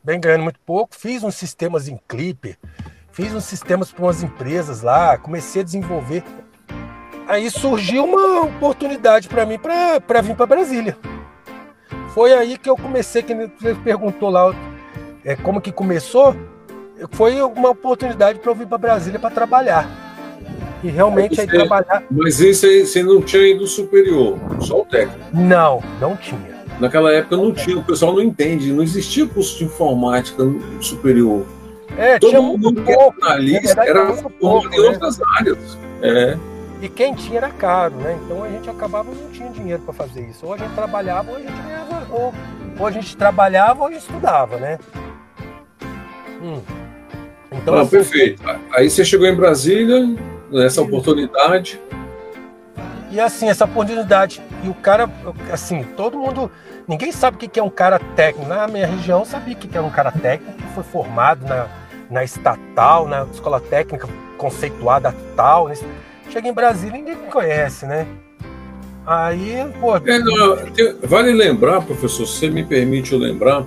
bem 0.03 0.21
ganhando 0.21 0.45
muito 0.45 0.61
pouco, 0.61 0.95
fiz 0.97 1.23
uns 1.23 1.35
sistemas 1.35 1.89
em 1.89 1.99
clipe, 2.09 2.57
fiz 3.13 3.35
uns 3.35 3.45
sistemas 3.45 3.93
para 3.93 4.05
umas 4.05 4.23
empresas 4.23 4.83
lá, 4.83 5.19
comecei 5.19 5.63
a 5.63 5.65
desenvolver. 5.65 6.25
Aí 7.27 7.51
surgiu 7.51 8.05
uma 8.05 8.41
oportunidade 8.41 9.29
para 9.29 9.45
mim 9.45 9.59
para 9.59 10.23
vir 10.23 10.35
para 10.35 10.47
Brasília. 10.47 10.97
Foi 12.15 12.33
aí 12.33 12.57
que 12.57 12.71
eu 12.71 12.77
comecei, 12.77 13.23
que 13.23 13.35
você 13.35 13.75
perguntou 13.75 14.31
lá 14.31 14.51
é, 15.25 15.37
como 15.37 15.61
que 15.61 15.71
começou, 15.71 16.35
foi 17.11 17.41
uma 17.41 17.71
oportunidade 17.71 18.39
para 18.39 18.51
eu 18.51 18.55
vir 18.55 18.67
para 18.67 18.79
Brasília 18.79 19.19
para 19.19 19.31
trabalhar. 19.31 19.89
E 20.83 20.89
realmente 20.89 21.35
você, 21.35 21.43
aí 21.43 21.47
trabalhar. 21.47 22.05
Mas 22.11 22.41
isso 22.41 22.67
aí 22.67 22.87
você 22.87 23.03
não 23.03 23.21
tinha 23.21 23.47
ido 23.49 23.67
superior, 23.67 24.39
só 24.61 24.81
o 24.81 24.85
técnico? 24.85 25.19
Não, 25.33 25.83
não 26.01 26.17
tinha. 26.17 26.59
Naquela 26.79 27.13
época 27.13 27.37
não 27.37 27.53
tinha, 27.53 27.77
o 27.77 27.85
pessoal 27.85 28.13
não 28.13 28.23
entende, 28.23 28.73
não 28.73 28.83
existia 28.83 29.27
curso 29.27 29.59
de 29.59 29.65
informática 29.65 30.45
superior. 30.81 31.45
É, 31.97 32.19
Todo 32.19 32.41
mundo 32.41 32.73
que 32.81 32.93
era 32.93 33.11
analista 33.23 33.83
era 33.83 34.13
formado 34.15 34.73
em 34.73 34.81
né? 34.81 34.89
outras 34.89 35.19
áreas. 35.37 35.79
É. 36.01 36.39
E 36.81 36.89
quem 36.89 37.13
tinha 37.13 37.39
era 37.39 37.51
caro, 37.51 37.97
né? 37.97 38.17
Então 38.25 38.45
a 38.45 38.49
gente 38.49 38.71
acabava 38.71 39.11
não 39.13 39.31
tinha 39.31 39.51
dinheiro 39.51 39.83
para 39.83 39.93
fazer 39.93 40.21
isso. 40.29 40.47
Ou 40.47 40.55
a 40.55 40.57
gente 40.57 40.73
trabalhava, 40.75 41.33
ou 41.33 41.37
a 41.37 41.41
gente 41.41 41.61
ganhava, 41.61 42.07
ou, 42.13 42.35
ou 42.79 42.87
a 42.87 42.91
gente 42.93 43.17
trabalhava, 43.17 43.81
ou 43.81 43.89
a 43.89 43.91
gente 43.91 44.03
estudava, 44.03 44.59
né? 44.59 44.79
Hum. 46.41 46.63
Então, 47.51 47.75
ah, 47.75 47.83
assim, 47.83 47.91
perfeito. 47.91 48.43
Aí 48.73 48.91
você 48.91 49.05
chegou 49.05 49.27
em 49.27 49.35
Brasília, 49.35 50.15
nessa 50.51 50.83
oportunidade. 50.83 51.81
E 53.11 53.19
assim, 53.19 53.49
essa 53.49 53.65
oportunidade. 53.65 54.43
E 54.63 54.69
o 54.69 54.75
cara, 54.75 55.11
assim, 55.53 55.83
todo 55.97 56.19
mundo. 56.19 56.51
Ninguém 56.87 57.13
sabe 57.13 57.37
o 57.37 57.39
que 57.39 57.61
é 57.61 57.63
um 57.63 57.71
cara 57.71 57.99
técnico. 58.17 58.49
Na 58.49 58.67
minha 58.67 58.87
região, 58.87 59.25
sabia 59.25 59.55
o 59.55 59.59
que 59.59 59.69
era 59.77 59.87
um 59.87 59.91
cara 59.91 60.11
técnico, 60.11 60.57
que 60.57 60.75
foi 60.75 60.83
formado 60.83 61.47
na, 61.47 61.69
na 62.11 62.25
estatal, 62.25 63.07
na 63.07 63.27
escola 63.33 63.61
técnica 63.61 64.09
conceituada 64.37 65.15
tal. 65.37 65.69
Né? 65.69 65.75
Chega 66.31 66.49
em 66.49 66.53
Brasília 66.53 66.99
ninguém 66.99 67.17
me 67.17 67.27
conhece, 67.31 67.87
né? 67.87 68.07
Aí, 69.07 69.57
pô. 69.81 69.97
É, 69.97 70.19
não, 70.19 70.59
vale 71.03 71.33
lembrar, 71.33 71.81
professor, 71.81 72.27
se 72.27 72.39
você 72.39 72.51
me 72.51 72.63
permite 72.63 73.15
lembrar, 73.17 73.67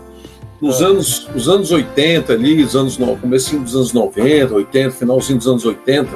nos 0.62 0.82
ah. 0.82 0.88
anos, 0.88 1.28
os 1.36 1.50
anos 1.50 1.72
80 1.72 2.32
ali, 2.32 2.64
os 2.64 2.76
anos, 2.76 2.98
começo 3.20 3.58
dos 3.58 3.76
anos 3.76 3.94
90, 3.94 4.54
80, 4.54 4.92
finalzinho 4.92 5.38
dos 5.40 5.48
anos 5.48 5.66
80, 5.66 6.10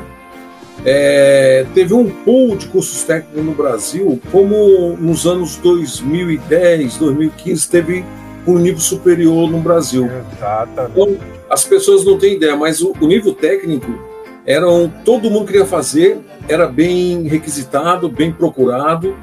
é, 0.85 1.65
teve 1.73 1.93
um 1.93 2.09
pool 2.09 2.55
de 2.55 2.67
cursos 2.67 3.03
técnicos 3.03 3.43
no 3.43 3.53
Brasil, 3.53 4.21
como 4.31 4.95
nos 4.97 5.25
anos 5.25 5.55
2010, 5.57 6.97
2015 6.97 7.69
teve 7.69 8.05
um 8.45 8.59
nível 8.59 8.79
superior 8.79 9.49
no 9.49 9.59
Brasil. 9.59 10.05
Exatamente. 10.05 10.91
Então, 10.91 11.17
as 11.49 11.63
pessoas 11.63 12.05
não 12.05 12.19
têm 12.19 12.35
ideia, 12.35 12.55
mas 12.55 12.81
o, 12.81 12.93
o 12.99 13.07
nível 13.07 13.33
técnico 13.33 13.91
eram 14.45 14.91
todo 15.03 15.29
mundo 15.31 15.47
queria 15.47 15.65
fazer, 15.65 16.19
era 16.47 16.67
bem 16.67 17.23
requisitado, 17.23 18.07
bem 18.07 18.31
procurado, 18.31 19.15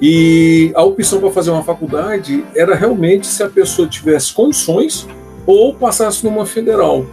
e 0.00 0.72
a 0.74 0.82
opção 0.82 1.20
para 1.20 1.30
fazer 1.30 1.50
uma 1.50 1.62
faculdade 1.62 2.44
era 2.54 2.74
realmente 2.74 3.26
se 3.26 3.42
a 3.42 3.48
pessoa 3.48 3.86
tivesse 3.86 4.32
condições 4.32 5.06
ou 5.46 5.74
passasse 5.74 6.24
numa 6.24 6.46
federal. 6.46 7.04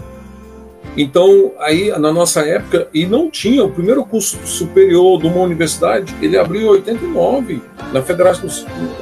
Então, 0.95 1.51
aí 1.59 1.89
na 1.99 2.11
nossa 2.11 2.41
época, 2.41 2.87
e 2.93 3.05
não 3.05 3.29
tinha, 3.29 3.63
o 3.63 3.69
primeiro 3.69 4.03
curso 4.05 4.39
superior 4.47 5.21
de 5.21 5.27
uma 5.27 5.41
universidade, 5.41 6.15
ele 6.21 6.37
abriu 6.37 6.61
em 6.61 6.69
89, 6.69 7.61
na 7.93 8.01
Federação, 8.01 8.49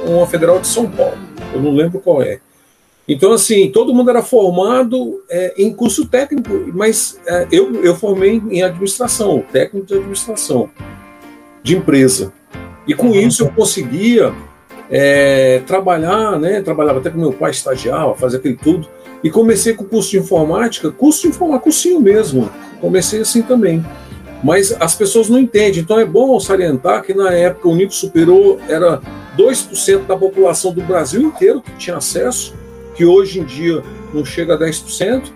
uma 0.06 0.26
federal 0.26 0.60
de 0.60 0.66
São 0.66 0.90
Paulo, 0.90 1.18
eu 1.54 1.62
não 1.62 1.72
lembro 1.72 2.00
qual 2.00 2.20
é. 2.20 2.40
Então, 3.08 3.32
assim, 3.32 3.70
todo 3.70 3.94
mundo 3.94 4.10
era 4.10 4.20
formado 4.20 5.22
é, 5.30 5.54
em 5.56 5.72
curso 5.72 6.06
técnico, 6.06 6.50
mas 6.74 7.20
é, 7.24 7.46
eu, 7.52 7.82
eu 7.82 7.94
formei 7.94 8.42
em 8.50 8.62
administração, 8.62 9.44
técnico 9.52 9.86
de 9.86 9.94
administração, 9.94 10.68
de 11.62 11.76
empresa. 11.76 12.32
E 12.86 12.94
com 12.94 13.08
uhum. 13.08 13.14
isso 13.14 13.44
eu 13.44 13.48
conseguia 13.50 14.32
é, 14.90 15.62
trabalhar, 15.66 16.38
né? 16.38 16.60
Trabalhava 16.60 17.00
até 17.00 17.10
com 17.10 17.18
meu 17.18 17.32
pai 17.32 17.50
estagiava, 17.50 18.14
fazia 18.14 18.38
aquele 18.38 18.56
tudo. 18.56 18.88
E 19.22 19.30
comecei 19.30 19.74
com 19.74 19.84
curso 19.84 20.10
de 20.10 20.18
informática, 20.18 20.90
curso 20.90 21.22
de 21.22 21.28
informática, 21.28 21.64
cursinho 21.64 22.00
mesmo. 22.00 22.50
Comecei 22.80 23.20
assim 23.20 23.42
também. 23.42 23.84
Mas 24.44 24.76
as 24.78 24.94
pessoas 24.94 25.28
não 25.28 25.38
entendem. 25.38 25.80
Então 25.80 25.98
é 25.98 26.04
bom 26.04 26.38
salientar 26.38 27.02
que 27.02 27.14
na 27.14 27.32
época 27.32 27.68
o 27.68 27.74
nível 27.74 27.92
superior 27.92 28.58
era 28.68 29.00
2% 29.36 30.06
da 30.06 30.16
população 30.16 30.72
do 30.72 30.82
Brasil 30.82 31.22
inteiro 31.22 31.60
que 31.60 31.72
tinha 31.72 31.96
acesso 31.96 32.54
que 32.96 33.04
hoje 33.04 33.40
em 33.40 33.44
dia 33.44 33.82
não 34.12 34.24
chega 34.24 34.54
a 34.54 34.58
10%. 34.58 35.30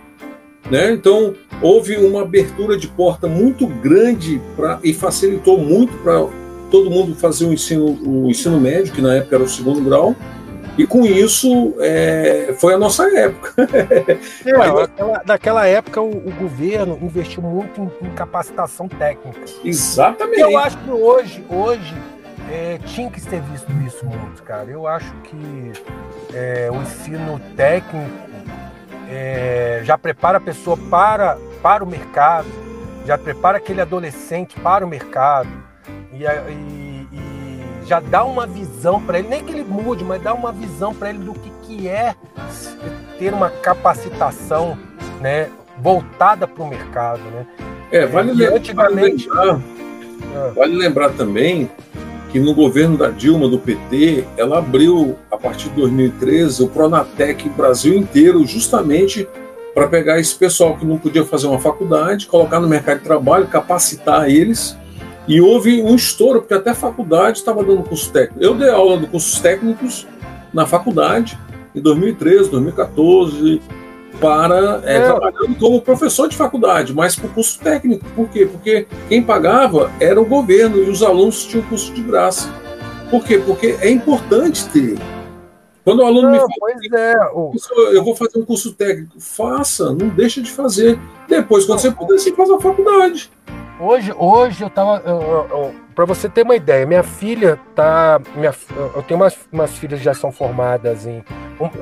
Né? 0.71 0.93
Então, 0.93 1.35
houve 1.61 1.97
uma 1.97 2.23
abertura 2.23 2.77
de 2.77 2.89
porta 2.89 3.27
muito 3.27 3.67
grande 3.67 4.41
pra, 4.57 4.81
e 4.83 4.95
facilitou 4.95 5.59
muito 5.59 5.93
para 5.99 6.27
todo 6.71 6.91
mundo 6.91 7.15
fazer 7.15 7.45
o 7.45 7.53
ensino, 7.53 7.99
o 8.05 8.31
ensino 8.31 8.61
médio, 8.61 8.93
que 8.93 9.03
na 9.03 9.17
época 9.17 9.37
era 9.37 9.45
o 9.45 9.49
segundo 9.49 9.83
grau, 9.83 10.15
e 10.79 10.87
com 10.87 11.05
isso 11.05 11.75
é, 11.81 12.55
foi 12.59 12.75
a 12.75 12.79
nossa 12.79 13.05
época. 13.15 13.55
É, 14.47 14.53
naquela, 14.57 15.23
naquela, 15.27 15.67
época 15.67 16.01
o, 16.01 16.11
o, 16.11 16.33
governo 16.33 16.99
investiu 17.03 17.43
muito 17.43 17.81
em, 17.81 18.07
em, 18.07 18.11
capacitação 18.13 18.89
técnica. 18.89 19.41
Exatamente. 19.63 20.41
Eu 20.41 20.59
acho 20.59 20.79
que 20.79 20.91
hoje, 20.91 21.45
hoje 21.49 21.95
é, 22.51 22.79
tinha 22.87 23.11
que 23.11 23.21
ter 23.21 23.43
visto 23.43 23.71
isso 23.87 24.05
muito, 24.07 24.43
cara. 24.43 24.69
Eu 24.71 24.87
acho 24.87 25.13
que 25.25 25.73
é, 26.35 26.71
o 26.73 26.83
ensino 26.83 27.41
técnico 27.55 28.11
é, 29.11 29.83
já 29.85 29.99
prepara 29.99 30.39
a 30.39 30.41
pessoa 30.41 30.77
para, 30.77 31.37
para 31.63 31.85
o 31.85 31.87
mercado, 31.87 32.49
já 33.07 33.19
prepara 33.19 33.59
aquele 33.59 33.81
adolescente 33.81 34.59
para 34.61 34.85
o 34.85 34.89
mercado 34.89 35.70
e, 36.13 36.25
e, 36.25 37.07
e 37.13 37.87
já 37.87 38.01
dá 38.01 38.25
uma 38.25 38.47
visão 38.47 39.01
para 39.01 39.19
ele, 39.19 39.29
nem 39.29 39.45
que 39.45 39.53
ele 39.53 39.65
mude, 39.65 40.05
mas 40.05 40.23
dá 40.23 40.33
uma 40.33 40.53
visão 40.53 40.95
para 40.95 41.11
ele 41.11 41.19
do 41.19 41.35
que, 41.35 41.51
que 41.63 41.89
é 41.89 42.15
ter 43.19 43.33
uma 43.33 43.51
capacitação 43.51 44.79
né, 45.21 45.49
voltada 45.79 46.47
para 46.47 46.63
o 46.63 46.69
mercado. 46.69 47.21
Né? 47.21 47.47
É, 47.91 48.07
vale, 48.07 48.33
lembrar, 48.33 48.57
antigamente, 48.57 49.29
vale 49.29 49.51
lembrar, 49.51 49.63
ah. 50.37 50.53
vale 50.55 50.77
lembrar 50.77 51.11
também 51.11 51.71
que 52.31 52.39
no 52.39 52.55
governo 52.55 52.97
da 52.97 53.11
Dilma, 53.11 53.49
do 53.49 53.59
PT, 53.59 54.25
ela 54.37 54.59
abriu, 54.59 55.17
a 55.31 55.37
partir 55.37 55.69
de 55.71 55.75
2013, 55.77 56.63
o 56.63 56.69
Pronatec 56.69 57.49
Brasil 57.51 57.95
inteiro, 57.95 58.47
justamente 58.47 59.29
para 59.75 59.89
pegar 59.89 60.19
esse 60.19 60.35
pessoal 60.35 60.77
que 60.77 60.85
não 60.85 60.97
podia 60.97 61.25
fazer 61.25 61.47
uma 61.47 61.59
faculdade, 61.59 62.27
colocar 62.27 62.61
no 62.61 62.69
mercado 62.69 62.99
de 62.99 63.05
trabalho, 63.05 63.47
capacitar 63.47 64.31
eles. 64.31 64.77
E 65.29 65.41
houve 65.41 65.83
um 65.83 65.95
estouro, 65.95 66.41
porque 66.41 66.55
até 66.55 66.71
a 66.71 66.75
faculdade 66.75 67.39
estava 67.39 67.63
dando 67.63 67.83
curso 67.83 68.11
técnico. 68.11 68.43
Eu 68.43 68.55
dei 68.55 68.69
aula 68.69 68.99
de 68.99 69.07
cursos 69.07 69.39
técnicos 69.41 70.07
na 70.53 70.67
faculdade, 70.67 71.39
em 71.75 71.81
2013, 71.81 72.51
2014, 72.51 73.61
para 74.21 74.83
é, 74.85 74.97
é. 74.97 75.01
trabalhando 75.05 75.55
como 75.59 75.81
professor 75.81 76.29
de 76.29 76.37
faculdade, 76.37 76.93
mas 76.93 77.17
por 77.17 77.31
curso 77.31 77.59
técnico. 77.61 78.05
Por 78.15 78.29
quê? 78.29 78.47
Porque 78.47 78.87
quem 79.09 79.23
pagava 79.23 79.91
era 80.01 80.21
o 80.21 80.25
governo 80.25 80.79
e 80.79 80.91
os 80.91 81.03
alunos 81.03 81.45
tinham 81.45 81.65
curso 81.67 81.93
de 81.93 82.03
graça. 82.03 82.53
Por 83.11 83.25
quê? 83.25 83.39
Porque 83.39 83.77
é 83.81 83.91
importante 83.91 84.69
ter. 84.69 84.99
Quando 85.85 86.01
o 86.01 86.05
aluno 86.05 86.29
não, 86.29 86.33
me 86.33 86.39
fala, 86.39 86.51
pois 86.59 86.93
é. 86.93 87.97
eu 87.97 88.05
vou 88.05 88.15
fazer 88.15 88.39
um 88.39 88.45
curso 88.45 88.73
técnico, 88.75 89.15
faça, 89.19 89.93
não 89.93 90.09
deixa 90.09 90.43
de 90.43 90.51
fazer. 90.51 90.99
Depois, 91.27 91.65
quando 91.65 91.81
você 91.81 91.91
puder, 91.91 92.19
você 92.19 92.33
faz 92.33 92.51
a 92.51 92.61
faculdade. 92.61 93.31
Hoje, 93.81 94.13
hoje 94.15 94.63
eu 94.63 94.69
tava. 94.69 95.03
Para 95.95 96.05
você 96.05 96.29
ter 96.29 96.43
uma 96.43 96.55
ideia, 96.55 96.85
minha 96.85 97.03
filha 97.03 97.59
tá. 97.75 98.21
Minha, 98.35 98.55
eu 98.95 99.03
tenho 99.03 99.19
umas, 99.19 99.39
umas 99.51 99.73
filhas 99.73 99.99
que 99.99 100.05
já 100.05 100.13
são 100.13 100.31
formadas 100.31 101.07
em. 101.07 101.25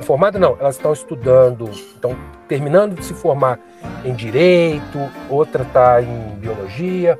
Formada 0.03 0.39
não, 0.39 0.57
elas 0.59 0.77
estão 0.77 0.93
estudando, 0.93 1.69
estão 1.69 2.15
terminando 2.47 2.95
de 2.95 3.03
se 3.03 3.13
formar 3.13 3.59
em 4.05 4.13
direito, 4.13 4.97
outra 5.29 5.63
está 5.63 6.01
em 6.01 6.35
biologia, 6.35 7.19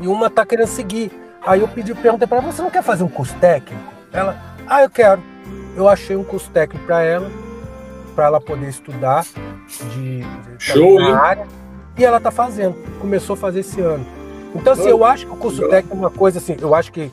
e 0.00 0.06
uma 0.06 0.28
está 0.28 0.44
querendo 0.46 0.68
seguir. 0.68 1.10
Aí 1.46 1.60
eu 1.60 1.68
pedi, 1.68 1.94
perguntei 1.94 2.26
para 2.26 2.38
ela, 2.38 2.52
você 2.52 2.62
não 2.62 2.70
quer 2.70 2.82
fazer 2.82 3.04
um 3.04 3.08
curso 3.08 3.34
técnico? 3.36 3.82
Ela, 4.12 4.38
ah, 4.66 4.82
eu 4.82 4.90
quero. 4.90 5.22
eu 5.76 5.88
achei 5.88 6.16
um 6.16 6.24
curso 6.24 6.50
técnico 6.50 6.84
para 6.86 7.02
ela, 7.02 7.30
para 8.14 8.26
ela 8.26 8.40
poder 8.40 8.68
estudar 8.68 9.24
de, 9.94 10.20
de 10.20 10.24
Show, 10.58 10.98
área, 11.14 11.46
e 12.00 12.04
ela 12.04 12.16
está 12.16 12.30
fazendo, 12.30 12.74
começou 12.98 13.34
a 13.34 13.36
fazer 13.36 13.60
esse 13.60 13.80
ano. 13.80 14.06
Então, 14.54 14.72
assim, 14.72 14.88
eu 14.88 15.04
acho 15.04 15.26
que 15.26 15.32
o 15.32 15.36
curso 15.36 15.68
técnico 15.68 15.94
é 15.94 15.98
uma 15.98 16.10
coisa 16.10 16.38
assim, 16.38 16.56
eu 16.58 16.74
acho 16.74 16.90
que 16.90 17.12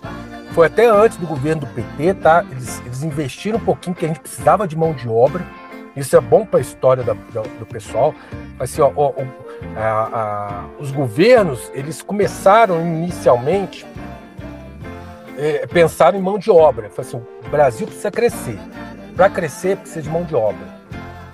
foi 0.53 0.67
até 0.67 0.87
antes 0.87 1.17
do 1.17 1.27
governo 1.27 1.61
do 1.61 1.67
PT, 1.67 2.13
tá? 2.15 2.45
Eles, 2.49 2.81
eles 2.85 3.03
investiram 3.03 3.57
um 3.57 3.63
pouquinho, 3.63 3.95
que 3.95 4.05
a 4.05 4.07
gente 4.07 4.21
precisava 4.21 4.65
de 4.67 4.77
mão 4.77 4.93
de 4.93 5.07
obra. 5.07 5.45
Isso 5.95 6.15
é 6.15 6.21
bom 6.21 6.45
para 6.45 6.59
a 6.59 6.61
história 6.61 7.03
da, 7.03 7.13
da, 7.33 7.41
do 7.41 7.65
pessoal. 7.65 8.15
Assim, 8.59 8.81
ó, 8.81 8.91
ó, 8.95 9.13
a, 9.75 9.83
a, 9.83 10.65
os 10.79 10.91
governos, 10.91 11.71
eles 11.73 12.01
começaram 12.01 12.79
inicialmente 12.81 13.85
é, 15.37 15.67
pensaram 15.67 16.17
em 16.17 16.21
mão 16.21 16.39
de 16.39 16.49
obra. 16.49 16.89
Assim, 16.97 17.17
o 17.17 17.49
Brasil 17.49 17.85
precisa 17.85 18.09
crescer. 18.09 18.57
Para 19.15 19.29
crescer, 19.29 19.77
precisa 19.77 20.01
de 20.01 20.09
mão 20.09 20.23
de 20.23 20.35
obra. 20.35 20.65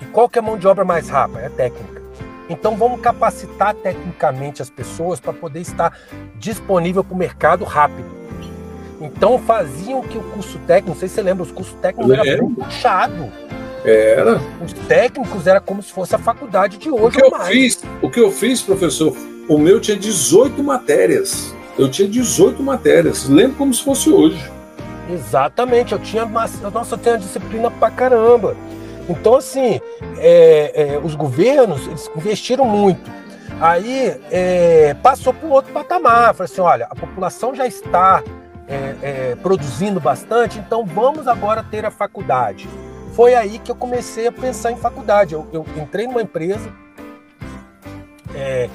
E 0.02 0.06
qual 0.06 0.28
que 0.28 0.40
é 0.40 0.42
a 0.42 0.46
mão 0.46 0.58
de 0.58 0.68
obra 0.68 0.84
mais 0.84 1.08
rápida? 1.08 1.42
É 1.42 1.46
a 1.46 1.50
técnica. 1.50 2.03
Então 2.50 2.76
vamos 2.76 3.02
capacitar 3.02 3.74
tecnicamente 3.74 4.62
as 4.62 4.70
pessoas 4.70 5.20
para 5.20 5.34
poder 5.34 5.62
estar 5.62 5.98
disponível 6.38 7.04
para 7.04 7.14
o 7.14 7.18
mercado 7.18 7.64
rápido. 7.64 8.24
Então 9.00 9.38
faziam 9.38 10.02
que 10.02 10.18
o 10.18 10.24
curso 10.24 10.58
técnico, 10.60 10.90
não 10.90 10.96
sei 10.96 11.10
se 11.10 11.16
você 11.16 11.22
lembra, 11.22 11.44
os 11.44 11.52
cursos 11.52 11.76
técnicos 11.82 12.12
é. 12.12 12.28
eram 12.28 12.46
muito 12.46 12.64
puxado. 12.64 13.32
Era. 13.84 14.40
Os 14.64 14.72
técnicos 14.88 15.46
era 15.46 15.60
como 15.60 15.84
se 15.84 15.92
fosse 15.92 16.16
a 16.16 16.18
faculdade 16.18 16.78
de 16.78 16.90
hoje. 16.90 17.06
O 17.06 17.12
que, 17.12 17.24
eu 17.24 17.30
mais. 17.30 17.48
fiz, 17.50 17.84
o 18.02 18.10
que 18.10 18.20
eu 18.20 18.32
fiz, 18.32 18.62
professor, 18.62 19.14
o 19.50 19.58
meu 19.58 19.80
tinha 19.82 19.98
18 19.98 20.64
matérias. 20.64 21.54
Eu 21.78 21.90
tinha 21.90 22.08
18 22.08 22.62
matérias. 22.64 23.28
Lembro 23.28 23.58
como 23.58 23.74
se 23.74 23.84
fosse 23.84 24.10
hoje. 24.10 24.40
Exatamente, 25.10 25.92
eu 25.92 26.00
tinha. 26.00 26.24
Nossa, 26.26 26.96
eu 26.96 26.98
tenho 26.98 27.16
a 27.16 27.20
disciplina 27.20 27.70
pra 27.70 27.92
caramba. 27.92 28.56
Então, 29.10 29.36
assim, 29.36 29.82
é, 30.18 30.94
é, 30.96 31.00
os 31.04 31.16
governos 31.16 31.86
eles 31.88 32.10
investiram 32.16 32.66
muito. 32.66 33.12
Aí 33.60 34.20
é, 34.32 34.96
passou 35.02 35.34
para 35.34 35.48
um 35.48 35.52
outro 35.52 35.72
patamar. 35.72 36.34
Falei 36.34 36.52
assim: 36.52 36.62
olha, 36.62 36.88
a 36.90 36.96
população 36.96 37.54
já 37.54 37.68
está 37.68 38.24
é, 38.68 38.96
é, 39.02 39.36
produzindo 39.42 40.00
bastante, 40.00 40.60
então 40.60 40.86
vamos 40.86 41.28
agora 41.28 41.64
ter 41.64 41.86
a 41.86 41.92
faculdade. 41.92 42.68
Foi 43.14 43.36
aí 43.36 43.60
que 43.60 43.70
eu 43.70 43.76
comecei 43.76 44.28
a 44.28 44.32
pensar 44.32 44.72
em 44.72 44.78
faculdade. 44.78 45.34
Eu, 45.34 45.48
eu 45.54 45.66
entrei 45.78 46.08
numa 46.08 46.22
empresa, 46.22 46.72
é, 48.34 48.70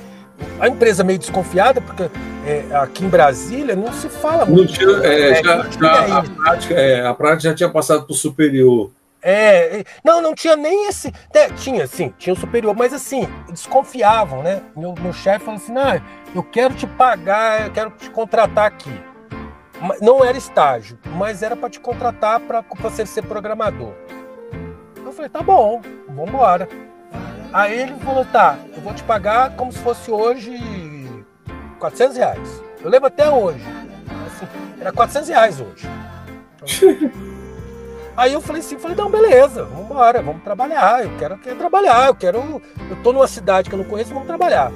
a 0.60 0.68
empresa 0.68 1.02
meio 1.02 1.18
desconfiada, 1.18 1.80
porque 1.80 2.04
é, 2.46 2.74
aqui 2.76 3.04
em 3.04 3.08
Brasília 3.08 3.74
não 3.74 3.92
se 3.92 4.08
fala 4.08 4.44
não 4.44 4.54
muito. 4.54 4.72
Tinha, 4.72 4.90
é, 5.04 5.42
já, 5.42 5.66
já, 5.68 6.18
a, 6.18 6.22
prática, 6.22 6.74
é, 6.74 7.06
a 7.06 7.14
prática 7.14 7.48
já 7.50 7.54
tinha 7.54 7.68
passado 7.68 8.04
para 8.04 8.12
o 8.12 8.16
superior. 8.16 8.90
É, 9.30 9.84
não, 10.02 10.22
não 10.22 10.34
tinha 10.34 10.56
nem 10.56 10.88
esse. 10.88 11.12
É, 11.34 11.48
tinha, 11.50 11.86
sim, 11.86 12.14
tinha 12.16 12.32
o 12.32 12.36
superior, 12.36 12.74
mas 12.74 12.94
assim, 12.94 13.28
desconfiavam, 13.50 14.42
né? 14.42 14.62
Meu, 14.74 14.94
meu 14.98 15.12
chefe 15.12 15.44
falou 15.44 15.60
assim: 15.60 15.76
ah, 15.76 16.00
eu 16.34 16.42
quero 16.42 16.72
te 16.72 16.86
pagar, 16.86 17.66
eu 17.66 17.70
quero 17.70 17.90
te 17.90 18.08
contratar 18.08 18.64
aqui. 18.64 18.90
Não 20.00 20.24
era 20.24 20.38
estágio, 20.38 20.98
mas 21.04 21.42
era 21.42 21.54
para 21.54 21.68
te 21.68 21.78
contratar 21.78 22.40
para 22.40 22.64
você 22.78 23.04
ser 23.04 23.22
programador. 23.22 23.92
Eu 24.96 25.12
falei, 25.12 25.28
tá 25.28 25.42
bom, 25.42 25.82
vamos 26.08 26.30
embora. 26.30 26.66
Aí 27.52 27.82
ele 27.82 27.94
falou, 27.96 28.24
tá, 28.24 28.58
eu 28.74 28.80
vou 28.80 28.94
te 28.94 29.02
pagar 29.02 29.54
como 29.56 29.70
se 29.70 29.78
fosse 29.80 30.10
hoje 30.10 30.58
400 31.78 32.16
reais. 32.16 32.62
Eu 32.80 32.88
lembro 32.88 33.08
até 33.08 33.28
hoje. 33.28 33.62
Assim, 34.26 34.46
era 34.80 34.90
400 34.90 35.28
reais 35.28 35.60
hoje. 35.60 35.86
Aí 38.18 38.32
eu 38.32 38.40
falei 38.40 38.60
assim, 38.60 38.76
falei, 38.76 38.96
não, 38.96 39.08
beleza, 39.08 39.62
vamos 39.62 39.84
embora, 39.84 40.20
vamos 40.20 40.42
trabalhar. 40.42 41.04
Eu 41.04 41.16
quero, 41.16 41.38
quero 41.38 41.56
trabalhar, 41.56 42.08
eu 42.08 42.14
quero. 42.16 42.60
Eu 42.90 42.96
tô 43.00 43.12
numa 43.12 43.28
cidade 43.28 43.68
que 43.68 43.76
eu 43.76 43.78
não 43.78 43.84
conheço, 43.84 44.12
vamos 44.12 44.26
trabalhar. 44.26 44.72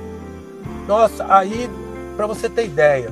Nossa, 0.86 1.26
aí, 1.28 1.68
para 2.16 2.24
você 2.28 2.48
ter 2.48 2.66
ideia, 2.66 3.10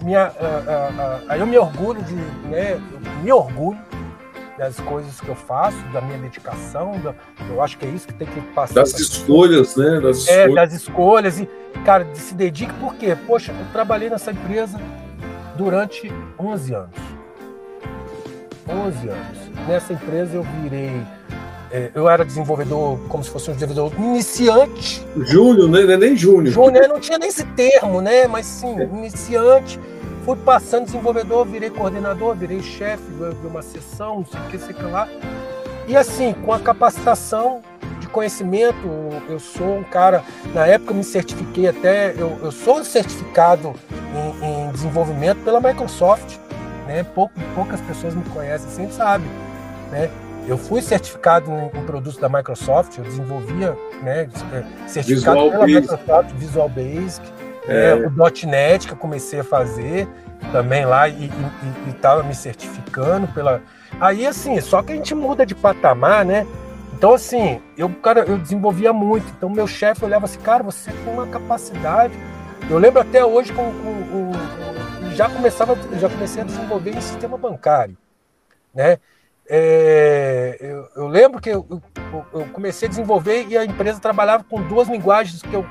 minha, 0.00 0.28
uh, 0.28 0.30
uh, 0.30 1.24
uh, 1.24 1.24
aí 1.28 1.40
eu 1.40 1.46
me 1.46 1.58
orgulho 1.58 2.00
de, 2.04 2.14
né, 2.14 2.80
me 3.20 3.32
orgulho 3.32 3.80
das 4.56 4.78
coisas 4.78 5.20
que 5.20 5.28
eu 5.28 5.34
faço, 5.34 5.76
da 5.92 6.00
minha 6.00 6.18
dedicação, 6.18 6.92
da, 7.00 7.12
eu 7.50 7.60
acho 7.60 7.76
que 7.76 7.84
é 7.84 7.88
isso 7.88 8.06
que 8.06 8.14
tem 8.14 8.28
que 8.28 8.40
passar. 8.52 8.74
Das 8.74 8.96
escolhas, 8.96 9.74
né? 9.74 10.00
Das 10.00 10.28
é, 10.28 10.42
escolhas. 10.42 10.54
das 10.54 10.72
escolhas 10.80 11.40
e, 11.40 11.48
cara, 11.84 12.06
se 12.14 12.32
dedique 12.32 12.72
porque, 12.74 13.16
poxa, 13.26 13.50
eu 13.50 13.66
trabalhei 13.72 14.08
nessa 14.08 14.30
empresa 14.30 14.80
durante 15.56 16.12
11 16.38 16.74
anos. 16.74 17.03
11 18.68 19.08
anos. 19.08 19.38
Nessa 19.66 19.92
empresa 19.92 20.36
eu 20.36 20.42
virei 20.42 21.02
é, 21.74 21.90
eu 21.92 22.08
era 22.08 22.24
desenvolvedor, 22.24 23.00
como 23.08 23.24
se 23.24 23.30
fosse 23.30 23.50
um 23.50 23.54
desenvolvedor 23.54 23.92
iniciante. 23.98 25.04
Júnior, 25.16 25.68
né? 25.68 25.96
Nem 25.96 26.16
júnior. 26.16 26.52
Júnior, 26.52 26.86
não 26.86 27.00
tinha 27.00 27.18
nem 27.18 27.28
esse 27.28 27.44
termo, 27.46 28.00
né? 28.00 28.28
Mas 28.28 28.46
sim, 28.46 28.78
é. 28.78 28.84
iniciante. 28.84 29.80
Fui 30.24 30.36
passando 30.36 30.84
desenvolvedor, 30.84 31.44
virei 31.44 31.70
coordenador, 31.70 32.36
virei 32.36 32.62
chefe 32.62 33.02
de 33.12 33.46
uma 33.46 33.60
sessão, 33.60 34.18
não 34.18 34.24
sei 34.24 34.40
o 34.40 34.44
que, 34.44 34.58
sei 34.58 34.72
que 34.72 34.82
lá. 34.84 35.08
E 35.88 35.96
assim, 35.96 36.32
com 36.32 36.52
a 36.52 36.60
capacitação 36.60 37.60
de 38.00 38.06
conhecimento, 38.06 38.88
eu 39.28 39.38
sou 39.40 39.78
um 39.78 39.82
cara, 39.82 40.22
na 40.54 40.66
época 40.66 40.92
eu 40.92 40.96
me 40.96 41.04
certifiquei 41.04 41.68
até, 41.68 42.14
eu, 42.16 42.38
eu 42.42 42.52
sou 42.52 42.82
certificado 42.84 43.74
em, 44.40 44.68
em, 44.68 44.70
desenvolvimento 44.70 45.44
pela 45.44 45.60
Microsoft, 45.60 46.38
né? 46.86 47.04
Pouco, 47.14 47.34
poucas 47.54 47.80
pessoas 47.82 48.14
me 48.14 48.24
conhecem, 48.24 48.68
sempre 48.70 48.94
sabem, 48.94 49.28
né? 49.90 50.10
Eu 50.46 50.58
fui 50.58 50.82
certificado 50.82 51.50
em, 51.50 51.78
em, 51.78 51.84
produtos 51.84 52.18
da 52.18 52.28
Microsoft, 52.28 52.98
eu 52.98 53.04
desenvolvia, 53.04 53.76
né, 54.02 54.28
é, 54.52 54.88
certificado 54.88 55.38
Visual 55.38 55.50
pela 55.50 55.66
Basic. 55.66 55.80
Microsoft, 55.80 56.30
Visual 56.34 56.68
Basic, 56.68 57.32
é. 57.66 57.94
né, 57.96 58.06
o 58.06 58.46
.NET 58.46 58.86
que 58.86 58.92
eu 58.92 58.96
comecei 58.98 59.40
a 59.40 59.44
fazer 59.44 60.06
também 60.52 60.84
lá 60.84 61.08
e 61.08 61.30
estava 61.88 62.22
me 62.22 62.34
certificando 62.34 63.26
pela. 63.28 63.62
Aí 64.00 64.26
assim, 64.26 64.60
só 64.60 64.82
que 64.82 64.92
a 64.92 64.96
gente 64.96 65.14
muda 65.14 65.46
de 65.46 65.54
patamar, 65.54 66.24
né? 66.24 66.46
Então 66.92 67.14
assim, 67.14 67.60
eu 67.76 67.88
cara, 67.88 68.20
eu 68.20 68.36
desenvolvia 68.36 68.92
muito. 68.92 69.26
Então 69.36 69.48
meu 69.48 69.66
chefe 69.66 70.04
olhava 70.04 70.26
assim, 70.26 70.40
cara, 70.40 70.62
você 70.62 70.90
tem 70.90 71.12
uma 71.12 71.26
capacidade. 71.26 72.14
Eu 72.68 72.78
lembro 72.78 73.00
até 73.00 73.24
hoje 73.24 73.52
com, 73.52 73.64
com, 73.64 74.04
com 74.04 74.63
já 75.14 75.28
começava, 75.28 75.76
já 75.98 76.08
comecei 76.08 76.42
a 76.42 76.44
desenvolver 76.44 76.90
em 76.90 77.00
sistema 77.00 77.36
bancário, 77.36 77.96
né? 78.74 78.98
É, 79.46 80.56
eu, 80.58 80.88
eu, 80.96 81.06
lembro 81.06 81.40
que 81.40 81.50
eu, 81.50 81.66
eu, 81.70 82.26
eu, 82.32 82.46
comecei 82.46 82.86
a 82.86 82.88
desenvolver 82.88 83.46
e 83.46 83.58
a 83.58 83.64
empresa 83.64 84.00
trabalhava 84.00 84.42
com 84.42 84.62
duas 84.62 84.88
linguagens 84.88 85.42
que 85.42 85.52
eu, 85.52 85.66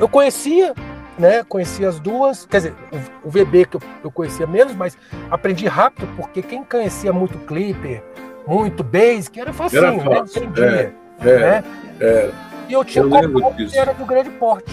eu 0.00 0.08
conhecia, 0.08 0.74
né? 1.18 1.44
Conhecia 1.44 1.88
as 1.88 2.00
duas, 2.00 2.46
quer 2.46 2.58
dizer, 2.58 2.74
o, 3.22 3.28
o 3.28 3.30
VB 3.30 3.66
que 3.66 3.76
eu, 4.02 4.10
conhecia 4.10 4.46
menos, 4.46 4.74
mas 4.74 4.96
aprendi 5.30 5.66
rápido 5.66 6.08
porque 6.16 6.40
quem 6.40 6.64
conhecia 6.64 7.12
muito 7.12 7.38
Clipper, 7.40 8.02
muito 8.46 8.82
Basic, 8.82 9.38
era 9.38 9.52
facinho, 9.52 9.84
era 9.84 10.00
fácil, 10.00 10.50
né? 10.50 10.92
É, 11.20 11.28
é, 11.28 11.38
né? 11.38 11.64
É, 12.00 12.30
e 12.68 12.72
eu 12.72 12.84
tinha 12.84 13.04
um 13.04 13.10
que 13.54 13.76
era 13.76 13.92
do 13.92 14.06
grande 14.06 14.30
porte. 14.30 14.72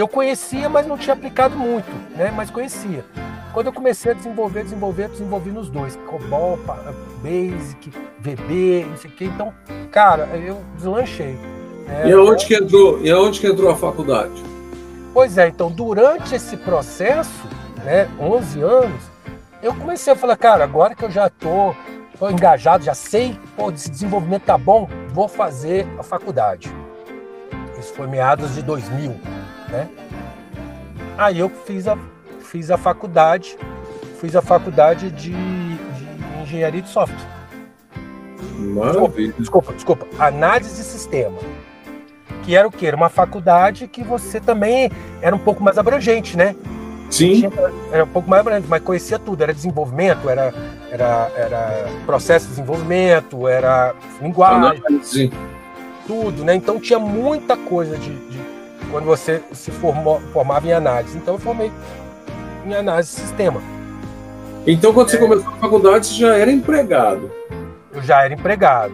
Eu 0.00 0.08
conhecia, 0.08 0.66
mas 0.66 0.86
não 0.86 0.96
tinha 0.96 1.12
aplicado 1.12 1.54
muito, 1.54 1.86
né? 2.16 2.32
Mas 2.34 2.50
conhecia. 2.50 3.04
Quando 3.52 3.66
eu 3.66 3.72
comecei 3.72 4.12
a 4.12 4.14
desenvolver, 4.14 4.62
desenvolver, 4.62 5.08
desenvolvi 5.08 5.50
nos 5.50 5.68
dois. 5.68 5.94
COBOL, 6.08 6.58
Basic, 7.22 7.92
VB, 8.18 8.86
não 8.88 8.96
sei 8.96 9.10
o 9.10 9.14
quê. 9.14 9.24
Então, 9.26 9.52
cara, 9.92 10.24
eu 10.38 10.62
deslanchei. 10.74 11.34
Né? 11.86 12.08
E 12.08 12.12
aonde 12.12 12.46
que 12.46 12.54
entrou, 12.54 12.98
e 13.02 13.10
aonde 13.10 13.40
que 13.40 13.46
entrou 13.46 13.70
a 13.70 13.76
faculdade? 13.76 14.42
Pois 15.12 15.36
é, 15.36 15.48
então, 15.48 15.70
durante 15.70 16.34
esse 16.34 16.56
processo, 16.56 17.46
né, 17.84 18.08
11 18.18 18.62
anos, 18.62 19.02
eu 19.62 19.74
comecei 19.74 20.14
a 20.14 20.16
falar, 20.16 20.38
cara, 20.38 20.64
agora 20.64 20.94
que 20.94 21.04
eu 21.04 21.10
já 21.10 21.28
tô, 21.28 21.74
tô 22.18 22.30
engajado, 22.30 22.84
já 22.84 22.94
sei, 22.94 23.38
pô, 23.54 23.70
esse 23.70 23.90
desenvolvimento 23.90 24.44
tá 24.44 24.56
bom, 24.56 24.88
vou 25.12 25.28
fazer 25.28 25.86
a 25.98 26.02
faculdade. 26.02 26.74
Isso 27.78 27.92
foi 27.92 28.06
meados 28.06 28.54
de 28.54 28.62
2000, 28.62 29.20
né? 29.70 29.88
Aí 31.16 31.38
eu 31.38 31.48
fiz 31.48 31.86
a 31.86 31.96
fiz 32.50 32.70
a 32.70 32.76
faculdade, 32.76 33.56
fiz 34.20 34.34
a 34.34 34.42
faculdade 34.42 35.10
de, 35.10 35.30
de 35.30 36.42
engenharia 36.42 36.82
de 36.82 36.88
software. 36.88 37.28
Maravilha. 38.58 39.34
Desculpa, 39.38 39.72
desculpa, 39.72 40.06
análise 40.18 40.74
de 40.76 40.82
sistema. 40.82 41.38
Que 42.42 42.56
era 42.56 42.66
o 42.66 42.70
quê? 42.70 42.86
Era 42.86 42.96
uma 42.96 43.08
faculdade 43.08 43.86
que 43.86 44.02
você 44.02 44.40
também 44.40 44.90
era 45.22 45.34
um 45.34 45.38
pouco 45.38 45.62
mais 45.62 45.78
abrangente, 45.78 46.36
né? 46.36 46.56
Sim. 47.10 47.34
Tinha, 47.34 47.50
era 47.92 48.04
um 48.04 48.08
pouco 48.08 48.28
mais 48.28 48.40
abrangente, 48.40 48.68
mas 48.68 48.82
conhecia 48.82 49.18
tudo. 49.18 49.42
Era 49.42 49.52
desenvolvimento, 49.52 50.28
era, 50.28 50.52
era, 50.90 51.30
era 51.36 51.88
processo 52.06 52.46
de 52.46 52.52
desenvolvimento, 52.52 53.46
era 53.46 53.94
linguagem. 54.20 54.82
Análise. 54.86 55.32
Tudo, 56.06 56.44
né? 56.44 56.54
Então 56.54 56.80
tinha 56.80 56.98
muita 56.98 57.56
coisa 57.56 57.96
de, 57.96 58.14
de 58.28 58.40
quando 58.90 59.04
você 59.04 59.42
se 59.52 59.70
formou, 59.70 60.20
formava 60.32 60.66
em 60.66 60.72
análise. 60.72 61.16
Então 61.16 61.34
eu 61.34 61.40
formei 61.40 61.70
em 62.66 62.74
análise 62.74 63.14
de 63.14 63.22
sistema. 63.22 63.62
Então, 64.66 64.92
quando 64.92 65.08
é. 65.08 65.10
você 65.12 65.18
começou 65.18 65.48
a 65.52 65.56
faculdade, 65.56 66.06
você 66.06 66.14
já 66.14 66.36
era 66.36 66.50
empregado. 66.50 67.30
Eu 67.92 68.02
já 68.02 68.24
era 68.24 68.34
empregado. 68.34 68.92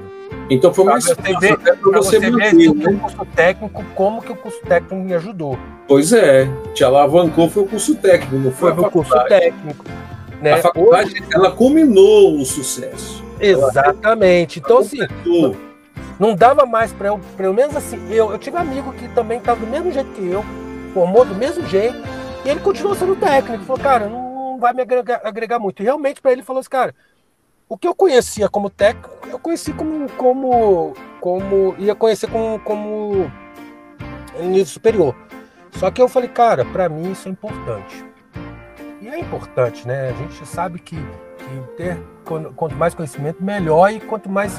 Então 0.49 0.73
foi 0.73 0.85
mais 0.85 1.05
fácil 1.05 1.17
para 1.23 1.33
você, 1.33 2.19
você 2.19 2.21
ver 2.21 2.31
né? 2.33 2.51
o 2.69 2.99
curso 3.01 3.27
técnico, 3.35 3.85
como 3.95 4.23
que 4.23 4.31
o 4.31 4.37
curso 4.37 4.61
técnico 4.61 4.95
me 4.95 5.15
ajudou. 5.15 5.59
Pois 5.89 6.13
é, 6.13 6.49
te 6.73 6.85
alavancou 6.85 7.49
foi 7.49 7.65
o 7.65 7.67
curso 7.67 7.97
técnico, 7.97 8.37
não 8.37 8.53
foi, 8.53 8.73
foi 8.73 8.85
o 8.85 8.91
curso 8.91 9.25
técnico. 9.25 9.85
Né? 10.41 10.53
A 10.53 10.59
faculdade, 10.59 11.11
Hoje... 11.11 11.25
ela 11.33 11.51
culminou 11.51 12.41
o 12.41 12.45
sucesso. 12.45 13.25
Exatamente. 13.41 14.61
Então, 14.61 14.79
assim, 14.79 14.99
não 16.19 16.35
dava 16.35 16.65
mais 16.65 16.93
para 16.93 17.09
eu, 17.09 17.21
pelo 17.37 17.55
menos 17.55 17.77
assim, 17.77 18.13
eu, 18.13 18.31
eu 18.31 18.39
tive 18.39 18.57
um 18.57 18.61
amigo 18.61 18.93
que 18.93 19.09
também 19.09 19.39
estava 19.39 19.61
do 19.61 19.67
mesmo 19.67 19.93
jeito 19.93 20.11
que 20.13 20.27
eu, 20.27 20.45
formou 20.95 21.25
do 21.25 21.35
mesmo 21.35 21.67
jeito, 21.67 21.99
e 22.45 22.49
ele 22.49 22.61
continuou 22.61 22.95
sendo 22.95 23.17
técnico. 23.17 23.65
Falou, 23.65 23.83
cara, 23.83 24.09
não, 24.09 24.53
não 24.53 24.59
vai 24.59 24.73
me 24.73 24.83
agregar, 24.83 25.21
agregar 25.25 25.59
muito. 25.59 25.83
E 25.83 25.85
realmente, 25.85 26.21
para 26.21 26.33
ele, 26.33 26.43
falou 26.43 26.61
assim, 26.61 26.71
cara, 26.71 26.95
o 27.69 27.77
que 27.77 27.87
eu 27.87 27.95
conhecia 27.95 28.49
como 28.49 28.71
técnico, 28.71 29.11
eu 29.29 29.39
conheci 29.39 29.73
como, 29.73 30.09
como, 30.13 30.95
como 31.21 31.75
ia 31.79 31.95
conhecer 31.95 32.29
como, 32.29 32.59
como 32.61 33.31
nível 34.41 34.67
superior. 34.67 35.15
Só 35.73 35.91
que 35.91 36.01
eu 36.01 36.09
falei, 36.09 36.29
cara, 36.29 36.65
para 36.65 36.89
mim 36.89 37.13
isso 37.13 37.29
é 37.29 37.33
importante. 37.33 38.05
E 39.01 39.09
é 39.09 39.19
importante, 39.19 39.87
né? 39.87 40.11
A 40.11 40.13
gente 40.13 40.47
sabe 40.47 40.79
que, 40.79 40.97
que 40.97 41.77
ter 41.77 41.99
quanto 42.25 42.75
mais 42.75 42.95
conhecimento, 42.95 43.43
melhor, 43.43 43.93
e 43.93 44.01
quanto 44.01 44.29
mais 44.29 44.59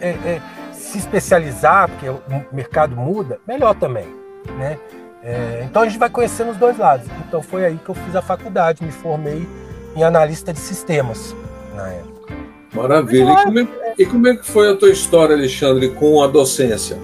é, 0.00 0.10
é, 0.10 0.42
se 0.88 0.98
especializar, 0.98 1.88
porque 1.88 2.08
o 2.08 2.20
mercado 2.52 2.96
muda, 2.96 3.38
melhor 3.46 3.74
também, 3.74 4.06
né? 4.56 4.78
É, 5.22 5.62
então 5.64 5.82
a 5.82 5.86
gente 5.86 5.98
vai 5.98 6.08
conhecendo 6.08 6.50
os 6.50 6.56
dois 6.56 6.78
lados. 6.78 7.06
Então 7.26 7.42
foi 7.42 7.66
aí 7.66 7.76
que 7.76 7.88
eu 7.88 7.94
fiz 7.94 8.16
a 8.16 8.22
faculdade, 8.22 8.84
me 8.84 8.92
formei 8.92 9.46
em 9.94 10.02
analista 10.02 10.52
de 10.52 10.58
sistemas 10.58 11.34
na 11.74 11.88
época. 11.88 12.34
Maravilha. 12.72 13.32
E 13.32 13.44
como, 13.44 13.58
é, 13.58 13.68
e 13.98 14.06
como 14.06 14.28
é 14.28 14.36
que 14.36 14.46
foi 14.46 14.70
a 14.70 14.76
tua 14.76 14.90
história, 14.90 15.34
Alexandre, 15.34 15.90
com 15.90 16.22
a 16.22 16.26
docência? 16.26 16.96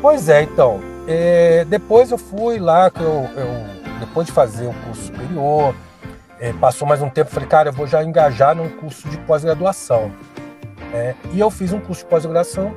Pois 0.00 0.28
é, 0.28 0.42
então. 0.42 0.80
É, 1.08 1.64
depois 1.64 2.10
eu 2.10 2.18
fui 2.18 2.58
lá, 2.58 2.90
que 2.90 3.00
eu, 3.00 3.28
eu, 3.36 4.00
depois 4.00 4.26
de 4.26 4.32
fazer 4.32 4.66
o 4.66 4.74
curso 4.84 5.04
superior, 5.04 5.74
é, 6.40 6.52
passou 6.52 6.86
mais 6.86 7.00
um 7.00 7.08
tempo, 7.08 7.30
falei, 7.30 7.48
cara, 7.48 7.68
eu 7.68 7.72
vou 7.72 7.86
já 7.86 8.02
engajar 8.04 8.54
num 8.54 8.68
curso 8.68 9.08
de 9.08 9.16
pós-graduação. 9.18 10.12
É, 10.96 11.14
e 11.34 11.40
eu 11.40 11.50
fiz 11.50 11.74
um 11.74 11.80
curso 11.80 12.04
de 12.04 12.08
pós-graduação 12.08 12.74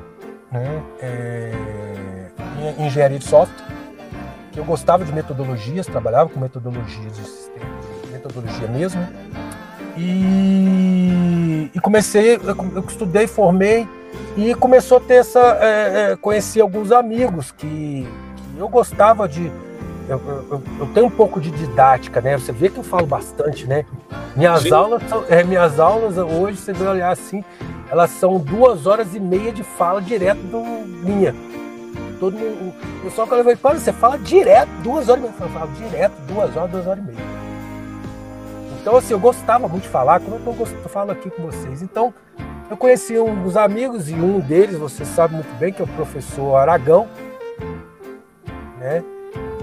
né, 0.52 0.82
é, 1.00 1.52
em 2.78 2.86
engenharia 2.86 3.18
de 3.18 3.24
software, 3.24 3.64
que 4.52 4.60
eu 4.60 4.64
gostava 4.64 5.06
de 5.06 5.12
metodologias, 5.12 5.86
trabalhava 5.86 6.28
com 6.28 6.38
metodologias 6.38 7.16
de 7.16 7.24
sistema, 7.24 7.64
metodologia 8.12 8.68
mesmo. 8.68 9.00
E, 9.96 11.70
e 11.74 11.80
comecei, 11.80 12.36
eu, 12.36 12.56
eu, 12.74 12.84
estudei, 12.86 13.26
formei 13.26 13.88
e 14.36 14.54
começou 14.54 14.98
a 14.98 15.00
ter 15.00 15.14
essa. 15.14 15.40
É, 15.60 16.12
é, 16.12 16.16
conheci 16.16 16.60
alguns 16.60 16.92
amigos 16.92 17.50
que, 17.52 18.06
que 18.54 18.58
eu 18.58 18.68
gostava 18.68 19.26
de 19.26 19.50
eu, 20.08 20.20
eu, 20.50 20.62
eu, 20.80 20.86
tenho 20.92 21.06
um 21.06 21.10
pouco 21.10 21.40
de 21.40 21.50
didática, 21.50 22.20
né? 22.20 22.36
Você 22.36 22.52
vê 22.52 22.68
que 22.68 22.78
eu 22.78 22.82
falo 22.82 23.06
bastante, 23.06 23.66
né? 23.66 23.84
Minhas 24.34 24.62
Sim. 24.62 24.72
aulas, 24.72 25.02
é, 25.28 25.44
minhas 25.44 25.78
aulas 25.78 26.18
hoje, 26.18 26.58
você 26.58 26.72
vai 26.72 26.88
olhar 26.88 27.10
assim, 27.10 27.44
elas 27.90 28.10
são 28.10 28.38
duas 28.38 28.86
horas 28.86 29.14
e 29.14 29.20
meia 29.20 29.52
de 29.52 29.62
fala 29.62 30.00
direto 30.00 30.38
do 30.38 30.60
minha. 31.04 31.34
Todo 32.20 32.36
mundo, 32.36 32.74
o 32.98 33.02
pessoal 33.02 33.26
quando 33.26 33.48
eu 33.48 33.56
falo, 33.56 33.78
você 33.78 33.92
fala 33.92 34.16
direto, 34.18 34.68
duas 34.82 35.08
horas 35.08 35.24
e 35.24 35.26
meia. 35.26 35.34
Eu 35.40 35.48
falo 35.48 35.70
direto, 35.72 36.12
duas 36.28 36.56
horas, 36.56 36.70
duas 36.70 36.86
horas 36.86 37.02
e 37.02 37.06
meia. 37.06 37.18
Então, 38.80 38.96
assim, 38.96 39.12
eu 39.12 39.18
gostava 39.18 39.66
muito 39.68 39.82
de 39.82 39.88
falar, 39.88 40.20
como 40.20 40.36
eu 40.36 40.54
tô, 40.54 40.88
falando 40.88 41.10
aqui 41.10 41.28
com 41.30 41.42
vocês. 41.42 41.82
Então, 41.82 42.14
eu 42.70 42.76
conheci 42.76 43.14
dos 43.42 43.56
amigos 43.56 44.08
e 44.08 44.14
um 44.14 44.38
deles, 44.38 44.78
você 44.78 45.04
sabe 45.04 45.34
muito 45.34 45.52
bem, 45.58 45.72
que 45.72 45.82
é 45.82 45.84
o 45.84 45.88
professor 45.88 46.56
Aragão, 46.56 47.08
né? 48.78 49.02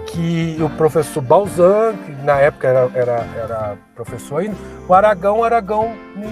que 0.08 0.58
o 0.62 0.70
professor 0.72 1.22
Balzan, 1.22 1.96
que 2.06 2.12
na 2.24 2.40
época 2.40 2.68
era, 2.68 2.92
era, 2.94 3.28
era 3.36 3.78
professor 3.96 4.38
ainda, 4.40 4.56
o 4.88 4.94
Aragão, 4.94 5.40
o 5.40 5.44
Aragão 5.44 5.94
me, 6.16 6.26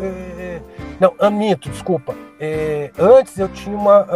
é, 0.00 0.06
é, 0.06 0.62
não, 1.02 1.14
Aminto, 1.18 1.68
desculpa. 1.68 2.14
É, 2.38 2.92
antes 2.96 3.36
eu 3.36 3.48
tinha 3.48 3.76
uma. 3.76 4.06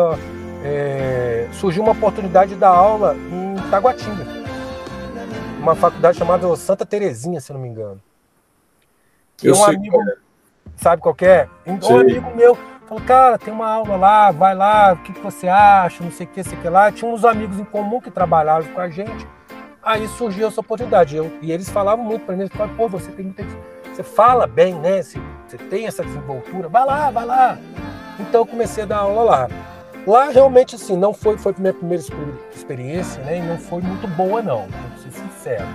É, 0.65 1.49
surgiu 1.53 1.83
uma 1.83 1.91
oportunidade 1.91 2.55
de 2.55 2.61
dar 2.61 2.69
aula 2.69 3.17
em 3.17 3.71
Taguatinga. 3.71 4.25
Uma 5.59 5.75
faculdade 5.75 6.17
chamada 6.17 6.55
Santa 6.55 6.87
Terezinha, 6.87 7.41
se 7.41 7.53
não 7.53 7.59
me 7.59 7.69
engano. 7.69 8.01
Eu 9.43 9.57
um 9.57 9.65
amigo, 9.65 9.99
sabe 10.77 11.03
qual 11.03 11.17
é? 11.23 11.49
Um 11.67 11.99
amigo 11.99 12.35
meu 12.37 12.57
Falou, 12.87 13.03
cara, 13.03 13.37
tem 13.37 13.53
uma 13.53 13.69
aula 13.69 13.97
lá, 13.97 14.31
vai 14.31 14.55
lá, 14.55 14.93
o 14.93 14.99
que, 14.99 15.13
que 15.13 15.19
você 15.19 15.49
acha, 15.49 16.05
não 16.05 16.11
sei 16.13 16.25
o 16.25 16.29
que, 16.29 16.45
sei 16.45 16.57
o 16.57 16.61
que 16.63 16.69
lá. 16.69 16.93
Tinha 16.93 17.11
uns 17.11 17.25
amigos 17.25 17.59
em 17.59 17.65
comum 17.65 18.01
que 18.01 18.13
trabalhavam 18.13 18.73
com 18.73 18.81
a 18.81 18.89
gente. 18.89 19.27
Aí 19.83 20.07
surgiu 20.07 20.47
essa 20.47 20.61
oportunidade. 20.61 21.17
Eu, 21.17 21.37
e 21.43 21.51
eles 21.51 21.69
falavam 21.69 22.05
muito 22.05 22.25
para 22.25 22.37
mim, 22.37 22.47
falavam, 22.47 22.77
pô, 22.77 22.89
você 22.89 23.11
tem 23.11 23.25
muita. 23.25 23.45
Você 23.93 24.05
fala 24.05 24.47
bem, 24.47 24.75
né? 24.75 25.03
Você, 25.03 25.19
você 25.47 25.57
tem 25.57 25.87
essa 25.87 26.03
desenvoltura, 26.03 26.69
vai 26.69 26.85
lá, 26.85 27.11
vai 27.11 27.25
lá. 27.25 27.59
Então 28.19 28.43
eu 28.43 28.47
comecei 28.47 28.83
a 28.83 28.87
dar 28.87 28.99
aula 28.99 29.23
lá. 29.23 29.51
Lá 30.07 30.31
realmente 30.31 30.77
assim, 30.77 30.97
não 30.97 31.13
foi, 31.13 31.37
foi 31.37 31.53
a 31.57 31.61
minha 31.61 31.75
primeira 31.75 32.03
experiência, 32.55 33.23
né? 33.25 33.39
E 33.39 33.43
não 33.43 33.59
foi 33.59 33.81
muito 33.81 34.07
boa, 34.09 34.41
não, 34.43 34.67
vou 34.69 35.03
ser 35.03 35.11
sincero. 35.11 35.67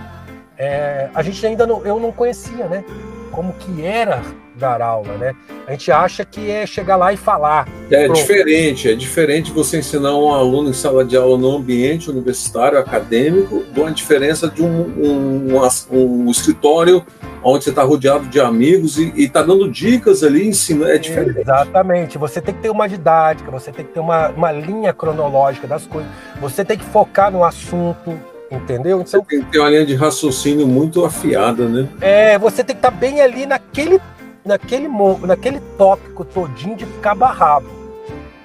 É, 0.58 1.10
a 1.14 1.24
gente 1.24 1.46
ainda 1.46 1.66
não, 1.66 1.86
eu 1.86 2.00
não 2.00 2.12
conhecia, 2.12 2.68
né? 2.68 2.84
Como 3.32 3.54
que 3.54 3.86
era 3.86 4.22
dar 4.56 4.82
aula, 4.82 5.18
né? 5.18 5.34
A 5.66 5.72
gente 5.72 5.92
acha 5.92 6.24
que 6.24 6.50
é 6.50 6.66
chegar 6.66 6.98
lá 6.98 7.12
e 7.12 7.18
falar. 7.18 7.68
É 7.90 8.06
Pronto. 8.06 8.20
diferente, 8.20 8.90
é 8.90 8.94
diferente 8.94 9.52
você 9.52 9.80
ensinar 9.80 10.16
um 10.16 10.34
aluno 10.34 10.70
em 10.70 10.74
sala 10.74 11.04
de 11.04 11.18
aula 11.18 11.38
no 11.38 11.58
ambiente 11.58 12.10
universitário, 12.10 12.78
acadêmico, 12.78 13.64
de 13.74 13.80
uma 13.80 13.92
diferença 13.92 14.50
de 14.50 14.62
um, 14.62 14.68
um, 14.68 15.58
um, 15.58 16.26
um 16.26 16.30
escritório 16.30 17.06
onde 17.44 17.64
você 17.64 17.70
está 17.70 17.84
rodeado 17.84 18.26
de 18.26 18.40
amigos 18.40 18.98
e 18.98 19.14
está 19.18 19.42
dando 19.42 19.70
dicas 19.70 20.24
ali, 20.24 20.48
ensino, 20.48 20.86
é 20.86 20.98
diferente. 20.98 21.40
Exatamente, 21.40 22.18
você 22.18 22.42
tem 22.42 22.54
que 22.54 22.62
ter 22.62 22.70
uma 22.70 22.88
didática, 22.88 23.50
você 23.50 23.72
tem 23.72 23.86
que 23.86 23.94
ter 23.94 24.00
uma, 24.00 24.30
uma 24.30 24.52
linha 24.52 24.94
cronológica 24.94 25.68
das 25.68 25.86
coisas, 25.86 26.10
você 26.40 26.64
tem 26.64 26.78
que 26.78 26.86
focar 26.86 27.32
no 27.32 27.44
assunto, 27.44 28.18
entendeu? 28.52 29.02
Então, 29.02 29.22
você 29.22 29.28
tem 29.28 29.42
que 29.42 29.52
ter 29.52 29.60
uma 29.60 29.70
linha 29.70 29.86
de 29.86 29.96
raciocínio 29.96 30.68
muito 30.68 31.04
afiada, 31.04 31.68
né? 31.68 31.88
É, 32.00 32.38
você 32.38 32.64
tem 32.64 32.76
que 32.76 32.80
estar 32.80 32.92
tá 32.92 32.98
bem 32.98 33.22
ali 33.22 33.46
naquele 33.46 34.00
naquele, 34.46 34.88
naquele 35.26 35.60
tópico 35.78 36.26
todinho 36.26 36.76
de 36.76 36.86
cabo 37.02 37.26
a 37.26 37.32
rabo. 37.32 37.70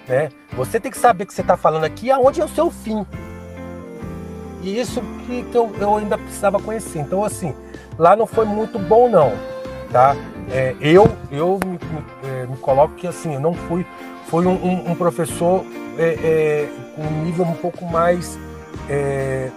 Né? 0.08 0.28
Você 0.52 0.78
tem 0.78 0.90
que 0.90 0.98
saber 0.98 1.26
que 1.26 1.34
você 1.34 1.40
está 1.40 1.56
falando 1.56 1.84
aqui 1.84 2.10
aonde 2.10 2.40
é 2.40 2.44
o 2.44 2.48
seu 2.48 2.70
fim. 2.70 3.04
E 4.62 4.78
isso 4.80 5.02
que, 5.26 5.42
que 5.44 5.56
eu, 5.56 5.72
eu, 5.80 5.96
ainda 5.96 6.18
precisava 6.18 6.58
conhecer. 6.58 7.00
Então, 7.00 7.22
assim, 7.24 7.54
lá 7.98 8.16
não 8.16 8.26
foi 8.26 8.44
muito 8.44 8.78
bom, 8.78 9.08
não. 9.08 9.32
Tá? 9.90 10.16
É, 10.50 10.74
eu 10.80 11.08
eu 11.30 11.58
me, 11.64 11.72
me, 11.72 12.04
é, 12.24 12.46
me, 12.46 12.56
coloco 12.58 12.94
que 12.94 13.06
assim, 13.06 13.34
eu 13.34 13.40
não 13.40 13.54
fui. 13.54 13.86
Foi 14.26 14.46
um, 14.46 14.54
um, 14.54 14.90
um 14.90 14.94
professor 14.94 15.64
é, 15.98 16.04
é, 16.04 16.68
com 16.94 17.02
um 17.02 17.22
nível 17.24 17.44
um 17.44 17.54
pouco 17.54 17.84
mais. 17.84 18.38
É, 18.88 19.50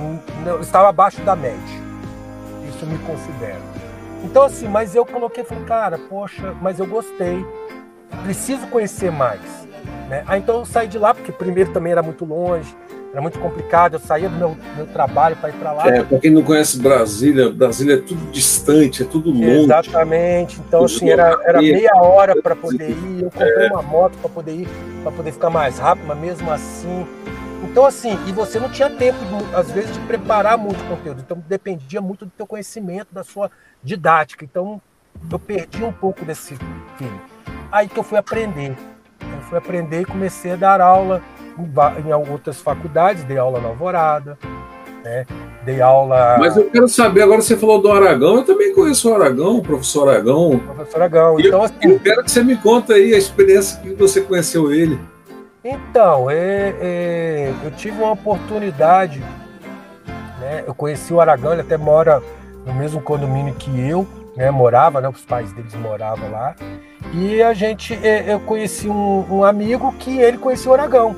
um, 0.00 0.60
estava 0.60 0.88
abaixo 0.88 1.20
da 1.22 1.34
média. 1.34 1.84
Isso 2.68 2.86
me 2.86 2.98
considero. 2.98 3.62
Então, 4.24 4.42
assim, 4.42 4.66
mas 4.66 4.94
eu 4.94 5.04
coloquei, 5.04 5.44
falei, 5.44 5.64
cara, 5.64 5.98
poxa, 5.98 6.54
mas 6.62 6.78
eu 6.78 6.86
gostei, 6.86 7.44
preciso 8.22 8.66
conhecer 8.68 9.12
mais. 9.12 9.40
Né? 10.08 10.24
Aí 10.26 10.40
então 10.40 10.60
eu 10.60 10.64
saí 10.64 10.88
de 10.88 10.98
lá, 10.98 11.12
porque 11.14 11.30
primeiro 11.30 11.72
também 11.72 11.92
era 11.92 12.02
muito 12.02 12.24
longe, 12.24 12.74
era 13.14 13.22
muito 13.22 13.38
complicado, 13.38 13.94
eu 13.94 14.00
saía 14.00 14.28
do 14.28 14.36
meu, 14.36 14.56
meu 14.76 14.86
trabalho 14.86 15.36
para 15.36 15.50
ir 15.50 15.52
para 15.52 15.72
lá. 15.72 15.86
É, 15.86 16.02
para 16.02 16.18
quem 16.18 16.32
não 16.32 16.42
conhece 16.42 16.80
Brasília, 16.80 17.48
Brasília 17.48 17.94
é 17.94 17.98
tudo 17.98 18.28
distante, 18.32 19.04
é 19.04 19.06
tudo 19.06 19.30
longe. 19.30 19.62
Exatamente, 19.62 20.60
então 20.66 20.82
assim, 20.82 21.08
era, 21.08 21.38
era 21.44 21.62
meia 21.62 21.94
hora 21.94 22.42
para 22.42 22.56
poder 22.56 22.90
ir, 22.90 23.22
eu 23.22 23.30
comprei 23.30 23.68
é. 23.68 23.72
uma 23.72 23.82
moto 23.82 24.18
para 24.18 24.28
poder 24.28 24.52
ir, 24.52 24.68
para 25.04 25.12
poder 25.12 25.30
ficar 25.30 25.48
mais 25.48 25.78
rápido, 25.78 26.08
mas 26.08 26.18
mesmo 26.18 26.50
assim 26.50 27.06
então, 27.70 27.86
assim, 27.86 28.18
e 28.28 28.32
você 28.32 28.60
não 28.60 28.68
tinha 28.68 28.90
tempo, 28.90 29.18
às 29.54 29.70
vezes, 29.70 29.92
de 29.94 30.00
preparar 30.00 30.58
muito 30.58 30.86
conteúdo. 30.86 31.22
Então, 31.24 31.42
dependia 31.48 32.00
muito 32.00 32.26
do 32.26 32.30
teu 32.30 32.46
conhecimento, 32.46 33.08
da 33.10 33.24
sua 33.24 33.50
didática. 33.82 34.44
Então, 34.44 34.82
eu 35.30 35.38
perdi 35.38 35.82
um 35.82 35.92
pouco 35.92 36.24
desse 36.26 36.56
filho. 36.98 37.20
Aí 37.72 37.88
que 37.88 37.98
eu 37.98 38.02
fui 38.02 38.18
aprender. 38.18 38.76
Eu 39.20 39.40
fui 39.48 39.56
aprender 39.56 40.02
e 40.02 40.04
comecei 40.04 40.52
a 40.52 40.56
dar 40.56 40.80
aula 40.80 41.22
em, 41.58 42.12
outras 42.30 42.60
faculdades, 42.60 43.24
dei 43.24 43.38
aula 43.38 43.60
na 43.60 43.68
Alvorada, 43.68 44.38
né? 45.04 45.26
Dei 45.64 45.80
aula. 45.80 46.36
Mas 46.38 46.56
eu 46.56 46.70
quero 46.70 46.88
saber, 46.88 47.22
agora 47.22 47.40
você 47.40 47.56
falou 47.56 47.80
do 47.80 47.90
Aragão, 47.90 48.36
eu 48.36 48.44
também 48.44 48.74
conheço 48.74 49.10
o 49.10 49.14
Aragão, 49.14 49.58
o 49.58 49.62
professor 49.62 50.08
Aragão. 50.08 50.58
Professor 50.58 50.96
Aragão. 50.96 51.40
Então, 51.40 51.58
eu, 51.58 51.62
assim, 51.62 51.74
eu 51.82 52.00
quero 52.00 52.24
que 52.24 52.30
você 52.30 52.42
me 52.42 52.56
conta 52.56 52.94
aí 52.94 53.14
a 53.14 53.18
experiência 53.18 53.80
que 53.80 53.94
você 53.94 54.20
conheceu 54.20 54.72
ele. 54.72 54.98
Então, 55.64 56.30
é, 56.30 56.74
é, 56.80 57.54
eu 57.64 57.70
tive 57.70 57.96
uma 57.96 58.12
oportunidade, 58.12 59.20
né? 60.38 60.64
Eu 60.66 60.74
conheci 60.74 61.14
o 61.14 61.20
Aragão, 61.20 61.52
ele 61.52 61.62
até 61.62 61.78
mora 61.78 62.22
no 62.66 62.74
mesmo 62.74 63.00
condomínio 63.00 63.54
que 63.54 63.70
eu, 63.80 64.06
né, 64.36 64.50
morava, 64.50 65.00
né, 65.00 65.08
os 65.08 65.24
pais 65.24 65.52
deles 65.52 65.74
moravam 65.74 66.30
lá. 66.30 66.54
E 67.12 67.42
a 67.42 67.54
gente, 67.54 67.94
é, 68.02 68.32
eu 68.32 68.40
conheci 68.40 68.88
um, 68.88 69.24
um 69.30 69.44
amigo 69.44 69.92
que 69.98 70.18
ele 70.18 70.36
conhecia 70.36 70.70
o 70.70 70.74
Aragão. 70.74 71.14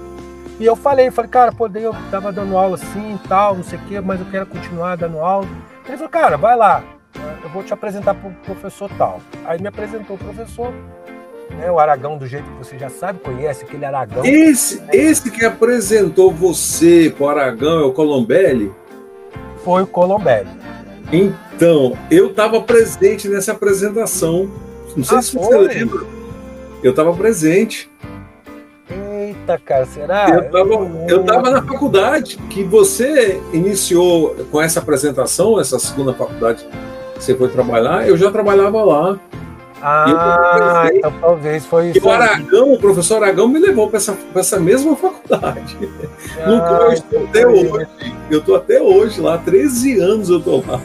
E 0.58 0.64
eu 0.64 0.74
falei, 0.74 1.10
falei, 1.10 1.30
cara, 1.30 1.52
pô, 1.52 1.68
eu 1.74 1.94
tava 2.10 2.32
dando 2.32 2.56
aula 2.56 2.76
assim 2.76 3.14
e 3.14 3.28
tal, 3.28 3.56
não 3.56 3.62
sei 3.62 3.78
o 3.78 3.82
quê, 3.82 4.00
mas 4.00 4.20
eu 4.20 4.26
quero 4.26 4.46
continuar 4.46 4.96
dando 4.96 5.18
aula. 5.18 5.46
Ele 5.86 5.96
falou, 5.96 6.10
cara, 6.10 6.36
vai 6.38 6.56
lá, 6.56 6.82
eu 7.44 7.50
vou 7.50 7.62
te 7.62 7.74
apresentar 7.74 8.14
pro 8.14 8.30
professor 8.44 8.90
tal. 8.96 9.20
Aí 9.44 9.60
me 9.60 9.68
apresentou 9.68 10.16
o 10.16 10.18
professor, 10.18 10.72
né, 11.58 11.70
o 11.70 11.78
Aragão, 11.78 12.16
do 12.16 12.26
jeito 12.26 12.50
que 12.50 12.58
você 12.58 12.78
já 12.78 12.88
sabe, 12.88 13.20
conhece 13.20 13.64
aquele 13.64 13.84
Aragão. 13.84 14.24
Esse, 14.24 14.80
né? 14.80 14.88
esse 14.92 15.30
que 15.30 15.44
apresentou 15.44 16.32
você 16.32 17.12
pro 17.14 17.28
Aragão 17.28 17.80
é 17.80 17.84
o 17.84 17.92
Colombelli? 17.92 18.72
Foi 19.62 19.82
o 19.82 19.86
Colombelli. 19.86 20.48
Então, 21.12 21.96
eu 22.10 22.30
estava 22.30 22.60
presente 22.62 23.28
nessa 23.28 23.52
apresentação. 23.52 24.50
Não 24.96 25.04
sei 25.04 25.18
ah, 25.18 25.22
se 25.22 25.34
você 25.36 25.54
foi? 25.54 25.68
lembra. 25.68 26.00
Eu 26.82 26.90
estava 26.90 27.12
presente. 27.14 27.90
Eita, 29.46 29.60
cara, 29.64 29.86
será? 29.86 30.28
Eu 30.28 30.40
estava 30.40 30.74
eu 31.08 31.24
tava 31.24 31.50
na 31.50 31.62
faculdade 31.62 32.36
que 32.50 32.64
você 32.64 33.40
iniciou 33.52 34.34
com 34.50 34.60
essa 34.60 34.80
apresentação, 34.80 35.60
essa 35.60 35.78
segunda 35.78 36.12
faculdade 36.12 36.66
que 37.14 37.22
você 37.22 37.32
foi 37.32 37.48
trabalhar, 37.48 38.08
eu 38.08 38.16
já 38.16 38.28
trabalhava 38.32 38.82
lá. 38.82 39.20
Ah, 39.80 40.88
então 40.92 41.12
talvez 41.20 41.64
foi 41.64 41.90
isso. 41.90 41.98
E 41.98 42.02
o 42.02 42.10
Aragão, 42.10 42.72
o 42.72 42.78
professor 42.78 43.22
Aragão 43.22 43.46
me 43.46 43.60
levou 43.60 43.88
para 43.88 43.98
essa, 43.98 44.18
essa 44.34 44.58
mesma 44.58 44.96
faculdade. 44.96 45.78
Ah, 46.40 46.50
no 46.50 46.58
qual 46.58 46.82
eu 46.82 46.92
estou 46.92 47.24
até 47.24 47.46
hoje. 47.46 47.88
Eu 48.28 48.38
estou 48.40 48.56
até 48.56 48.82
hoje 48.82 49.20
lá, 49.20 49.38
13 49.38 50.00
anos 50.00 50.28
eu 50.28 50.38
estou 50.38 50.64
lá. 50.66 50.80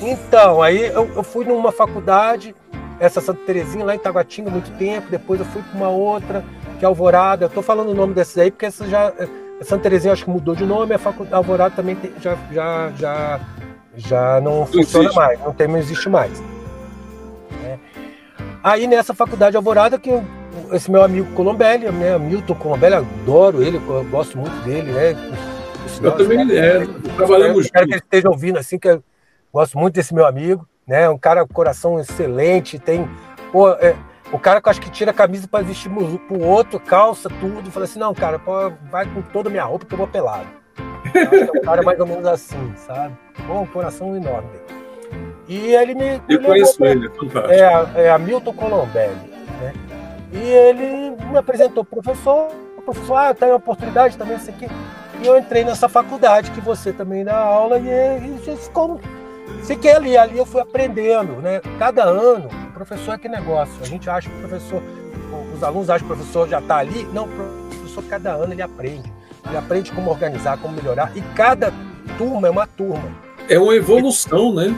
Então, 0.00 0.62
aí 0.62 0.86
eu, 0.86 1.10
eu, 1.14 1.22
fui 1.22 1.44
numa 1.44 1.72
faculdade, 1.72 2.54
essa 2.98 3.20
Santa 3.20 3.40
Terezinha, 3.44 3.84
lá 3.84 3.94
em 3.94 3.98
Taguatinga, 3.98 4.48
muito 4.48 4.70
tempo. 4.78 5.08
Depois 5.10 5.40
eu 5.40 5.46
fui 5.46 5.60
para 5.60 5.76
uma 5.76 5.88
outra, 5.88 6.44
que 6.78 6.84
é 6.84 6.88
Alvorada. 6.88 7.44
Eu 7.44 7.48
estou 7.48 7.62
falando 7.62 7.90
o 7.90 7.94
nome 7.94 8.14
dessas 8.14 8.38
aí, 8.38 8.50
porque 8.50 8.66
essa 8.66 8.86
já. 8.86 9.12
Santa 9.62 9.84
Terezinha 9.84 10.12
acho 10.12 10.24
que 10.24 10.30
mudou 10.30 10.54
de 10.54 10.64
nome, 10.64 10.94
a 10.94 10.98
faculdade 10.98 11.34
Alvorada 11.34 11.74
também 11.74 11.96
tem, 11.96 12.12
já, 12.20 12.38
já, 12.52 12.92
já, 12.96 13.40
já 13.96 14.40
não, 14.40 14.60
não 14.60 14.66
funciona 14.66 15.06
existe. 15.06 15.16
mais, 15.16 15.40
não, 15.40 15.52
tem, 15.52 15.66
não 15.66 15.78
existe 15.78 16.08
mais. 16.08 16.42
Aí 18.62 18.86
nessa 18.86 19.14
faculdade 19.14 19.56
Alvorada 19.56 19.98
que 19.98 20.10
eu, 20.10 20.24
esse 20.72 20.90
meu 20.90 21.02
amigo 21.02 21.32
Colombelli, 21.34 21.90
né, 21.90 22.18
Milton 22.18 22.54
Colombelli, 22.54 22.94
adoro 22.94 23.62
ele, 23.62 23.76
eu 23.76 24.04
gosto 24.04 24.38
muito 24.38 24.54
dele, 24.64 24.92
né? 24.92 25.16
Eu 26.02 26.12
também, 26.12 26.40
é, 26.56 26.86
trabalhamos 27.16 27.64
Espero 27.64 27.86
que 27.86 27.94
ele 27.94 28.00
esteja 28.00 28.28
ouvindo 28.28 28.58
assim, 28.58 28.78
que 28.78 28.88
eu 28.88 29.02
gosto 29.52 29.78
muito 29.78 29.94
desse 29.94 30.14
meu 30.14 30.26
amigo, 30.26 30.68
né? 30.86 31.08
Um 31.08 31.18
cara 31.18 31.46
com 31.46 31.52
coração 31.52 31.98
excelente, 31.98 32.78
tem 32.78 33.08
pô, 33.50 33.70
é, 33.70 33.96
o 34.32 34.38
cara 34.38 34.60
que 34.60 34.68
eu 34.68 34.70
acho 34.70 34.80
que 34.80 34.90
tira 34.90 35.10
a 35.10 35.14
camisa 35.14 35.48
para 35.48 35.64
vestir 35.64 35.90
pro 35.90 36.42
outro, 36.42 36.78
calça, 36.78 37.28
tudo, 37.28 37.70
fala 37.70 37.84
assim, 37.84 37.98
não, 37.98 38.14
cara, 38.14 38.38
pô, 38.38 38.70
vai 38.90 39.06
com 39.06 39.22
toda 39.22 39.48
a 39.48 39.52
minha 39.52 39.64
roupa 39.64 39.86
que 39.86 39.94
eu 39.94 39.98
vou 39.98 40.06
pelado. 40.06 40.46
é 41.14 41.58
um 41.58 41.62
cara 41.62 41.82
mais 41.82 41.98
ou 41.98 42.06
menos 42.06 42.26
assim, 42.26 42.72
sabe? 42.76 43.16
Bom, 43.46 43.66
coração 43.66 44.16
enorme. 44.16 44.48
E 45.48 45.74
ele 45.74 45.94
me. 45.94 46.20
Eu 46.28 46.42
conheço 46.42 46.84
ele, 46.84 47.06
é 47.06 47.10
fantástico. 47.10 47.52
É, 47.52 48.04
é 48.04 48.10
Hamilton 48.10 48.52
Colombelli. 48.52 49.14
Né? 49.60 49.72
E 50.32 50.38
ele 50.38 51.10
me 51.10 51.38
apresentou 51.38 51.84
professor, 51.84 52.48
o 52.76 52.82
professor, 52.82 53.16
ah, 53.16 53.34
tem 53.34 53.50
oportunidade 53.50 54.18
também, 54.18 54.36
isso 54.36 54.50
aqui. 54.50 54.68
E 55.22 55.26
eu 55.26 55.38
entrei 55.38 55.64
nessa 55.64 55.88
faculdade 55.88 56.50
que 56.50 56.60
você 56.60 56.92
também 56.92 57.24
dá 57.24 57.36
aula 57.36 57.78
e, 57.78 57.88
e 58.44 58.56
ficou. 58.56 59.00
Fiquei 59.64 59.92
ali, 59.92 60.16
ali 60.16 60.38
eu 60.38 60.46
fui 60.46 60.60
aprendendo, 60.60 61.40
né? 61.40 61.60
Cada 61.78 62.04
ano, 62.04 62.48
o 62.48 62.57
professor 62.78 63.14
é 63.14 63.18
que 63.18 63.28
negócio. 63.28 63.74
A 63.82 63.86
gente 63.86 64.08
acha 64.08 64.30
que 64.30 64.36
o 64.36 64.38
professor, 64.38 64.82
os 65.54 65.62
alunos 65.62 65.90
acham 65.90 66.06
que 66.06 66.12
o 66.12 66.16
professor 66.16 66.48
já 66.48 66.60
está 66.60 66.76
ali. 66.76 67.04
Não, 67.12 67.24
o 67.24 67.68
professor 67.68 68.04
cada 68.04 68.32
ano 68.32 68.52
ele 68.52 68.62
aprende. 68.62 69.12
Ele 69.46 69.56
aprende 69.56 69.90
como 69.92 70.10
organizar, 70.10 70.58
como 70.58 70.76
melhorar. 70.76 71.10
E 71.16 71.20
cada 71.34 71.72
turma 72.16 72.46
é 72.46 72.50
uma 72.50 72.66
turma. 72.66 73.10
É 73.48 73.58
uma 73.58 73.74
evolução, 73.74 74.54
né? 74.54 74.74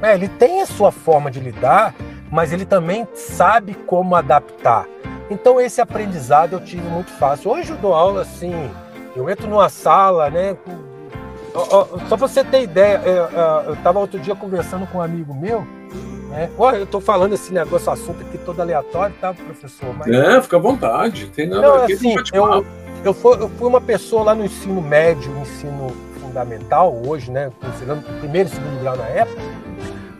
É, 0.00 0.14
ele 0.14 0.28
tem 0.28 0.62
a 0.62 0.66
sua 0.66 0.90
forma 0.90 1.30
de 1.30 1.40
lidar, 1.40 1.94
mas 2.30 2.52
ele 2.52 2.64
também 2.64 3.06
sabe 3.14 3.74
como 3.74 4.16
adaptar. 4.16 4.86
Então 5.30 5.60
esse 5.60 5.80
aprendizado 5.80 6.54
eu 6.54 6.60
tive 6.60 6.86
muito 6.88 7.10
fácil. 7.12 7.50
Hoje 7.50 7.70
eu 7.70 7.76
dou 7.76 7.94
aula 7.94 8.22
assim, 8.22 8.52
eu 9.16 9.28
entro 9.28 9.46
numa 9.48 9.68
sala, 9.68 10.30
né? 10.30 10.56
Só 12.08 12.16
para 12.16 12.28
você 12.28 12.42
ter 12.42 12.62
ideia, 12.62 13.00
é, 13.04 13.10
é, 13.10 13.68
eu 13.68 13.74
estava 13.74 13.98
outro 13.98 14.18
dia 14.18 14.34
conversando 14.34 14.86
com 14.86 14.98
um 14.98 15.02
amigo 15.02 15.32
meu, 15.32 15.66
né? 16.34 16.50
Olha, 16.58 16.78
eu 16.78 16.84
estou 16.84 17.00
falando 17.00 17.32
esse 17.32 17.52
negócio, 17.52 17.92
assunto 17.92 18.20
aqui 18.22 18.36
todo 18.38 18.60
aleatório, 18.60 19.14
tá, 19.20 19.32
professor? 19.32 19.94
Mas... 19.96 20.08
É, 20.08 20.42
fica 20.42 20.56
à 20.56 20.60
vontade, 20.60 21.26
tem 21.26 21.48
nada 21.48 21.62
Não, 21.62 21.74
assim, 21.84 22.16
eu, 22.32 22.66
eu, 23.04 23.14
fui, 23.14 23.36
eu 23.36 23.48
fui 23.48 23.68
uma 23.68 23.80
pessoa 23.80 24.24
lá 24.24 24.34
no 24.34 24.44
ensino 24.44 24.82
médio, 24.82 25.32
ensino 25.40 25.94
fundamental, 26.20 26.92
hoje, 27.06 27.30
né? 27.30 27.52
Considerando 27.60 28.02
primeiro 28.18 28.48
e 28.48 28.52
segundo 28.52 28.80
grau 28.80 28.96
na 28.96 29.06
época, 29.06 29.40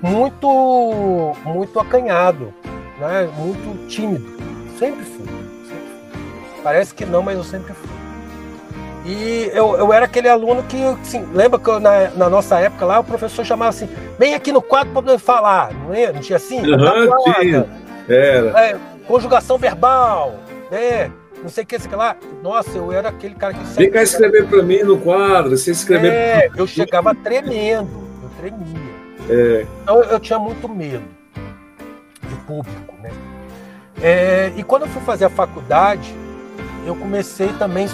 muito, 0.00 1.34
muito 1.44 1.80
acanhado, 1.80 2.54
né? 3.00 3.28
muito 3.36 3.88
tímido. 3.88 4.24
Sempre 4.78 5.04
fui, 5.04 5.26
sempre 5.26 5.88
fui. 6.12 6.62
Parece 6.62 6.94
que 6.94 7.04
não, 7.04 7.22
mas 7.22 7.36
eu 7.36 7.44
sempre 7.44 7.74
fui. 7.74 7.93
E 9.04 9.50
eu, 9.52 9.76
eu 9.76 9.92
era 9.92 10.06
aquele 10.06 10.28
aluno 10.28 10.62
que, 10.62 10.82
assim, 10.82 11.28
lembra 11.32 11.58
que 11.58 11.68
eu, 11.68 11.78
na, 11.78 12.08
na, 12.10 12.30
nossa 12.30 12.58
época 12.58 12.86
lá, 12.86 13.00
o 13.00 13.04
professor 13.04 13.44
chamava 13.44 13.68
assim, 13.68 13.88
vem 14.18 14.34
aqui 14.34 14.50
no 14.50 14.62
quadro 14.62 14.92
para 14.92 15.02
poder 15.02 15.18
falar, 15.18 15.74
não, 15.74 15.92
é? 15.92 16.10
não 16.10 16.20
tinha 16.20 16.36
assim? 16.36 16.60
Uhum, 16.60 17.34
tinha. 17.40 17.66
Era. 18.08 18.60
É, 18.60 18.76
conjugação 19.06 19.58
verbal, 19.58 20.34
né? 20.70 21.10
não 21.42 21.50
sei 21.50 21.62
o 21.62 21.66
que, 21.66 21.78
sei 21.78 21.90
que 21.90 21.94
lá. 21.94 22.16
Nossa, 22.42 22.70
eu 22.70 22.90
era 22.90 23.10
aquele 23.10 23.34
cara 23.34 23.52
que... 23.52 23.62
Vem 23.62 23.90
cá 23.90 24.02
escrever 24.02 24.48
para 24.48 24.62
mim 24.62 24.82
no 24.82 24.98
quadro, 24.98 25.56
você 25.56 25.70
escrever... 25.70 26.10
É, 26.10 26.50
eu 26.56 26.66
chegava 26.66 27.14
tremendo, 27.14 28.08
eu 28.22 28.30
tremia. 28.38 28.94
É. 29.28 29.66
Então 29.82 30.02
eu 30.02 30.18
tinha 30.18 30.38
muito 30.38 30.66
medo 30.66 31.04
de 32.22 32.34
público, 32.46 32.94
né? 33.02 33.10
É, 34.02 34.52
e 34.56 34.62
quando 34.62 34.82
eu 34.82 34.88
fui 34.88 35.02
fazer 35.02 35.26
a 35.26 35.30
faculdade, 35.30 36.14
eu 36.86 36.96
comecei 36.96 37.52
também 37.54 37.86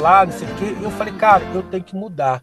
lá, 0.00 0.24
não 0.24 0.32
sei 0.32 0.48
o 0.48 0.54
quê, 0.56 0.76
e 0.78 0.82
eu 0.82 0.90
falei, 0.90 1.14
cara, 1.14 1.44
eu 1.54 1.62
tenho 1.62 1.82
que 1.82 1.96
mudar. 1.96 2.42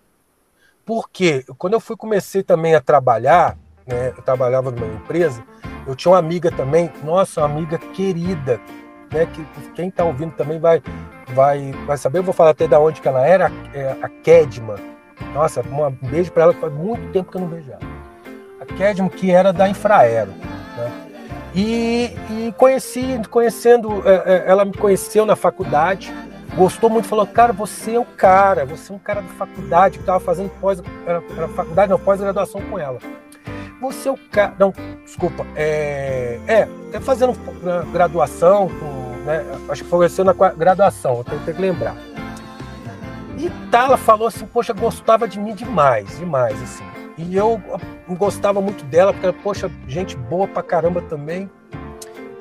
Por 0.86 1.10
quê? 1.10 1.46
Quando 1.58 1.74
eu 1.74 1.80
fui 1.80 1.96
comecei 1.96 2.44
também 2.44 2.76
a 2.76 2.82
trabalhar, 2.82 3.58
né, 3.86 4.10
eu 4.16 4.22
trabalhava 4.24 4.72
numa 4.72 4.94
empresa, 4.94 5.44
eu 5.86 5.96
tinha 5.96 6.12
uma 6.12 6.18
amiga 6.18 6.52
também, 6.52 6.92
nossa, 7.04 7.42
uma 7.42 7.50
amiga 7.50 7.78
querida, 7.78 8.60
né, 9.12 9.26
que 9.26 9.46
quem 9.72 9.90
está 9.90 10.04
ouvindo 10.04 10.34
também 10.34 10.60
vai, 10.60 10.82
vai, 11.34 11.72
vai 11.86 11.98
saber, 11.98 12.20
eu 12.20 12.24
vou 12.24 12.34
falar 12.34 12.52
até 12.52 12.68
da 12.68 12.80
onde 12.80 13.02
que 13.02 13.08
ela 13.08 13.26
era, 13.26 13.52
é, 13.74 13.96
a 14.02 14.10
Kedma. 14.10 14.76
Nossa, 15.34 15.62
um 15.62 16.08
beijo 16.08 16.32
para 16.32 16.44
ela, 16.44 16.54
faz 16.54 16.74
muito 16.74 17.12
tempo 17.12 17.30
que 17.30 17.38
eu 17.38 17.42
não 17.42 17.50
vejo 17.50 17.72
ela. 17.72 18.00
Kedmo, 18.78 19.10
que 19.10 19.32
era 19.32 19.52
da 19.52 19.68
Infraero. 19.68 20.32
Né? 20.32 21.09
E, 21.54 22.16
e 22.30 22.54
conheci, 22.58 23.20
conhecendo, 23.30 24.04
é, 24.08 24.24
é, 24.26 24.44
ela 24.48 24.64
me 24.64 24.74
conheceu 24.74 25.26
na 25.26 25.36
faculdade, 25.36 26.14
gostou 26.56 26.90
muito, 26.90 27.08
falou, 27.08 27.26
cara, 27.26 27.52
você 27.52 27.96
é 27.96 28.00
o 28.00 28.06
cara, 28.06 28.66
você 28.66 28.92
é 28.92 28.96
um 28.96 29.00
cara 29.00 29.22
da 29.22 29.30
faculdade 29.30 29.98
que 29.98 30.04
estava 30.04 30.20
fazendo 30.20 30.50
pós, 30.62 30.82
era, 31.06 31.24
era 31.36 31.48
faculdade, 31.50 31.92
não, 31.92 32.00
pós-graduação 32.00 32.62
com 32.62 32.78
ela. 32.78 33.00
Você 33.82 34.10
é 34.10 34.12
o 34.12 34.18
cara, 34.30 34.54
não, 34.60 34.74
desculpa, 35.04 35.46
é, 35.56 36.40
é, 36.48 36.68
é 36.94 37.00
fazendo 37.00 37.34
graduação, 37.92 38.68
com, 38.68 39.24
né, 39.26 39.44
acho 39.70 39.84
que 39.84 39.90
foi 39.90 40.08
na 40.24 40.34
graduação, 40.34 41.18
eu 41.18 41.24
tenho 41.24 41.56
que 41.56 41.62
lembrar. 41.62 41.96
E 43.38 43.50
tá, 43.72 43.86
ela 43.86 43.98
falou 43.98 44.28
assim, 44.28 44.46
poxa, 44.46 44.74
gostava 44.74 45.28
de 45.28 45.40
mim 45.40 45.56
demais, 45.56 46.18
demais, 46.20 46.62
assim. 46.62 46.84
E 47.20 47.36
eu 47.36 47.62
gostava 48.08 48.62
muito 48.62 48.86
dela, 48.86 49.14
porque, 49.14 49.32
poxa, 49.44 49.70
gente 49.88 50.16
boa 50.16 50.48
pra 50.48 50.64
caramba 50.64 51.02
também. 51.02 51.50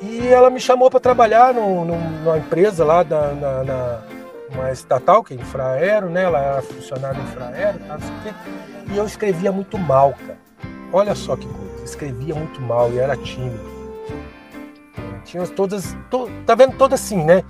E 0.00 0.28
ela 0.28 0.48
me 0.50 0.60
chamou 0.60 0.88
para 0.88 1.00
trabalhar 1.00 1.52
no, 1.52 1.84
numa 1.84 2.38
empresa 2.38 2.84
lá, 2.84 3.02
da, 3.02 3.32
na, 3.32 3.64
na, 3.64 4.02
uma 4.54 4.70
estatal, 4.70 5.24
que 5.24 5.34
é 5.34 5.36
Infraero, 5.36 6.08
né? 6.08 6.22
Ela 6.22 6.38
era 6.40 6.62
funcionária 6.62 7.20
Infraero, 7.20 7.78
tá, 7.80 7.98
e 8.92 8.96
eu 8.96 9.04
escrevia 9.04 9.50
muito 9.50 9.76
mal, 9.76 10.14
cara. 10.26 10.38
Olha 10.92 11.14
só 11.16 11.34
que 11.34 11.46
coisa, 11.48 11.84
escrevia 11.84 12.36
muito 12.36 12.62
mal 12.62 12.92
e 12.92 12.98
era 12.98 13.16
tímido. 13.16 13.58
Tinha 15.24 15.44
todas, 15.48 15.96
to, 16.08 16.30
tá 16.46 16.54
vendo? 16.54 16.76
Toda 16.76 16.94
assim, 16.94 17.24
né? 17.24 17.42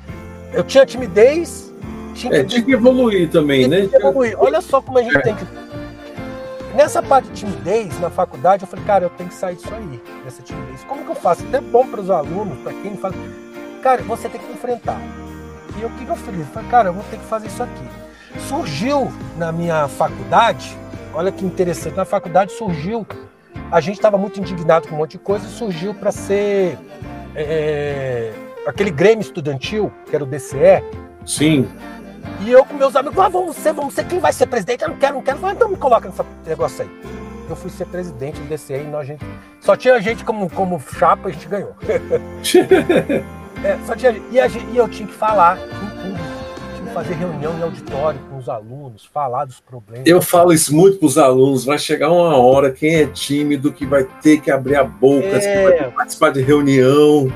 Eu 0.54 0.64
tinha 0.64 0.86
timidez. 0.86 1.72
Tinha, 2.14 2.36
é, 2.36 2.42
tinha 2.44 2.62
que 2.62 2.72
evoluir 2.72 3.30
também, 3.30 3.68
tinha 3.68 3.82
né? 3.82 3.86
Que 3.86 3.96
evoluir. 3.96 4.34
Olha 4.38 4.62
só 4.62 4.80
como 4.80 4.98
a 4.98 5.02
gente 5.02 5.16
é. 5.18 5.20
tem 5.20 5.36
que 5.36 5.67
Nessa 6.78 7.02
parte 7.02 7.28
de 7.30 7.40
timidez, 7.40 7.98
na 7.98 8.08
faculdade, 8.08 8.62
eu 8.62 8.68
falei, 8.68 8.84
cara, 8.84 9.04
eu 9.06 9.10
tenho 9.10 9.28
que 9.28 9.34
sair 9.34 9.56
disso 9.56 9.74
aí, 9.74 10.00
dessa 10.22 10.40
timidez. 10.42 10.84
Como 10.84 11.04
que 11.04 11.10
eu 11.10 11.14
faço? 11.16 11.44
Até 11.44 11.60
bom 11.60 11.84
para 11.84 12.00
os 12.00 12.08
alunos, 12.08 12.56
para 12.58 12.72
quem 12.72 12.96
fala, 12.96 13.14
cara, 13.82 14.00
você 14.02 14.28
tem 14.28 14.40
que 14.40 14.52
enfrentar. 14.52 15.00
E 15.76 15.82
eu, 15.82 15.88
o 15.88 15.92
que, 15.94 16.06
eu 16.06 16.14
fiz? 16.14 16.38
Eu 16.38 16.46
falei, 16.46 16.70
cara, 16.70 16.88
eu 16.90 16.92
vou 16.92 17.02
ter 17.10 17.16
que 17.16 17.24
fazer 17.24 17.48
isso 17.48 17.64
aqui. 17.64 17.88
Surgiu 18.48 19.12
na 19.36 19.50
minha 19.50 19.88
faculdade, 19.88 20.78
olha 21.12 21.32
que 21.32 21.44
interessante, 21.44 21.96
na 21.96 22.04
faculdade 22.04 22.52
surgiu 22.52 23.04
a 23.72 23.80
gente 23.80 23.96
estava 23.96 24.16
muito 24.16 24.38
indignado 24.38 24.86
com 24.86 24.94
um 24.94 24.98
monte 24.98 25.12
de 25.12 25.18
coisa 25.18 25.46
e 25.46 25.50
surgiu 25.50 25.92
para 25.94 26.12
ser 26.12 26.78
é, 27.34 28.32
aquele 28.64 28.92
Grêmio 28.92 29.22
Estudantil, 29.22 29.92
que 30.08 30.14
era 30.14 30.22
o 30.22 30.26
DCE. 30.28 30.84
Sim. 31.26 31.68
E 32.40 32.50
eu 32.50 32.64
com 32.64 32.74
meus 32.74 32.94
amigos, 32.94 33.18
ah, 33.18 33.28
vamos 33.28 33.56
ser, 33.56 33.72
vamos 33.72 33.94
ser, 33.94 34.04
quem 34.04 34.18
vai 34.18 34.32
ser 34.32 34.46
presidente? 34.46 34.82
Eu 34.82 34.90
não 34.90 34.96
quero, 34.96 35.14
não 35.14 35.22
quero. 35.22 35.38
Falei, 35.38 35.56
então 35.56 35.68
me 35.68 35.76
coloca 35.76 36.08
nesse 36.08 36.22
negócio 36.46 36.82
aí. 36.82 36.90
Eu 37.48 37.56
fui 37.56 37.70
ser 37.70 37.86
presidente 37.86 38.40
do 38.40 38.46
DCE 38.46 38.74
e 38.74 38.84
nós, 38.84 39.06
gente, 39.06 39.24
só 39.60 39.74
tinha 39.74 40.00
gente 40.00 40.24
como, 40.24 40.50
como 40.50 40.80
chapa 40.98 41.28
e 41.28 41.32
a 41.32 41.34
gente 41.34 41.48
ganhou. 41.48 41.74
é, 43.64 43.78
só 43.86 43.96
tinha, 43.96 44.12
e, 44.30 44.38
a, 44.38 44.46
e 44.46 44.76
eu 44.76 44.88
tinha 44.88 45.08
que 45.08 45.14
falar 45.14 45.58
em 45.58 46.02
público 46.02 46.38
fazer 46.98 47.14
reunião 47.14 47.56
em 47.56 47.62
auditório 47.62 48.18
com 48.28 48.38
os 48.38 48.48
alunos, 48.48 49.04
falar 49.04 49.44
dos 49.44 49.60
problemas. 49.60 50.04
Eu 50.04 50.20
falo 50.20 50.52
isso 50.52 50.74
muito 50.74 50.98
para 50.98 51.06
os 51.06 51.16
alunos. 51.16 51.64
Vai 51.64 51.78
chegar 51.78 52.10
uma 52.10 52.36
hora, 52.36 52.72
quem 52.72 52.96
é 52.96 53.06
tímido, 53.06 53.72
que 53.72 53.86
vai 53.86 54.04
ter 54.20 54.40
que 54.40 54.50
abrir 54.50 54.76
a 54.76 54.84
boca, 54.84 55.26
é... 55.26 55.62
vai 55.62 55.90
participar 55.92 56.30
de 56.30 56.40
reunião. 56.40 57.30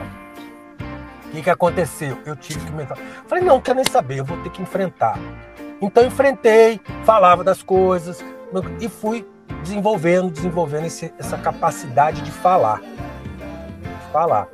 Que, 1.33 1.43
que 1.43 1.51
aconteceu? 1.51 2.19
Eu 2.27 2.37
tive 2.37 2.61
que 2.61 2.73
me... 2.73 2.87
Falei, 3.27 3.43
não, 3.43 3.59
quero 3.59 3.77
nem 3.77 3.85
saber, 3.91 4.19
eu 4.19 4.25
vou 4.25 4.37
ter 4.43 4.51
que 4.51 4.61
enfrentar. 4.61 5.19
Então 5.81 6.05
enfrentei, 6.05 6.79
falava 7.05 7.43
das 7.43 7.63
coisas 7.63 8.23
e 8.79 8.89
fui 8.89 9.27
desenvolvendo, 9.63 10.31
desenvolvendo 10.31 10.85
esse, 10.85 11.13
essa 11.19 11.39
capacidade 11.39 12.21
de 12.21 12.31
falar. 12.31 12.83
De 12.83 14.13
falar. 14.13 14.47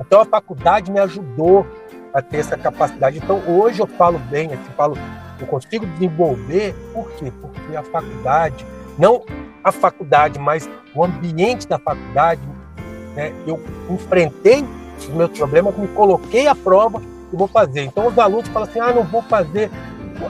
Então 0.00 0.20
a 0.20 0.24
faculdade 0.24 0.90
me 0.90 0.98
ajudou 0.98 1.64
a 2.12 2.20
ter 2.20 2.38
essa 2.38 2.56
capacidade. 2.56 3.18
Então, 3.18 3.40
hoje 3.46 3.80
eu 3.80 3.86
falo 3.86 4.18
bem, 4.18 4.52
assim, 4.52 4.70
falo, 4.76 4.96
eu 5.40 5.46
consigo 5.46 5.86
desenvolver, 5.86 6.74
por 6.92 7.10
quê? 7.12 7.32
Porque 7.40 7.76
a 7.76 7.82
faculdade, 7.82 8.66
não 8.98 9.24
a 9.62 9.72
faculdade, 9.72 10.38
mas 10.38 10.68
o 10.94 11.04
ambiente 11.04 11.66
da 11.66 11.78
faculdade, 11.78 12.40
né, 13.14 13.32
eu 13.46 13.60
enfrentei 13.88 14.64
os 14.98 15.08
meus 15.08 15.30
problemas, 15.30 15.76
me 15.76 15.88
coloquei 15.88 16.46
à 16.46 16.54
prova 16.54 17.02
e 17.32 17.36
vou 17.36 17.48
fazer. 17.48 17.82
Então, 17.84 18.06
os 18.06 18.18
alunos 18.18 18.48
falam 18.48 18.68
assim: 18.68 18.80
ah, 18.80 18.92
não 18.92 19.04
vou 19.04 19.22
fazer 19.22 19.70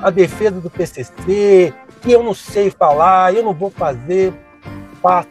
a 0.02 0.10
defesa 0.10 0.60
do 0.60 0.70
PCC, 0.70 1.72
que 2.00 2.12
eu 2.12 2.22
não 2.22 2.34
sei 2.34 2.70
falar, 2.70 3.34
eu 3.34 3.42
não 3.42 3.54
vou 3.54 3.70
fazer. 3.70 4.32
Faça. 5.02 5.28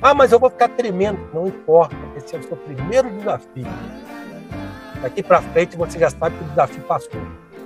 Ah, 0.00 0.12
mas 0.12 0.32
eu 0.32 0.40
vou 0.40 0.50
ficar 0.50 0.68
tremendo. 0.68 1.20
Não 1.32 1.46
importa, 1.46 1.94
esse 2.16 2.34
é 2.34 2.38
o 2.38 2.42
seu 2.42 2.56
primeiro 2.56 3.08
desafio. 3.10 3.66
Daqui 5.00 5.22
para 5.22 5.40
frente 5.40 5.76
você 5.76 5.98
já 5.98 6.10
sabe 6.10 6.36
que 6.36 6.44
o 6.44 6.48
desafio 6.48 6.82
passou. 6.82 7.20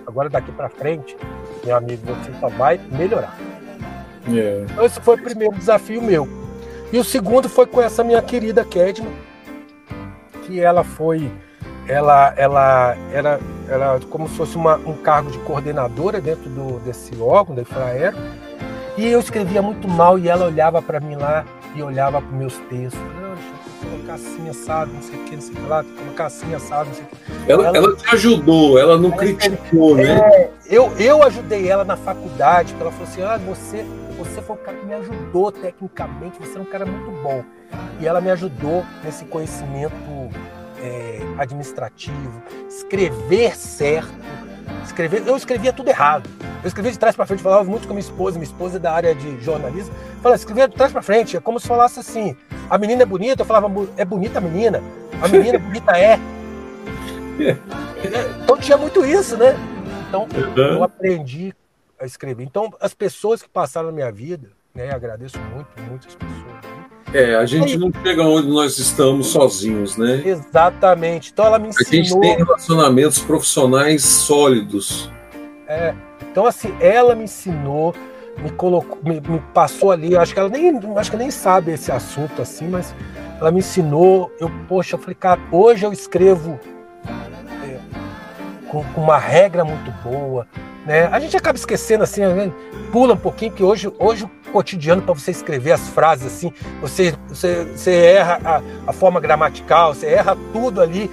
Agora 0.06 0.28
daqui 0.28 0.52
para 0.52 0.68
frente, 0.68 1.16
meu 1.64 1.76
amigo, 1.76 2.02
você 2.06 2.30
só 2.38 2.48
vai 2.48 2.78
melhorar. 2.92 3.36
Yeah. 4.28 4.60
É. 4.60 4.66
Então 4.70 4.84
esse 4.84 5.00
foi 5.00 5.16
o 5.16 5.22
primeiro 5.22 5.54
desafio 5.54 6.02
meu. 6.02 6.28
E 6.92 6.98
o 6.98 7.04
segundo 7.04 7.48
foi 7.48 7.66
com 7.66 7.80
essa 7.80 8.04
minha 8.04 8.22
querida 8.22 8.64
Kedma, 8.64 9.10
que 10.46 10.60
ela 10.60 10.84
foi, 10.84 11.30
ela, 11.88 12.32
ela 12.36 12.96
era, 13.12 13.40
era 13.68 14.00
como 14.08 14.28
se 14.28 14.36
fosse 14.36 14.56
uma, 14.56 14.76
um 14.76 14.94
cargo 14.94 15.30
de 15.30 15.38
coordenadora 15.40 16.20
dentro 16.20 16.48
do, 16.48 16.78
desse 16.80 17.14
órgão 17.20 17.54
da 17.54 17.62
Infraero. 17.62 18.16
E 18.96 19.06
eu 19.06 19.20
escrevia 19.20 19.60
muito 19.60 19.86
mal 19.86 20.18
e 20.18 20.28
ela 20.28 20.46
olhava 20.46 20.80
para 20.80 21.00
mim 21.00 21.16
lá 21.16 21.44
e 21.74 21.82
olhava 21.82 22.20
para 22.22 22.36
meus 22.36 22.56
textos 22.70 22.98
colocar 24.06 24.14
assim, 24.14 24.48
assado, 24.48 24.92
não 24.92 25.02
sei 25.02 25.18
o 25.18 25.24
que, 25.24 25.34
não 25.34 25.42
sei 25.42 25.52
o 25.52 25.56
que 25.56 25.68
lá, 25.68 25.84
colocar 25.84 26.26
assim, 26.26 26.54
assado, 26.54 26.88
não 26.88 26.94
sei 26.94 27.04
o 27.04 27.06
que. 27.06 27.52
Ela, 27.52 27.66
ela, 27.66 27.76
ela 27.76 27.96
te 27.96 28.14
ajudou, 28.14 28.78
ela 28.78 28.98
não 28.98 29.10
ela, 29.10 29.18
criticou, 29.18 29.98
é, 29.98 30.04
né? 30.04 30.50
Eu, 30.66 30.92
eu 30.98 31.22
ajudei 31.22 31.68
ela 31.68 31.84
na 31.84 31.96
faculdade, 31.96 32.72
porque 32.72 32.82
ela 32.82 32.92
falou 32.92 33.06
assim: 33.06 33.22
ah, 33.22 33.38
você, 33.38 33.84
você 34.16 34.40
foi 34.42 34.56
o 34.56 34.58
cara 34.58 34.76
que 34.76 34.86
me 34.86 34.94
ajudou 34.94 35.52
tecnicamente, 35.52 36.38
você 36.38 36.58
é 36.58 36.60
um 36.60 36.64
cara 36.64 36.86
muito 36.86 37.10
bom. 37.22 37.44
E 38.00 38.06
ela 38.06 38.20
me 38.20 38.30
ajudou 38.30 38.84
nesse 39.04 39.24
conhecimento 39.24 39.94
é, 40.80 41.20
administrativo, 41.38 42.42
escrever 42.68 43.56
certo. 43.56 44.14
Escrever, 44.84 45.22
eu 45.26 45.36
escrevia 45.36 45.72
tudo 45.72 45.88
errado. 45.88 46.28
Eu 46.62 46.68
escrevia 46.68 46.92
de 46.92 46.98
trás 46.98 47.14
para 47.14 47.26
frente, 47.26 47.42
falava 47.42 47.64
muito 47.64 47.86
com 47.86 47.94
minha 47.94 48.00
esposa, 48.00 48.38
minha 48.38 48.50
esposa 48.50 48.76
é 48.76 48.80
da 48.80 48.92
área 48.92 49.14
de 49.14 49.40
jornalismo. 49.40 49.94
Falava, 50.22 50.36
escrevia 50.36 50.68
de 50.68 50.74
trás 50.74 50.92
para 50.92 51.02
frente, 51.02 51.36
é 51.36 51.40
como 51.40 51.60
se 51.60 51.68
falasse 51.68 52.00
assim: 52.00 52.36
a 52.68 52.78
menina 52.78 53.02
é 53.02 53.06
bonita, 53.06 53.42
eu 53.42 53.46
falava, 53.46 53.68
é 53.96 54.04
bonita 54.04 54.38
a 54.38 54.40
menina, 54.40 54.82
a 55.22 55.28
menina 55.28 55.58
bonita 55.58 55.96
é. 55.98 56.18
Então 58.42 58.56
tinha 58.58 58.76
muito 58.76 59.04
isso, 59.04 59.36
né? 59.36 59.56
Então 60.08 60.28
eu 60.56 60.82
aprendi 60.84 61.52
a 62.06 62.08
escrever. 62.08 62.44
Então 62.44 62.72
as 62.80 62.94
pessoas 62.94 63.42
que 63.42 63.48
passaram 63.48 63.88
na 63.88 63.92
minha 63.92 64.10
vida, 64.10 64.50
né? 64.74 64.90
Agradeço 64.90 65.38
muito, 65.54 65.68
muitas 65.88 66.14
pessoas. 66.14 66.76
É, 67.12 67.36
a 67.36 67.46
gente 67.46 67.72
Aí, 67.72 67.78
não 67.78 67.90
chega 68.02 68.22
onde 68.22 68.48
nós 68.48 68.78
estamos 68.78 69.28
sozinhos, 69.28 69.96
né? 69.96 70.22
Exatamente. 70.24 71.30
Então 71.32 71.46
ela 71.46 71.58
me 71.58 71.68
ensinou. 71.68 71.88
A 71.88 71.94
gente 71.94 72.20
tem 72.20 72.36
relacionamentos 72.36 73.18
profissionais 73.20 74.02
sólidos. 74.04 75.10
É. 75.68 75.94
Então 76.30 76.46
assim, 76.46 76.74
ela 76.80 77.14
me 77.14 77.24
ensinou 77.24 77.94
me 78.38 78.50
colocou, 78.50 78.98
me, 79.02 79.20
me, 79.20 79.40
passou 79.54 79.90
ali, 79.90 80.16
acho 80.16 80.34
que 80.34 80.38
ela 80.38 80.48
nem, 80.48 80.78
acho 80.96 81.10
que 81.10 81.16
nem 81.16 81.30
sabe 81.30 81.72
esse 81.72 81.90
assunto 81.90 82.42
assim, 82.42 82.68
mas 82.68 82.94
ela 83.40 83.50
me 83.50 83.60
ensinou, 83.60 84.30
eu, 84.38 84.50
poxa, 84.68 84.96
eu 84.96 85.00
falei, 85.00 85.14
cara, 85.14 85.40
hoje 85.50 85.84
eu 85.84 85.92
escrevo 85.92 86.58
é, 87.64 87.78
com, 88.68 88.84
com, 88.84 89.00
uma 89.00 89.18
regra 89.18 89.64
muito 89.64 89.90
boa, 90.02 90.46
né? 90.86 91.08
A 91.08 91.18
gente 91.18 91.36
acaba 91.36 91.58
esquecendo 91.58 92.04
assim, 92.04 92.22
pula 92.92 93.14
um 93.14 93.18
pouquinho, 93.18 93.50
que 93.50 93.62
hoje, 93.62 93.92
hoje 93.98 94.24
o 94.24 94.50
cotidiano 94.52 95.02
para 95.02 95.12
você 95.12 95.32
escrever 95.32 95.72
as 95.72 95.88
frases 95.88 96.26
assim, 96.26 96.52
você, 96.80 97.12
você, 97.28 97.64
você 97.64 97.90
erra 97.94 98.40
a, 98.44 98.90
a 98.90 98.92
forma 98.92 99.20
gramatical, 99.20 99.92
você 99.92 100.06
erra 100.06 100.36
tudo 100.52 100.80
ali, 100.80 101.10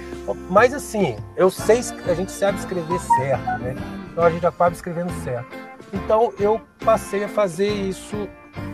mas 0.48 0.72
assim, 0.72 1.16
eu 1.36 1.50
sei, 1.50 1.80
a 2.06 2.14
gente 2.14 2.30
sabe 2.30 2.58
escrever 2.58 3.00
certo, 3.00 3.60
né? 3.60 3.74
Então 4.12 4.24
a 4.24 4.30
gente 4.30 4.46
acaba 4.46 4.72
escrevendo 4.72 5.12
certo. 5.24 5.46
Então 5.92 6.32
eu 6.38 6.60
passei 6.84 7.24
a 7.24 7.28
fazer 7.28 7.68
isso. 7.68 8.28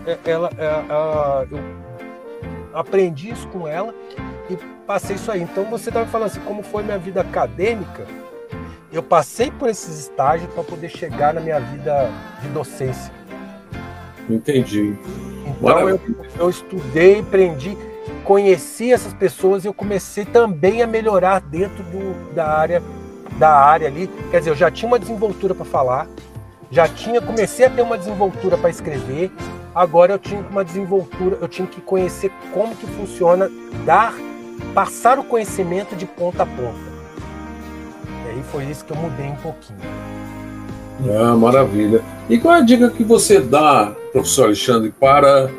É, 0.07 0.19
ela, 0.31 0.51
ela, 0.59 1.47
é, 1.51 1.55
eu 1.55 2.79
aprendi 2.79 3.31
isso 3.31 3.49
com 3.49 3.67
ela 3.67 3.95
e 4.51 4.57
passei 4.87 5.17
isso 5.17 5.31
aí. 5.33 5.41
Então 5.41 5.65
você 5.65 5.89
estava 5.89 6.07
falando 6.07 6.27
assim, 6.27 6.41
como 6.41 6.63
foi 6.63 6.83
minha 6.83 6.99
vida 6.99 7.23
acadêmica? 7.23 8.07
Eu 8.93 9.03
passei 9.03 9.51
por 9.51 9.69
esses 9.69 10.01
estágios 10.01 10.53
para 10.53 10.65
poder 10.65 10.89
chegar 10.89 11.33
na 11.33 11.41
minha 11.41 11.61
vida 11.61 12.11
de 12.43 12.49
docência. 12.49 13.13
Entendi. 14.29 14.97
Então 15.47 15.89
eu, 15.89 16.01
eu 16.39 16.51
estudei, 16.51 17.21
aprendi, 17.21 17.77
conheci 18.25 18.93
essas 18.93 19.13
pessoas 19.15 19.65
e 19.65 19.69
eu 19.69 19.75
comecei 19.75 20.25
também 20.25 20.83
a 20.83 20.87
melhorar 20.87 21.41
dentro 21.41 21.83
do, 21.85 22.35
da 22.35 22.47
área 22.47 22.83
da 23.39 23.51
área 23.51 23.89
ali. 23.89 24.09
Quer 24.31 24.41
dizer, 24.41 24.51
eu 24.51 24.57
já 24.57 24.71
tinha 24.71 24.89
uma 24.89 24.99
desenvoltura 24.99 25.55
para 25.55 25.65
falar, 25.65 26.07
já 26.71 26.87
tinha, 26.89 27.21
comecei 27.21 27.67
a 27.67 27.71
ter 27.71 27.83
uma 27.83 27.97
desenvoltura 27.97 28.59
para 28.59 28.71
escrever, 28.71 29.31
agora 29.75 30.13
eu 30.13 30.19
tinha 30.19 30.41
uma 30.51 30.65
desenvoltura, 30.65 31.39
eu 31.41 31.49
tinha 31.49 31.67
que 31.67 31.81
conhecer 31.81 32.31
como 32.53 32.77
que 32.77 32.87
funciona, 32.87 33.51
dar, 33.87 34.13
passar 34.75 35.19
o 35.19 35.25
conhecimento 35.25 35.97
de 35.97 36.07
ponta 36.07 36.43
a 36.43 36.47
ponta. 36.47 36.90
Aí 38.41 38.45
foi 38.51 38.65
isso 38.65 38.85
que 38.87 38.93
eu 38.93 38.97
mudei 38.97 39.27
um 39.27 39.37
pouquinho. 39.37 39.79
Ah, 41.15 41.37
maravilha. 41.37 42.03
E 42.29 42.39
qual 42.39 42.55
é 42.55 42.59
a 42.59 42.63
dica 42.63 42.91
que 42.91 43.05
você 43.05 43.39
dá, 43.39 43.95
professor 44.13 44.47
Alexandre, 44.47 44.95
para. 44.99 45.51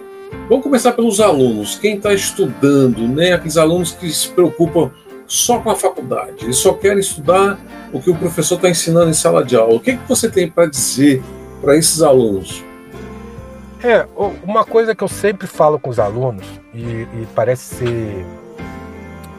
Vamos 0.50 0.64
começar 0.64 0.94
pelos 0.94 1.20
alunos, 1.20 1.78
quem 1.78 1.98
está 1.98 2.14
estudando, 2.14 3.08
né? 3.08 3.34
Aqueles 3.34 3.58
alunos 3.58 3.92
que 3.92 4.10
se 4.10 4.30
preocupam 4.30 4.90
só 5.28 5.60
com 5.60 5.70
a 5.70 5.76
faculdade, 5.76 6.44
eles 6.44 6.58
só 6.58 6.74
querem 6.74 7.00
estudar 7.00 7.60
o 7.94 8.02
que 8.02 8.10
o 8.10 8.16
professor 8.16 8.56
está 8.56 8.70
ensinando 8.70 9.10
em 9.10 9.14
sala 9.14 9.44
de 9.44 9.56
aula. 9.56 9.76
O 9.76 9.80
que, 9.80 9.96
que 9.96 10.10
você 10.10 10.30
tem 10.30 10.50
para 10.50 10.66
dizer 10.68 11.22
para 11.62 11.78
esses 11.78 12.02
alunos? 12.02 12.64
É, 13.84 14.08
uma 14.44 14.64
coisa 14.64 14.96
que 14.96 15.04
eu 15.04 15.08
sempre 15.08 15.48
falo 15.48 15.80
com 15.80 15.90
os 15.90 16.00
alunos, 16.00 16.46
e, 16.74 16.82
e 16.82 17.28
parece 17.36 17.76
ser. 17.76 18.26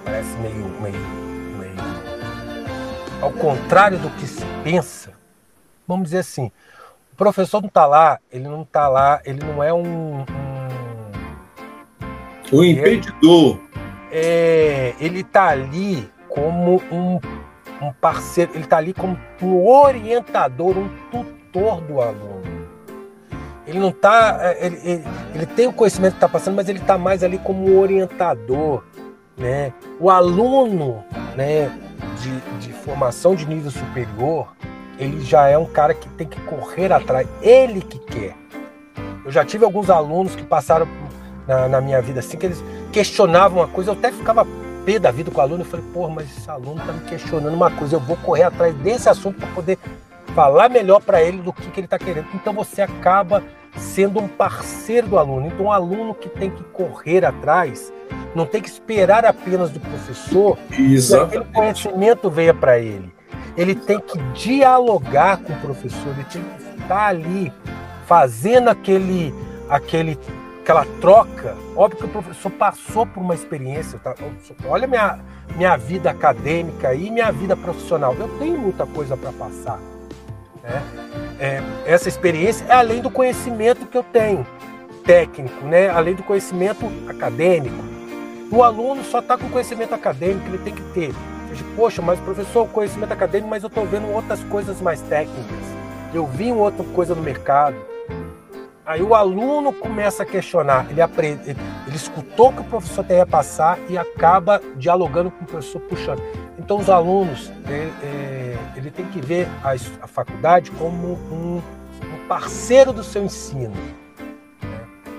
parece 0.05 0.36
meio, 0.38 0.70
meio. 0.80 1.22
Ao 3.23 3.31
contrário 3.33 3.99
do 3.99 4.11
que 4.11 4.27
se 4.27 4.45
pensa, 4.64 5.12
vamos 5.87 6.07
dizer 6.07 6.18
assim, 6.18 6.51
o 7.12 7.16
professor 7.16 7.61
não 7.61 7.68
está 7.68 7.87
lá, 7.87 8.18
ele 8.31 8.49
não 8.49 8.62
está 8.62 8.89
lá, 8.89 9.20
ele 9.25 9.41
não 9.45 9.62
é 9.62 9.73
um. 9.73 10.20
um 10.20 10.27
o 12.51 12.64
impedidor 12.64 13.59
é, 14.11 14.95
ele 15.01 15.20
está 15.20 15.49
ali 15.49 16.07
como 16.29 16.83
um, 16.93 17.18
um 17.81 17.93
parceiro, 17.99 18.53
ele 18.55 18.64
está 18.64 18.77
ali 18.77 18.93
como 18.93 19.18
um 19.41 19.66
orientador, 19.66 20.77
um 20.77 20.89
tutor 21.11 21.81
do 21.81 22.01
aluno. 22.01 22.43
Ele 23.66 23.79
não 23.79 23.89
está. 23.89 24.39
É, 24.43 24.66
ele, 24.66 24.81
ele, 24.85 25.05
ele, 25.35 25.47
tem 25.47 25.66
o 25.66 25.73
conhecimento 25.73 26.12
que 26.12 26.16
está 26.18 26.29
passando, 26.29 26.57
mas 26.57 26.68
ele 26.68 26.81
está 26.81 26.99
mais 26.99 27.25
ali 27.25 27.39
como 27.39 27.79
orientador. 27.79 28.85
Né? 29.35 29.73
O 29.99 30.11
aluno 30.11 31.03
né, 31.35 31.70
de, 32.21 32.67
de 32.67 32.73
formação 32.73 33.35
de 33.35 33.47
nível 33.47 33.71
superior, 33.71 34.49
ele 34.99 35.21
já 35.21 35.49
é 35.49 35.57
um 35.57 35.67
cara 35.67 35.95
que 35.95 36.09
tem 36.11 36.27
que 36.27 36.41
correr 36.43 36.93
atrás, 36.93 37.27
ele 37.41 37.81
que 37.81 37.99
quer. 37.99 38.37
Eu 39.25 39.31
já 39.31 39.45
tive 39.45 39.65
alguns 39.65 39.89
alunos 39.89 40.35
que 40.35 40.43
passaram 40.43 40.87
na, 41.47 41.69
na, 41.69 41.81
minha 41.81 42.01
vida, 42.03 42.21
assim, 42.21 42.37
que 42.37 42.47
eles 42.47 42.63
questionavam 42.93 43.61
uma 43.61 43.69
coisa, 43.69 43.91
eu 43.91 43.95
até 43.95 44.13
ficava 44.13 44.47
pé 44.85 44.99
da 44.99 45.11
vida 45.11 45.31
com 45.31 45.39
o 45.39 45.43
aluno, 45.43 45.63
eu 45.63 45.67
falei, 45.67 45.85
porra, 45.93 46.15
mas 46.15 46.37
esse 46.37 46.51
aluno 46.51 46.85
tá 46.85 46.93
me 46.93 47.01
questionando 47.01 47.55
uma 47.55 47.71
coisa, 47.71 47.97
eu 47.97 48.01
vou 48.01 48.17
correr 48.17 48.45
atrás 48.45 48.75
desse 48.77 49.09
assunto 49.09 49.39
para 49.39 49.49
poder 49.49 49.79
falar 50.35 50.69
melhor 50.69 51.01
para 51.01 51.23
ele 51.23 51.39
do 51.39 51.53
que, 51.53 51.71
que 51.71 51.81
ele 51.81 51.87
está 51.87 51.99
querendo. 51.99 52.27
Então 52.35 52.53
você 52.53 52.83
acaba 52.83 53.43
sendo 53.77 54.21
um 54.21 54.29
parceiro 54.29 55.09
do 55.09 55.19
aluno. 55.19 55.47
Então, 55.47 55.67
um 55.67 55.73
aluno 55.73 56.15
que 56.15 56.29
tem 56.29 56.51
que 56.51 56.63
correr 56.65 57.25
atrás, 57.25 57.93
não 58.35 58.47
tem 58.47 58.62
que 58.62 58.68
esperar 58.68 59.24
apenas 59.24 59.70
do 59.70 59.80
professor 59.80 60.59
Exatamente. 60.70 61.30
que 61.30 61.37
aquele 61.39 61.53
conhecimento 61.55 62.30
venha 62.30 62.55
para 62.55 62.78
ele. 62.78 63.12
Ele 63.57 63.74
tem 63.74 64.01
que 64.01 64.18
dialogar 64.33 65.39
com 65.39 65.53
o 65.53 65.61
professor, 65.61 66.12
ele 66.14 66.24
tem 66.24 66.43
que 66.43 66.83
estar 66.83 67.07
ali 67.07 67.53
fazendo 68.07 68.68
aquele, 68.68 69.35
aquele, 69.68 70.18
aquela 70.62 70.87
troca. 71.01 71.55
Óbvio 71.76 71.99
que 71.99 72.05
o 72.07 72.09
professor 72.09 72.51
passou 72.53 73.07
por 73.07 73.20
uma 73.20 73.35
experiência. 73.35 73.99
Tá? 73.99 74.14
Olha 74.66 74.87
minha, 74.87 75.18
minha 75.55 75.76
vida 75.76 76.11
acadêmica 76.11 76.95
e 76.95 77.11
minha 77.11 77.30
vida 77.30 77.57
profissional. 77.57 78.14
Eu 78.18 78.28
tenho 78.39 78.59
muita 78.59 78.87
coisa 78.87 79.16
para 79.16 79.33
passar. 79.33 79.78
Né? 80.62 80.83
É, 81.39 81.62
essa 81.85 82.09
experiência 82.09 82.64
é 82.68 82.72
além 82.72 83.03
do 83.03 83.11
conhecimento 83.11 83.87
que 83.87 83.99
eu 83.99 84.03
tenho 84.03 84.47
técnico, 85.05 85.66
né? 85.66 85.91
além 85.91 86.14
do 86.14 86.22
conhecimento 86.22 86.91
acadêmico. 87.09 88.02
O 88.53 88.63
aluno 88.63 89.03
só 89.03 89.21
está 89.21 89.39
com 89.39 89.49
conhecimento 89.49 89.95
acadêmico, 89.95 90.47
ele 90.47 90.59
tem 90.59 90.75
que 90.75 90.83
ter. 90.93 91.15
Poxa, 91.75 92.03
mas 92.03 92.21
professor, 92.21 92.69
conhecimento 92.69 93.11
acadêmico, 93.11 93.49
mas 93.49 93.63
eu 93.63 93.69
estou 93.69 93.87
vendo 93.87 94.13
outras 94.13 94.45
coisas 94.45 94.79
mais 94.83 95.01
técnicas. 95.01 95.65
Eu 96.13 96.27
vi 96.27 96.53
outra 96.53 96.85
coisa 96.85 97.15
no 97.15 97.23
mercado. 97.23 97.77
Aí 98.85 99.03
o 99.03 99.15
aluno 99.15 99.73
começa 99.73 100.23
a 100.23 100.27
questionar, 100.27 100.87
ele 100.91 101.01
aprende, 101.01 101.51
ele, 101.51 101.59
ele 101.87 101.97
escutou 101.97 102.51
o 102.51 102.53
que 102.53 102.61
o 102.61 102.65
professor 102.65 103.03
tem 103.03 103.21
a 103.21 103.27
passar 103.27 103.79
e 103.89 103.97
acaba 103.97 104.61
dialogando 104.77 105.31
com 105.31 105.45
o 105.45 105.47
professor 105.47 105.81
puxando. 105.81 106.21
Então 106.59 106.79
os 106.79 106.91
alunos, 106.91 107.51
é, 107.67 107.89
é, 108.03 108.59
ele 108.77 108.91
tem 108.91 109.07
que 109.07 109.21
ver 109.21 109.49
a, 109.65 109.73
a 110.03 110.07
faculdade 110.07 110.71
como 110.73 111.13
um, 111.13 111.63
um, 112.03 112.27
parceiro 112.29 112.93
do 112.93 113.03
seu 113.03 113.25
ensino. 113.25 113.73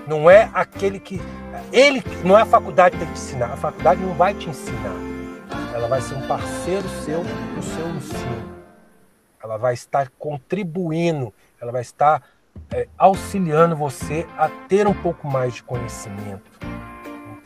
Não 0.06 0.30
é 0.30 0.50
aquele 0.52 0.98
que 0.98 1.20
ele 1.72 2.02
não 2.24 2.38
é 2.38 2.42
a 2.42 2.46
faculdade 2.46 2.96
que 2.96 3.04
tem 3.04 3.12
que 3.12 3.18
te 3.18 3.24
ensinar, 3.24 3.52
a 3.52 3.56
faculdade 3.56 4.00
não 4.00 4.14
vai 4.14 4.34
te 4.34 4.48
ensinar. 4.48 4.96
Ela 5.74 5.88
vai 5.88 6.00
ser 6.00 6.14
um 6.14 6.26
parceiro 6.26 6.88
seu 7.04 7.24
no 7.24 7.62
seu 7.62 7.88
ensino. 7.88 8.54
Ela 9.42 9.56
vai 9.56 9.74
estar 9.74 10.10
contribuindo, 10.18 11.32
ela 11.60 11.72
vai 11.72 11.82
estar 11.82 12.22
é, 12.70 12.88
auxiliando 12.96 13.76
você 13.76 14.26
a 14.38 14.48
ter 14.48 14.86
um 14.86 14.94
pouco 14.94 15.26
mais 15.26 15.54
de 15.54 15.62
conhecimento. 15.62 16.50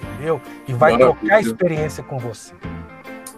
Entendeu? 0.00 0.40
E 0.66 0.72
vai 0.72 0.92
Maravilha. 0.92 1.18
trocar 1.18 1.40
experiência 1.40 2.02
com 2.02 2.18
você. 2.18 2.54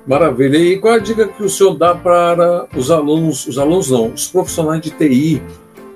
Maravilha. 0.06 0.56
E 0.56 0.78
qual 0.78 0.94
a 0.94 0.98
dica 0.98 1.28
que 1.28 1.42
o 1.42 1.48
senhor 1.48 1.76
dá 1.76 1.94
para 1.94 2.66
os 2.74 2.90
alunos, 2.90 3.46
os 3.46 3.58
alunos 3.58 3.90
não, 3.90 4.08
os 4.08 4.28
profissionais 4.28 4.80
de 4.80 4.90
TI 4.90 5.42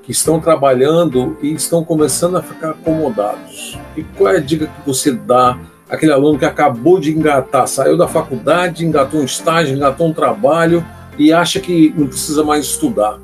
que 0.05 0.13
estão 0.13 0.39
trabalhando 0.39 1.37
e 1.43 1.53
estão 1.53 1.85
começando 1.85 2.37
a 2.37 2.43
ficar 2.43 2.71
acomodados? 2.71 3.79
E 3.97 4.03
qual 4.03 4.35
é 4.35 4.37
a 4.37 4.41
dica 4.41 4.67
que 4.67 4.87
você 4.87 5.13
dá 5.13 5.59
àquele 5.89 6.13
aluno 6.13 6.39
que 6.39 6.45
acabou 6.45 7.01
de 7.01 7.11
engatar, 7.11 7.67
saiu 7.67 7.97
da 7.97 8.07
faculdade, 8.07 8.85
engatou 8.85 9.21
um 9.21 9.25
estágio, 9.25 9.77
engatou 9.77 10.07
um 10.07 10.13
trabalho 10.13 10.85
e 11.19 11.33
acha 11.33 11.61
que 11.61 11.95
não 11.97 12.07
precisa 12.07 12.45
mais 12.45 12.65
estudar? 12.65 13.19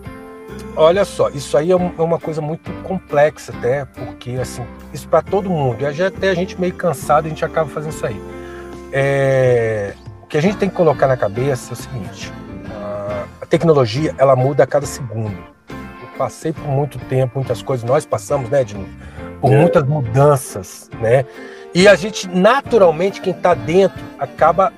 Olha 0.77 1.05
só, 1.05 1.29
isso 1.31 1.57
aí 1.57 1.73
é, 1.73 1.75
é 1.75 2.03
uma 2.03 2.19
coisa 2.19 2.41
muito 2.41 2.73
complexa 2.85 3.53
até, 3.53 3.85
porque 3.85 4.33
assim, 4.41 4.63
isso 4.95 5.09
para 5.09 5.21
todo 5.21 5.51
mundo, 5.51 5.83
e 5.83 6.03
até 6.03 6.31
a 6.31 6.35
gente 6.35 6.59
meio 6.61 6.73
cansado, 6.73 7.27
a 7.27 7.29
gente 7.29 7.45
acaba 7.45 7.69
fazendo 7.69 7.93
isso 7.93 8.07
aí. 8.07 8.21
É, 8.93 9.95
o 10.23 10.27
que 10.27 10.39
a 10.39 10.41
gente 10.41 10.57
tem 10.57 10.69
que 10.69 10.75
colocar 10.75 11.07
na 11.07 11.17
cabeça 11.17 11.73
é 11.73 11.75
o 11.75 11.77
seguinte, 11.77 12.33
a 13.41 13.47
tecnologia, 13.47 14.15
ela 14.17 14.37
muda 14.37 14.63
a 14.63 14.67
cada 14.67 14.87
segundo. 14.87 15.37
Passei 16.21 16.53
por 16.53 16.67
muito 16.67 16.99
tempo, 16.99 17.39
muitas 17.39 17.63
coisas, 17.63 17.89
nós 17.89 18.05
passamos, 18.05 18.51
né, 18.51 18.61
Edno, 18.61 18.87
por 19.41 19.53
é. 19.53 19.57
muitas 19.57 19.83
mudanças, 19.87 20.91
né, 21.01 21.25
e 21.75 21.89
a 21.89 21.95
gente, 21.95 22.29
naturalmente, 22.29 23.23
quem 23.23 23.33
está 23.33 23.55
dentro, 23.55 23.99
acaba 24.19 24.71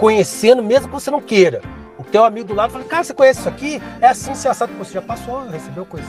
conhecendo, 0.00 0.60
mesmo 0.60 0.88
que 0.88 0.94
você 0.94 1.08
não 1.08 1.20
queira 1.20 1.62
o 2.02 2.04
teu 2.04 2.24
amigo 2.24 2.48
do 2.48 2.54
lado 2.54 2.72
fala, 2.72 2.84
cara, 2.84 3.04
você 3.04 3.14
conhece 3.14 3.40
isso 3.40 3.48
aqui? 3.48 3.80
É 4.00 4.08
assim, 4.08 4.34
se 4.34 4.48
assado, 4.48 4.72
você 4.74 4.94
já 4.94 5.02
passou, 5.02 5.48
recebeu 5.48 5.86
coisa. 5.86 6.08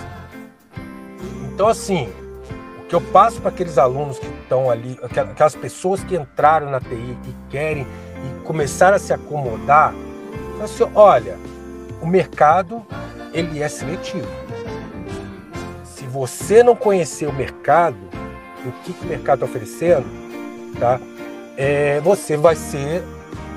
Então, 1.53 1.67
assim, 1.67 2.11
o 2.79 2.87
que 2.87 2.95
eu 2.95 3.01
passo 3.01 3.39
para 3.39 3.49
aqueles 3.49 3.77
alunos 3.77 4.17
que 4.17 4.25
estão 4.25 4.71
ali, 4.71 4.97
aquelas 5.03 5.55
pessoas 5.55 6.03
que 6.03 6.15
entraram 6.15 6.71
na 6.71 6.79
TI 6.79 7.17
e 7.25 7.35
querem 7.51 7.85
e 7.85 8.43
começaram 8.43 8.95
a 8.95 8.99
se 8.99 9.13
acomodar, 9.13 9.93
assim, 10.63 10.83
olha, 10.95 11.37
o 12.01 12.07
mercado, 12.07 12.83
ele 13.31 13.61
é 13.61 13.69
seletivo. 13.69 14.27
Você 16.13 16.61
não 16.61 16.75
conhecer 16.75 17.25
o 17.25 17.33
mercado, 17.33 17.97
o 18.63 18.71
que, 18.83 18.93
que 18.93 19.03
o 19.03 19.07
mercado 19.07 19.43
está 19.43 19.45
oferecendo, 19.47 20.05
tá? 20.79 20.99
É, 21.57 21.99
você 22.01 22.37
vai 22.37 22.55
ser 22.55 23.03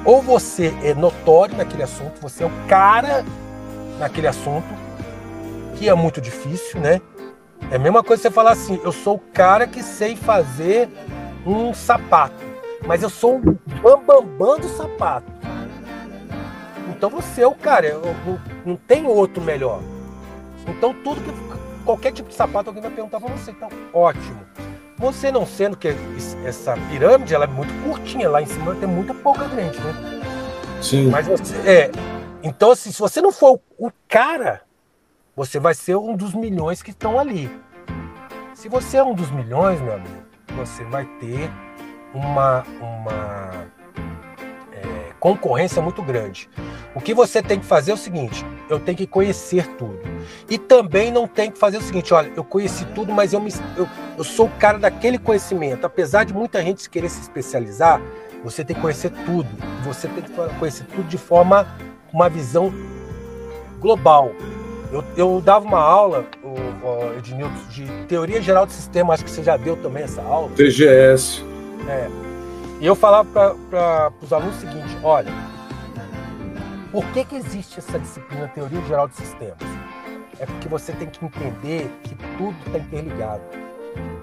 ou 0.06 0.22
você 0.22 0.74
é 0.82 0.94
notório 0.94 1.54
naquele 1.54 1.82
assunto, 1.82 2.18
você 2.18 2.44
é 2.44 2.46
o 2.46 2.66
cara 2.66 3.22
naquele 3.98 4.26
assunto, 4.26 4.66
que 5.74 5.86
é 5.86 5.92
muito 5.92 6.18
difícil, 6.18 6.80
né? 6.80 7.02
É 7.70 7.76
a 7.76 7.78
mesma 7.78 8.02
coisa 8.02 8.22
você 8.22 8.30
falar 8.30 8.52
assim, 8.52 8.80
eu 8.82 8.92
sou 8.92 9.16
o 9.16 9.22
cara 9.34 9.66
que 9.66 9.82
sei 9.82 10.16
fazer 10.16 10.88
um 11.44 11.74
sapato, 11.74 12.42
mas 12.86 13.02
eu 13.02 13.10
sou 13.10 13.36
o 13.36 13.40
bambambam 13.82 14.22
bam, 14.22 14.24
bam 14.38 14.58
do 14.60 14.68
sapato. 14.68 15.30
Então 16.88 17.10
você 17.10 17.42
é 17.42 17.46
o 17.46 17.54
cara, 17.54 17.86
eu, 17.86 18.00
eu, 18.02 18.40
não 18.64 18.76
tem 18.76 19.04
outro 19.04 19.42
melhor. 19.42 19.82
Então 20.66 20.94
tudo 21.04 21.20
que 21.20 21.55
qualquer 21.86 22.12
tipo 22.12 22.28
de 22.28 22.34
sapato 22.34 22.68
alguém 22.68 22.82
vai 22.82 22.90
perguntar 22.90 23.20
para 23.20 23.34
você, 23.34 23.52
então 23.52 23.70
ótimo. 23.94 24.44
Você 24.98 25.30
não 25.30 25.46
sendo 25.46 25.76
que 25.76 25.88
essa 26.44 26.74
pirâmide 26.90 27.34
ela 27.34 27.44
é 27.44 27.48
muito 27.48 27.72
curtinha, 27.84 28.28
lá 28.28 28.42
em 28.42 28.46
cima 28.46 28.74
tem 28.74 28.88
muita 28.88 29.14
pouca 29.14 29.48
gente, 29.50 29.78
né? 29.80 29.94
Sim. 30.82 31.08
Mas 31.08 31.26
você, 31.26 31.54
é, 31.68 31.90
então, 32.42 32.72
assim, 32.72 32.90
se 32.90 32.98
você 32.98 33.20
não 33.20 33.30
for 33.30 33.60
o 33.78 33.90
cara, 34.08 34.62
você 35.34 35.58
vai 35.58 35.74
ser 35.74 35.96
um 35.96 36.16
dos 36.16 36.34
milhões 36.34 36.82
que 36.82 36.90
estão 36.90 37.18
ali. 37.18 37.50
Se 38.54 38.68
você 38.68 38.96
é 38.96 39.02
um 39.02 39.14
dos 39.14 39.30
milhões, 39.30 39.80
meu 39.80 39.94
amigo, 39.94 40.24
você 40.56 40.82
vai 40.84 41.04
ter 41.20 41.50
uma, 42.14 42.64
uma 42.80 43.66
concorrência 45.18 45.80
muito 45.82 46.02
grande. 46.02 46.48
O 46.94 47.00
que 47.00 47.12
você 47.12 47.42
tem 47.42 47.58
que 47.58 47.66
fazer 47.66 47.90
é 47.90 47.94
o 47.94 47.96
seguinte: 47.96 48.44
eu 48.68 48.78
tenho 48.78 48.96
que 48.96 49.06
conhecer 49.06 49.66
tudo. 49.76 49.98
E 50.48 50.58
também 50.58 51.10
não 51.10 51.26
tem 51.26 51.50
que 51.50 51.58
fazer 51.58 51.78
o 51.78 51.82
seguinte: 51.82 52.12
olha, 52.14 52.32
eu 52.34 52.44
conheci 52.44 52.84
tudo, 52.86 53.12
mas 53.12 53.32
eu, 53.32 53.40
me, 53.40 53.52
eu, 53.76 53.88
eu 54.16 54.24
sou 54.24 54.46
o 54.46 54.50
cara 54.50 54.78
daquele 54.78 55.18
conhecimento. 55.18 55.84
Apesar 55.84 56.24
de 56.24 56.32
muita 56.32 56.62
gente 56.62 56.88
querer 56.88 57.08
se 57.08 57.20
especializar, 57.20 58.00
você 58.42 58.64
tem 58.64 58.74
que 58.74 58.82
conhecer 58.82 59.10
tudo. 59.24 59.48
Você 59.84 60.08
tem 60.08 60.22
que 60.22 60.30
conhecer 60.58 60.84
tudo 60.84 61.04
de 61.04 61.18
forma, 61.18 61.66
uma 62.12 62.28
visão 62.28 62.72
global. 63.80 64.32
Eu, 64.92 65.04
eu 65.16 65.40
dava 65.40 65.64
uma 65.64 65.80
aula, 65.80 66.24
Ednilton, 67.18 67.68
de 67.70 67.86
teoria 68.06 68.40
geral 68.40 68.64
do 68.66 68.72
sistema, 68.72 69.14
acho 69.14 69.24
que 69.24 69.30
você 69.30 69.42
já 69.42 69.56
deu 69.56 69.76
também 69.76 70.04
essa 70.04 70.22
aula. 70.22 70.48
TGS. 70.56 71.44
É. 71.88 72.25
E 72.80 72.86
eu 72.86 72.94
falava 72.94 73.56
para 73.70 74.12
os 74.22 74.32
alunos 74.32 74.56
o 74.56 74.60
seguinte: 74.60 74.96
olha, 75.02 75.32
por 76.92 77.04
que, 77.06 77.24
que 77.24 77.36
existe 77.36 77.78
essa 77.78 77.98
disciplina 77.98 78.48
Teoria 78.48 78.80
Geral 78.82 79.08
de 79.08 79.16
Sistemas? 79.16 79.56
É 80.38 80.44
porque 80.44 80.68
você 80.68 80.92
tem 80.92 81.08
que 81.08 81.24
entender 81.24 81.90
que 82.02 82.14
tudo 82.36 82.54
está 82.66 82.78
interligado. 82.78 83.42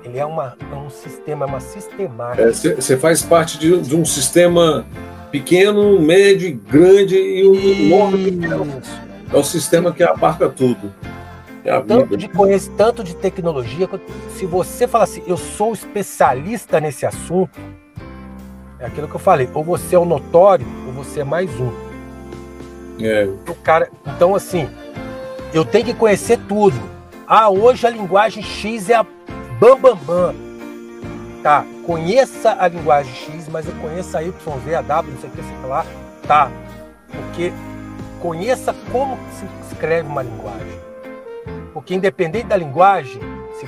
Ele 0.04 0.20
é, 0.20 0.26
uma, 0.26 0.56
é 0.72 0.76
um 0.76 0.89
sistema, 0.89 1.45
é 1.45 1.47
uma 1.47 1.60
sistemática. 1.60 2.54
Você 2.54 2.93
é, 2.93 2.97
faz 2.97 3.24
parte 3.24 3.58
de, 3.58 3.82
de, 3.82 3.95
um 3.95 4.06
sistema 4.06 4.86
pequeno, 5.32 5.99
médio 5.99 6.47
e 6.47 6.51
grande 6.51 7.16
e 7.16 7.47
um 7.47 7.56
enorme. 7.56 8.39
É 9.32 9.38
o 9.38 9.43
sistema 9.43 9.91
que 9.91 10.04
abarca 10.04 10.47
tudo. 10.49 10.93
É 11.66 11.80
tanto 11.80 12.18
de 12.18 12.28
conhecimento, 12.28 12.78
tanto 12.78 13.04
de 13.04 13.16
tecnologia, 13.16 13.89
se 14.36 14.45
você 14.45 14.88
falar 14.88 15.06
assim, 15.06 15.24
eu 15.26 15.38
sou 15.38 15.74
especialista 15.74 16.80
nesse 16.82 17.06
assunto, 17.06 17.58
é 18.84 18.88
aquilo 18.88 19.07
que 19.07 19.15
eu 19.15 19.19
falei, 19.19 19.49
ou 19.53 19.63
você 19.63 19.95
é 19.95 19.99
o 19.99 20.03
notório, 20.03 20.67
ou 20.86 20.91
você 20.91 21.21
é 21.21 21.23
mais 21.23 21.49
um. 21.57 21.71
É. 23.01 23.25
O 23.49 23.55
cara, 23.55 23.89
então 24.05 24.36
assim, 24.36 24.69
eu 25.53 25.63
tenho 25.63 25.86
que 25.86 25.93
conhecer 25.93 26.38
tudo. 26.49 26.75
Ah, 27.25 27.49
hoje 27.49 27.88
a 27.88 27.89
linguagem 27.89 28.43
X 28.43 28.89
é 28.89 28.95
a 28.95 29.03
bam 29.57 29.79
bam 29.79 29.95
bam. 29.95 30.36
Tá, 31.41 31.65
conheça 31.86 32.57
a 32.59 32.67
linguagem 32.67 33.13
X, 33.13 33.47
mas 33.47 33.65
eu 33.65 33.73
conheço 33.75 34.17
a 34.17 34.23
Y, 34.23 34.34
Z, 34.65 34.75
a 34.75 34.81
W, 34.81 35.13
não 35.13 35.21
sei 35.21 35.29
o 35.29 35.34
que, 35.34 35.43
sei 35.43 35.69
lá. 35.69 35.86
Tá. 36.27 36.51
Porque 37.09 37.53
conheça 38.21 38.75
como 38.91 39.17
se 39.31 39.45
escreve 39.71 40.09
uma 40.09 40.23
linguagem. 40.23 40.79
Porque 41.73 41.95
independente 41.95 42.47
da 42.47 42.57
linguagem, 42.57 43.21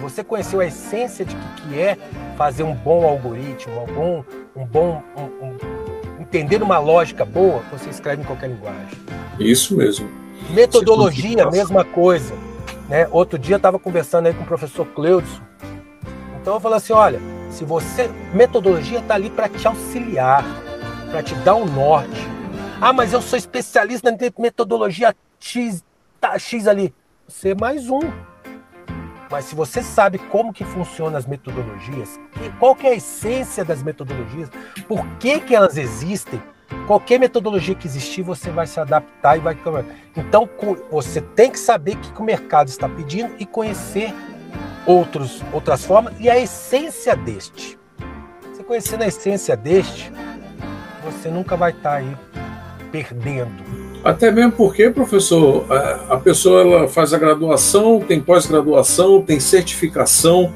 você 0.09 0.23
conheceu 0.23 0.59
a 0.59 0.65
essência 0.65 1.25
de 1.25 1.35
que, 1.35 1.61
que 1.61 1.79
é 1.79 1.97
fazer 2.37 2.63
um 2.63 2.73
bom 2.73 3.07
algoritmo, 3.07 3.73
um 3.81 3.93
bom, 3.93 4.25
um 4.55 4.65
bom 4.65 5.03
um, 5.17 5.47
um, 5.47 5.57
entender 6.21 6.61
uma 6.61 6.77
lógica 6.77 7.25
boa, 7.25 7.63
você 7.71 7.89
escreve 7.89 8.21
em 8.21 8.25
qualquer 8.25 8.49
linguagem. 8.49 8.97
Isso 9.39 9.75
mesmo. 9.75 10.07
Metodologia, 10.51 11.49
mesma 11.49 11.83
coisa. 11.83 12.35
Né? 12.87 13.07
Outro 13.11 13.39
dia 13.39 13.55
eu 13.55 13.57
estava 13.57 13.79
conversando 13.79 14.27
aí 14.27 14.33
com 14.33 14.43
o 14.43 14.45
professor 14.45 14.85
Cleudson. 14.85 15.41
Então 16.39 16.53
eu 16.53 16.59
falei 16.59 16.77
assim, 16.77 16.93
olha, 16.93 17.19
se 17.49 17.65
você 17.65 18.09
metodologia 18.31 18.99
está 18.99 19.15
ali 19.15 19.31
para 19.31 19.49
te 19.49 19.67
auxiliar, 19.67 20.45
para 21.09 21.23
te 21.23 21.33
dar 21.35 21.55
um 21.55 21.65
norte. 21.65 22.21
Ah, 22.79 22.93
mas 22.93 23.11
eu 23.11 23.21
sou 23.21 23.39
especialista 23.39 24.11
em 24.11 24.17
metodologia 24.37 25.15
X, 25.39 25.83
tá 26.21 26.37
X 26.37 26.67
ali. 26.67 26.93
Você 27.27 27.49
é 27.49 27.55
mais 27.55 27.89
um. 27.89 28.01
Mas 29.29 29.45
se 29.45 29.55
você 29.55 29.81
sabe 29.81 30.17
como 30.17 30.53
que 30.53 30.63
funcionam 30.63 31.17
as 31.17 31.25
metodologias, 31.25 32.19
qual 32.59 32.75
que 32.75 32.87
é 32.87 32.91
a 32.91 32.95
essência 32.95 33.65
das 33.65 33.81
metodologias, 33.81 34.49
por 34.87 35.05
que, 35.17 35.39
que 35.39 35.55
elas 35.55 35.77
existem, 35.77 36.41
qualquer 36.87 37.19
metodologia 37.19 37.75
que 37.75 37.87
existir, 37.87 38.21
você 38.21 38.51
vai 38.51 38.67
se 38.67 38.79
adaptar 38.79 39.37
e 39.37 39.39
vai. 39.39 39.57
Então, 40.15 40.47
você 40.91 41.21
tem 41.21 41.51
que 41.51 41.59
saber 41.59 41.95
o 41.95 41.99
que 41.99 42.21
o 42.21 42.25
mercado 42.25 42.67
está 42.67 42.87
pedindo 42.87 43.33
e 43.39 43.45
conhecer 43.45 44.13
outros, 44.85 45.41
outras 45.51 45.83
formas 45.83 46.13
e 46.19 46.29
a 46.29 46.37
essência 46.39 47.15
deste. 47.15 47.77
Você 48.51 48.63
conhecendo 48.63 49.03
a 49.03 49.07
essência 49.07 49.57
deste, 49.57 50.11
você 51.03 51.29
nunca 51.29 51.57
vai 51.57 51.71
estar 51.71 51.95
aí 51.95 52.17
perdendo 52.91 53.84
até 54.05 54.29
mesmo 54.29 54.51
porque, 54.51 54.87
professor, 54.91 55.65
a 56.07 56.15
pessoa 56.15 56.61
ela 56.61 56.87
faz 56.87 57.11
a 57.11 57.17
graduação, 57.17 57.99
tem 57.99 58.21
pós-graduação, 58.21 59.19
tem 59.19 59.39
certificação, 59.39 60.53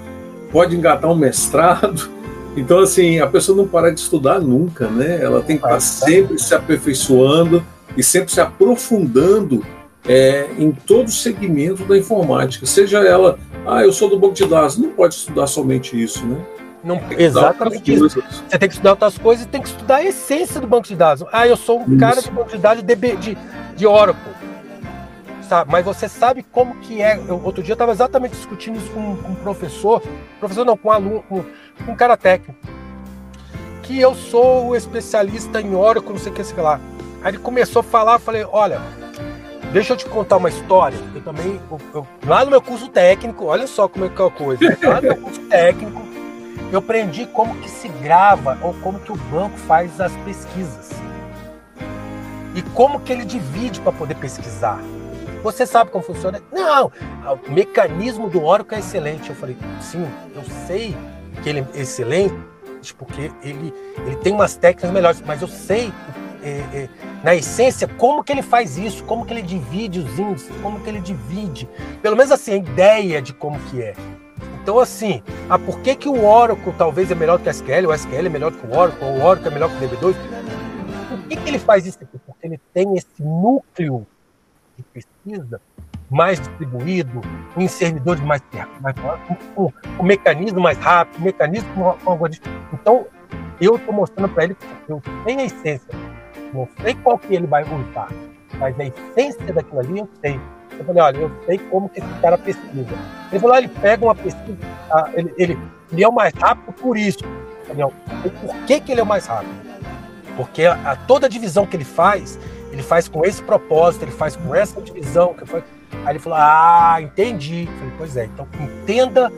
pode 0.52 0.76
engatar 0.76 1.12
um 1.12 1.16
mestrado. 1.16 2.10
Então, 2.58 2.80
assim, 2.80 3.20
a 3.20 3.28
pessoa 3.28 3.56
não 3.56 3.68
para 3.68 3.92
de 3.92 4.00
estudar 4.02 4.40
nunca, 4.40 4.88
né? 4.88 5.20
Ela 5.22 5.40
tem 5.40 5.56
que 5.56 5.64
estar 5.64 5.80
sempre 5.80 6.38
se 6.40 6.54
aperfeiçoando 6.54 7.64
e 7.96 8.04
sempre 8.04 8.34
se 8.34 8.42
aprofundando 8.42 9.64
é, 10.06 10.48
em 10.58 10.72
todo 10.72 11.08
o 11.08 11.12
segmento 11.12 11.86
da 11.86 11.98
informática. 11.98 12.66
Seja 12.66 13.00
ela, 13.00 13.38
ah, 13.66 13.84
eu 13.84 13.94
sou 13.94 14.10
do 14.10 14.20
banco 14.20 14.34
de 14.34 14.46
dados, 14.46 14.78
não 14.78 14.90
pode 14.90 15.14
estudar 15.14 15.46
somente 15.48 16.02
isso, 16.02 16.26
né? 16.26 16.38
Não, 16.84 17.02
exatamente 17.12 17.94
isso. 17.94 18.22
Você 18.22 18.58
tem 18.58 18.70
que 18.70 18.76
estudar 18.76 18.92
outras 18.92 19.18
coisas 19.18 19.46
e 19.46 19.48
tem 19.48 19.62
que 19.62 19.68
estudar 19.68 19.98
a 19.98 20.04
essência 20.04 20.62
do 20.62 20.68
banco 20.68 20.88
de 20.88 20.96
dados. 20.96 21.28
Ah, 21.32 21.48
eu 21.48 21.58
sou 21.58 21.80
um 21.80 21.88
isso. 21.88 21.98
cara 21.98 22.22
do 22.22 22.32
banco 22.32 22.50
de 22.50 22.58
dados 22.58 22.84
de, 22.84 22.96
de, 22.96 23.38
de 23.76 23.88
Oracle. 23.88 24.34
Sabe? 25.42 25.72
Mas 25.72 25.84
você 25.84 26.08
sabe 26.08 26.44
como 26.44 26.76
que 26.76 27.02
é. 27.02 27.18
Eu, 27.18 27.42
outro 27.44 27.64
dia 27.64 27.72
eu 27.72 27.76
estava 27.76 27.92
exatamente 27.92 28.32
discutindo 28.32 28.78
isso 28.78 28.90
com, 28.92 29.16
com, 29.18 29.32
um 29.32 29.36
professor, 29.36 30.02
professor 30.40 30.64
não, 30.64 30.78
com 30.78 30.90
um 30.90 30.92
aluno, 30.92 31.24
com, 31.28 31.44
com 31.86 31.92
um 31.92 31.96
cara 31.96 32.16
técnico. 32.16 32.56
Que 33.82 34.00
eu 34.00 34.14
sou 34.14 34.68
o 34.68 34.76
especialista 34.76 35.60
em 35.60 35.76
Oracle, 35.76 36.12
não 36.12 36.20
sei 36.20 36.32
o 36.32 36.36
que, 36.36 36.44
sei 36.44 36.62
lá. 36.62 36.80
Aí 37.24 37.32
ele 37.32 37.40
começou 37.40 37.80
a 37.82 37.84
falar, 37.84 38.14
eu 38.14 38.20
falei, 38.20 38.46
olha, 38.46 38.80
deixa 39.74 39.94
eu 39.94 39.98
te 39.98 40.06
contar 40.06 40.38
uma 40.38 40.50
história. 40.50 40.98
Eu 41.14 41.22
também, 41.22 41.60
eu, 41.70 41.82
eu, 41.96 42.08
lá 42.26 42.46
no 42.46 42.52
meu 42.52 42.62
curso 42.62 42.88
técnico, 42.88 43.46
olha 43.46 43.66
só 43.66 43.88
como 43.88 44.06
é 44.06 44.10
que 44.10 44.22
é 44.22 44.26
a 44.26 44.30
coisa. 44.30 44.78
Lá 44.84 44.96
no 44.96 45.02
meu 45.02 45.18
curso 45.18 45.42
técnico, 45.50 46.09
eu 46.72 46.80
aprendi 46.80 47.26
como 47.26 47.56
que 47.62 47.70
se 47.70 47.88
grava 47.88 48.58
ou 48.62 48.74
como 48.76 49.00
que 49.00 49.12
o 49.12 49.16
banco 49.16 49.58
faz 49.58 50.00
as 50.00 50.12
pesquisas. 50.18 50.92
E 52.56 52.62
como 52.74 53.00
que 53.00 53.12
ele 53.12 53.26
divide 53.26 53.80
para 53.82 53.92
poder 53.92 54.16
pesquisar. 54.16 54.80
Você 55.44 55.66
sabe 55.66 55.90
como 55.90 56.04
funciona? 56.04 56.42
Não, 56.52 56.92
o 57.48 57.52
mecanismo 57.52 58.30
do 58.30 58.44
Oracle 58.44 58.76
é 58.76 58.80
excelente. 58.80 59.30
Eu 59.30 59.36
falei, 59.36 59.58
sim, 59.82 60.06
eu 60.36 60.44
sei 60.68 60.96
que 61.42 61.50
ele 61.50 61.66
é 61.74 61.80
excelente, 61.80 62.36
porque 62.98 63.32
ele, 63.42 63.74
ele 64.06 64.16
tem 64.18 64.34
umas 64.34 64.56
técnicas 64.56 64.92
melhores, 64.92 65.22
mas 65.26 65.42
eu 65.42 65.48
sei, 65.48 65.94
é, 66.44 66.50
é, 66.74 66.90
na 67.24 67.36
essência, 67.36 67.88
como 67.88 68.24
que 68.24 68.32
ele 68.32 68.42
faz 68.42 68.78
isso, 68.78 69.04
como 69.06 69.26
que 69.26 69.34
ele 69.34 69.42
divide 69.42 70.00
os 70.00 70.20
índices, 70.20 70.52
como 70.62 70.80
que 70.82 70.90
ele 70.90 71.00
divide, 71.00 71.70
pelo 72.02 72.16
menos 72.16 72.32
assim, 72.32 72.54
a 72.54 72.58
ideia 72.58 73.22
de 73.22 73.34
como 73.34 73.60
que 73.62 73.82
é. 73.82 73.94
Então, 74.70 74.80
assim, 74.80 75.24
ah, 75.50 75.58
por 75.58 75.80
que, 75.80 75.96
que 75.96 76.08
o 76.08 76.24
Oracle 76.24 76.72
talvez 76.78 77.10
é 77.10 77.16
melhor 77.16 77.40
que 77.40 77.48
o 77.48 77.52
SQL, 77.52 77.88
o 77.88 77.92
SQL 77.92 78.28
é 78.28 78.30
melhor 78.30 78.52
que 78.52 78.68
o 78.68 78.78
Oracle, 78.78 79.04
o 79.04 79.26
Oracle 79.26 79.48
é 79.48 79.50
melhor 79.50 79.68
que 79.72 79.84
o 79.84 79.90
DB2? 79.90 80.16
Por 81.10 81.28
que, 81.28 81.36
que 81.38 81.50
ele 81.50 81.58
faz 81.58 81.88
isso 81.88 81.98
aqui? 82.00 82.20
Porque 82.24 82.46
ele 82.46 82.62
tem 82.72 82.96
esse 82.96 83.08
núcleo 83.20 84.06
de 84.78 84.84
pesquisa 84.84 85.60
mais 86.08 86.40
distribuído, 86.40 87.20
em 87.58 87.68
servidores 87.68 88.22
mais, 88.22 88.44
mais 88.80 88.96
um, 89.58 89.72
um, 90.00 90.04
mecanismo 90.04 90.60
mais 90.60 90.78
rápido, 90.78 91.20
mecanismo 91.24 91.74
com 91.74 92.12
algoritmo. 92.12 92.54
Então, 92.72 93.08
eu 93.60 93.76
estou 93.76 93.92
mostrando 93.92 94.32
para 94.32 94.44
ele 94.44 94.54
que 94.54 94.68
eu 94.88 95.02
tenho 95.26 95.40
a 95.40 95.44
essência. 95.46 95.96
Não 96.54 96.70
sei 96.80 96.94
qual 96.94 97.18
que 97.18 97.34
ele 97.34 97.48
vai 97.48 97.64
usar, 97.64 98.10
mas 98.60 98.80
a 98.80 98.84
essência 98.84 99.52
daquilo 99.52 99.80
ali 99.80 99.98
eu 99.98 100.10
sei. 100.22 100.40
Eu 100.80 100.86
falei, 100.86 101.04
olha, 101.04 101.18
eu 101.18 101.32
sei 101.46 101.58
como 101.58 101.90
que 101.90 102.00
esse 102.00 102.10
cara 102.22 102.38
pesquisa. 102.38 102.88
Ele 103.32 103.40
falou, 103.40 103.56
ah, 103.56 103.60
ele 103.60 103.68
pega 103.68 104.06
uma 104.06 104.16
pesquisa, 104.16 104.58
ah, 104.90 105.10
ele, 105.14 105.34
ele, 105.38 105.60
ele, 105.92 106.04
é 106.04 106.08
o 106.08 106.12
mais 106.12 106.34
rápido 106.34 106.74
por 106.74 106.98
isso. 106.98 107.20
Falei, 107.68 107.86
por 108.42 108.56
que, 108.66 108.80
que 108.80 108.92
ele 108.94 109.02
é 109.02 109.04
o 109.04 109.08
mais 109.08 109.26
rápido? 109.28 109.52
Porque 110.38 110.64
a, 110.64 110.74
a, 110.92 110.96
toda 110.96 111.28
a 111.28 111.30
divisão 111.30 111.66
que 111.66 111.76
ele 111.76 111.84
faz, 111.84 112.40
ele 112.72 112.82
faz 112.82 113.10
com 113.10 113.26
esse 113.26 113.44
propósito, 113.44 114.06
ele 114.06 114.12
faz 114.12 114.38
com 114.38 114.56
essa 114.56 114.82
divisão. 114.82 115.34
Que 115.34 115.46
foi... 115.46 115.64
Aí 116.06 116.14
ele 116.14 116.20
falou, 116.20 116.40
ah, 116.42 116.98
entendi. 117.02 117.68
Eu 117.70 117.78
falei, 117.78 117.94
pois 117.98 118.18
é, 118.18 118.26
então 118.26 118.48
entenda 118.60 119.32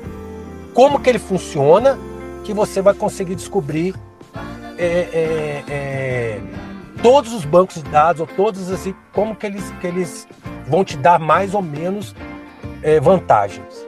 como 0.75 0.99
que 0.99 1.09
ele 1.09 1.19
funciona, 1.19 1.97
que 2.43 2.53
você 2.53 2.81
vai 2.81 2.93
conseguir 2.93 3.35
descobrir 3.35 3.95
é, 4.77 5.07
é, 5.13 5.63
é, 5.67 6.41
todos 7.01 7.33
os 7.33 7.45
bancos 7.45 7.75
de 7.75 7.89
dados, 7.89 8.21
ou 8.21 8.27
todos 8.27 8.71
assim, 8.71 8.93
como 9.11 9.35
que 9.35 9.45
eles, 9.45 9.71
que 9.79 9.87
eles 9.87 10.27
vão 10.67 10.83
te 10.83 10.97
dar 10.97 11.19
mais 11.19 11.53
ou 11.53 11.61
menos 11.61 12.15
é, 12.81 12.99
vantagens. 12.99 13.87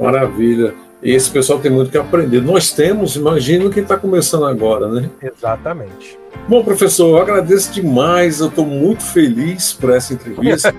Maravilha. 0.00 0.74
E 1.02 1.12
esse 1.12 1.30
pessoal 1.30 1.60
tem 1.60 1.70
muito 1.70 1.90
que 1.90 1.98
aprender. 1.98 2.40
Nós 2.42 2.72
temos, 2.72 3.14
imagino 3.14 3.70
quem 3.70 3.82
está 3.82 3.96
começando 3.96 4.46
agora, 4.46 4.88
né? 4.88 5.08
Exatamente. 5.22 6.18
Bom, 6.48 6.64
professor, 6.64 7.08
eu 7.08 7.22
agradeço 7.22 7.72
demais. 7.72 8.40
Eu 8.40 8.48
estou 8.48 8.66
muito 8.66 9.02
feliz 9.02 9.72
por 9.72 9.90
essa 9.90 10.14
entrevista. 10.14 10.74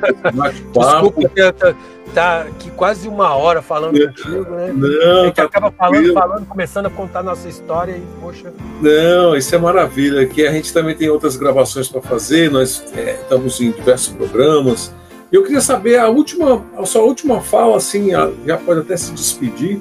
Desculpa 0.73 1.75
tá, 2.13 2.41
aqui 2.41 2.69
quase 2.71 3.07
uma 3.07 3.35
hora 3.35 3.61
falando 3.61 3.97
não, 3.97 4.07
contigo, 4.07 4.51
né? 4.51 4.73
Não, 4.73 5.21
a 5.21 5.25
gente 5.25 5.35
tá 5.35 5.43
acaba 5.43 5.71
falando, 5.71 6.13
falando, 6.13 6.45
começando 6.45 6.85
a 6.85 6.89
contar 6.89 7.23
nossa 7.23 7.47
história 7.47 7.93
e, 7.93 8.03
poxa. 8.21 8.53
Não, 8.81 9.35
isso 9.35 9.53
é 9.53 9.57
maravilha. 9.57 10.21
Aqui 10.21 10.45
a 10.45 10.51
gente 10.51 10.73
também 10.73 10.95
tem 10.95 11.09
outras 11.09 11.35
gravações 11.35 11.87
para 11.87 12.01
fazer. 12.01 12.51
Nós 12.51 12.83
é, 12.95 13.19
estamos 13.21 13.59
em 13.61 13.71
diversos 13.71 14.13
programas. 14.13 14.93
Eu 15.31 15.43
queria 15.43 15.61
saber 15.61 15.97
a 15.99 16.09
última, 16.09 16.65
a 16.77 16.85
sua 16.85 17.03
última 17.03 17.41
fala, 17.41 17.77
assim, 17.77 18.09
já 18.45 18.57
pode 18.57 18.79
até 18.79 18.97
se 18.97 19.11
despedir, 19.11 19.79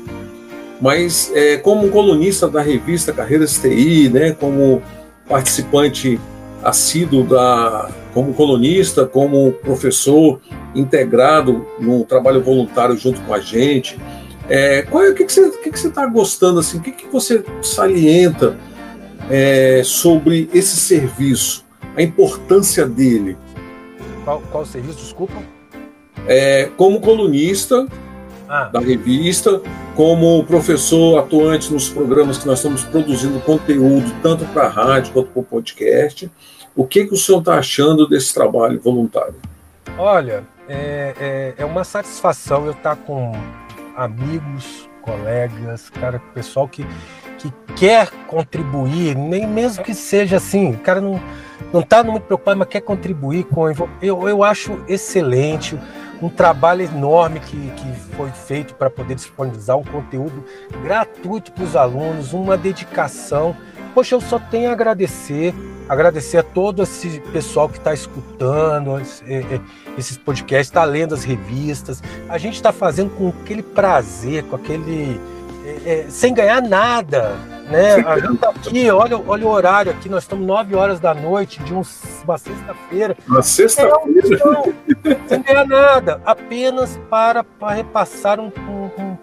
mas 0.78 1.32
é, 1.34 1.56
como 1.56 1.88
colunista 1.88 2.46
da 2.46 2.60
revista 2.60 3.14
Carreiras 3.14 3.58
TI, 3.58 4.10
né, 4.10 4.32
como 4.32 4.82
participante 5.26 6.20
assíduo 6.62 7.24
da, 7.24 7.90
como 8.14 8.34
colunista, 8.34 9.06
como 9.06 9.52
professor 9.52 10.40
integrado 10.74 11.66
no 11.78 12.04
trabalho 12.04 12.42
voluntário 12.42 12.96
junto 12.96 13.20
com 13.22 13.34
a 13.34 13.40
gente. 13.40 13.98
É, 14.48 14.82
qual 14.82 15.04
é, 15.04 15.10
o 15.10 15.14
que, 15.14 15.24
que 15.24 15.32
você 15.32 15.88
está 15.88 16.06
gostando 16.06 16.60
assim? 16.60 16.78
O 16.78 16.80
que, 16.80 16.92
que 16.92 17.06
você 17.08 17.44
salienta 17.62 18.56
é, 19.30 19.82
sobre 19.84 20.48
esse 20.54 20.76
serviço, 20.76 21.64
a 21.96 22.02
importância 22.02 22.86
dele? 22.86 23.36
Qual, 24.24 24.42
qual 24.50 24.64
serviço? 24.64 24.98
Desculpa. 24.98 25.34
É, 26.26 26.70
como 26.76 27.00
colunista 27.00 27.86
ah. 28.48 28.64
da 28.64 28.80
revista, 28.80 29.60
como 29.94 30.44
professor 30.44 31.18
atuante 31.18 31.72
nos 31.72 31.88
programas 31.88 32.38
que 32.38 32.46
nós 32.46 32.58
estamos 32.58 32.84
produzindo 32.84 33.40
conteúdo 33.40 34.10
tanto 34.22 34.44
para 34.46 34.64
a 34.64 34.68
rádio 34.68 35.12
quanto 35.12 35.30
para 35.30 35.40
o 35.40 35.44
podcast. 35.44 36.30
O 36.78 36.86
que, 36.86 37.06
que 37.06 37.12
o 37.12 37.16
senhor 37.16 37.40
está 37.40 37.58
achando 37.58 38.08
desse 38.08 38.32
trabalho 38.32 38.80
voluntário? 38.80 39.34
Olha, 39.98 40.44
é, 40.68 41.12
é, 41.18 41.54
é 41.58 41.64
uma 41.64 41.82
satisfação 41.82 42.66
eu 42.66 42.70
estar 42.70 42.94
tá 42.94 43.02
com 43.04 43.32
amigos, 43.96 44.88
colegas, 45.02 45.90
cara, 45.90 46.22
pessoal 46.32 46.68
que, 46.68 46.86
que 47.36 47.52
quer 47.74 48.08
contribuir, 48.28 49.16
nem 49.16 49.44
mesmo 49.44 49.82
que 49.82 49.92
seja 49.92 50.36
assim, 50.36 50.74
o 50.74 50.78
cara 50.78 51.00
não, 51.00 51.20
não 51.72 51.80
está 51.80 52.04
muito 52.04 52.22
preocupado, 52.22 52.60
mas 52.60 52.68
quer 52.68 52.82
contribuir 52.82 53.42
com. 53.46 53.68
Eu, 54.00 54.28
eu 54.28 54.44
acho 54.44 54.80
excelente 54.86 55.76
um 56.22 56.28
trabalho 56.28 56.82
enorme 56.82 57.40
que, 57.40 57.56
que 57.56 57.92
foi 58.14 58.30
feito 58.30 58.76
para 58.76 58.88
poder 58.88 59.16
disponibilizar 59.16 59.76
um 59.76 59.84
conteúdo 59.84 60.44
gratuito 60.84 61.50
para 61.50 61.64
os 61.64 61.74
alunos, 61.74 62.32
uma 62.32 62.56
dedicação. 62.56 63.56
Poxa, 63.94 64.14
eu 64.14 64.20
só 64.20 64.38
tenho 64.38 64.70
a 64.70 64.72
agradecer 64.72 65.54
agradecer 65.88 66.38
a 66.38 66.42
todo 66.42 66.82
esse 66.82 67.20
pessoal 67.32 67.68
que 67.68 67.78
está 67.78 67.94
escutando 67.94 69.00
esses 69.96 70.18
podcasts, 70.18 70.68
está 70.68 70.84
lendo 70.84 71.14
as 71.14 71.24
revistas. 71.24 72.02
A 72.28 72.36
gente 72.36 72.54
está 72.54 72.72
fazendo 72.72 73.10
com 73.10 73.28
aquele 73.28 73.62
prazer, 73.62 74.44
com 74.44 74.56
aquele. 74.56 75.18
É, 75.84 76.06
sem 76.08 76.32
ganhar 76.34 76.62
nada. 76.62 77.36
Né? 77.70 77.96
A 78.06 78.18
gente 78.18 78.38
tá 78.38 78.48
aqui, 78.48 78.90
olha, 78.90 79.18
olha 79.26 79.46
o 79.46 79.50
horário 79.50 79.92
aqui, 79.92 80.08
nós 80.08 80.24
estamos 80.24 80.46
9 80.46 80.74
horas 80.74 81.00
da 81.00 81.12
noite 81.12 81.62
de 81.62 81.74
um, 81.74 81.82
uma 82.24 82.38
sexta-feira. 82.38 83.16
Uma 83.26 83.42
sexta-feira? 83.42 83.94
É, 85.04 85.28
sem 85.28 85.42
ganhar 85.42 85.66
nada, 85.66 86.22
apenas 86.24 86.98
para, 87.10 87.44
para 87.44 87.74
repassar 87.74 88.40
um, 88.40 88.46
um, 88.46 89.18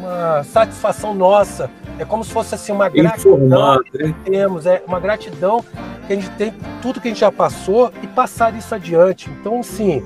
uma 0.00 0.42
satisfação 0.42 1.14
nossa. 1.14 1.70
É 1.98 2.04
como 2.04 2.24
se 2.24 2.32
fosse 2.32 2.54
assim, 2.54 2.72
uma 2.72 2.88
gratidão 2.88 3.82
que 3.82 4.12
temos, 4.24 4.66
é 4.66 4.82
uma 4.86 4.98
gratidão 4.98 5.64
que 6.06 6.12
a 6.12 6.16
gente 6.16 6.30
tem 6.30 6.52
tudo 6.82 7.00
que 7.00 7.08
a 7.08 7.10
gente 7.10 7.20
já 7.20 7.30
passou 7.30 7.92
e 8.02 8.06
passar 8.06 8.54
isso 8.54 8.74
adiante. 8.74 9.30
Então, 9.30 9.62
sim, 9.62 10.02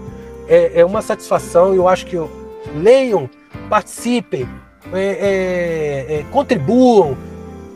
é, 0.47 0.81
é 0.81 0.85
uma 0.85 1.01
satisfação. 1.01 1.75
Eu 1.75 1.89
acho 1.89 2.07
que 2.07 2.17
eu, 2.17 2.31
leiam, 2.75 3.29
participem, 3.71 4.49
é, 4.93 6.07
é, 6.11 6.15
é 6.17 6.25
contribuam, 6.31 7.17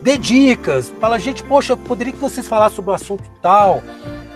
dê 0.01 0.17
dicas. 0.17 0.93
Fala, 0.99 1.17
gente, 1.17 1.43
poxa, 1.43 1.75
poderia 1.75 2.13
que 2.13 2.19
vocês 2.19 2.47
falassem 2.47 2.75
sobre 2.75 2.91
o 2.91 2.93
assunto 2.93 3.23
tal, 3.41 3.81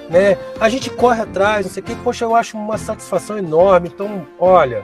né? 0.10 0.38
A 0.60 0.70
gente 0.70 0.90
corre 0.90 1.22
atrás, 1.22 1.66
não 1.66 1.74
sei 1.74 1.84
o 1.84 1.86
quê. 1.86 1.96
Poxa, 2.04 2.26
eu 2.26 2.36
acho 2.36 2.58
uma 2.58 2.78
satisfação 2.78 3.38
enorme. 3.38 3.92
Então, 3.94 4.26
olha, 4.40 4.84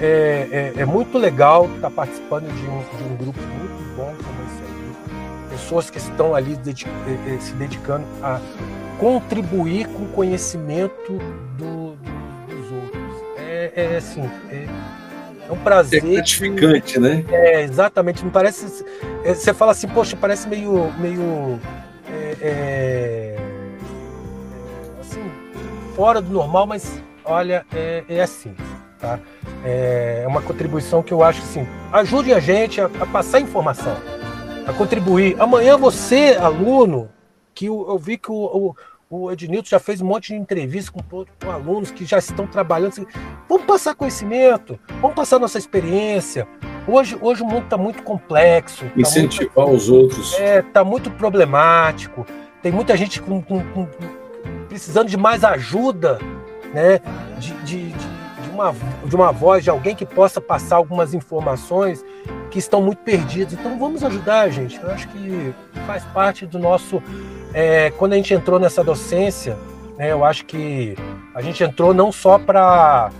é, 0.00 0.72
é, 0.76 0.80
é 0.80 0.84
muito 0.84 1.18
legal 1.18 1.68
estar 1.74 1.90
participando 1.90 2.46
de 2.46 2.66
um, 2.66 2.98
de 2.98 3.04
um 3.04 3.16
grupo 3.16 3.40
muito 3.40 3.96
bom 3.96 4.14
como 4.16 4.42
esse 4.46 4.62
aí. 4.62 5.50
Pessoas 5.50 5.90
que 5.90 5.98
estão 5.98 6.34
ali 6.34 6.56
dedica, 6.56 6.90
eh, 7.06 7.34
eh, 7.34 7.38
se 7.40 7.52
dedicando 7.54 8.04
a 8.22 8.40
contribuir 8.98 9.86
com 9.88 10.04
o 10.04 10.08
conhecimento 10.08 11.12
do, 11.58 11.96
do, 11.96 11.96
dos 12.46 12.72
outros. 12.72 13.22
É, 13.36 13.72
é 13.74 13.96
assim, 13.96 14.22
é, 14.50 14.66
é 15.48 15.52
um 15.52 15.58
prazer. 15.58 16.04
É 16.04 16.06
gratificante, 16.06 16.94
que, 16.94 17.00
né? 17.00 17.24
É, 17.30 17.62
exatamente. 17.62 18.24
Me 18.24 18.30
parece. 18.30 18.84
É, 19.24 19.34
você 19.34 19.52
fala 19.52 19.72
assim, 19.72 19.88
poxa, 19.88 20.16
parece 20.16 20.48
meio. 20.48 20.92
meio 20.98 21.60
é, 22.08 22.36
é, 22.40 23.36
assim, 25.00 25.30
fora 25.94 26.20
do 26.20 26.32
normal, 26.32 26.66
mas 26.66 27.02
olha, 27.24 27.66
é, 27.74 28.04
é 28.08 28.22
assim. 28.22 28.54
Tá? 29.02 29.18
É 29.64 30.24
uma 30.28 30.40
contribuição 30.40 31.02
que 31.02 31.12
eu 31.12 31.24
acho 31.24 31.42
assim, 31.42 31.66
ajude 31.92 32.32
a 32.32 32.38
gente 32.38 32.80
a, 32.80 32.84
a 32.84 33.06
passar 33.06 33.40
informação, 33.40 33.96
a 34.64 34.72
contribuir. 34.72 35.34
Amanhã 35.40 35.76
você, 35.76 36.38
aluno, 36.40 37.10
que 37.52 37.66
eu, 37.66 37.84
eu 37.88 37.98
vi 37.98 38.16
que 38.16 38.30
o, 38.30 38.36
o, 38.36 38.76
o 39.10 39.32
Ednilton 39.32 39.68
já 39.70 39.80
fez 39.80 40.00
um 40.00 40.06
monte 40.06 40.28
de 40.28 40.36
entrevistas 40.36 40.88
com, 40.88 41.02
com 41.02 41.50
alunos 41.50 41.90
que 41.90 42.04
já 42.04 42.16
estão 42.16 42.46
trabalhando. 42.46 42.90
Assim, 42.92 43.06
vamos 43.48 43.66
passar 43.66 43.96
conhecimento, 43.96 44.78
vamos 45.00 45.16
passar 45.16 45.40
nossa 45.40 45.58
experiência. 45.58 46.46
Hoje, 46.86 47.18
hoje 47.20 47.42
o 47.42 47.46
mundo 47.46 47.64
está 47.64 47.76
muito 47.76 48.04
complexo. 48.04 48.84
Tá 48.84 48.92
Incentivar 48.96 49.66
muito, 49.66 49.78
os 49.78 49.88
outros. 49.88 50.34
É, 50.34 50.60
está 50.60 50.84
muito 50.84 51.10
problemático. 51.10 52.24
Tem 52.62 52.70
muita 52.70 52.96
gente 52.96 53.20
com, 53.20 53.42
com, 53.42 53.64
com, 53.64 53.88
precisando 54.68 55.08
de 55.08 55.16
mais 55.16 55.42
ajuda, 55.42 56.20
né? 56.72 57.00
de, 57.42 57.52
de 57.64 57.91
uma, 58.52 58.74
de 59.04 59.16
uma 59.16 59.32
voz 59.32 59.64
de 59.64 59.70
alguém 59.70 59.94
que 59.94 60.06
possa 60.06 60.40
passar 60.40 60.76
algumas 60.76 61.14
informações 61.14 62.04
que 62.50 62.58
estão 62.58 62.82
muito 62.82 62.98
perdidas. 62.98 63.54
Então 63.54 63.78
vamos 63.78 64.04
ajudar, 64.04 64.50
gente. 64.50 64.80
Eu 64.80 64.90
acho 64.90 65.08
que 65.08 65.54
faz 65.86 66.04
parte 66.06 66.46
do 66.46 66.58
nosso. 66.58 67.02
É, 67.54 67.90
quando 67.92 68.12
a 68.12 68.16
gente 68.16 68.32
entrou 68.32 68.58
nessa 68.58 68.84
docência, 68.84 69.56
né, 69.96 70.12
eu 70.12 70.24
acho 70.24 70.44
que 70.44 70.96
a 71.34 71.40
gente 71.40 71.62
entrou 71.62 71.92
não 71.92 72.12
só 72.12 72.38
para 72.38 73.10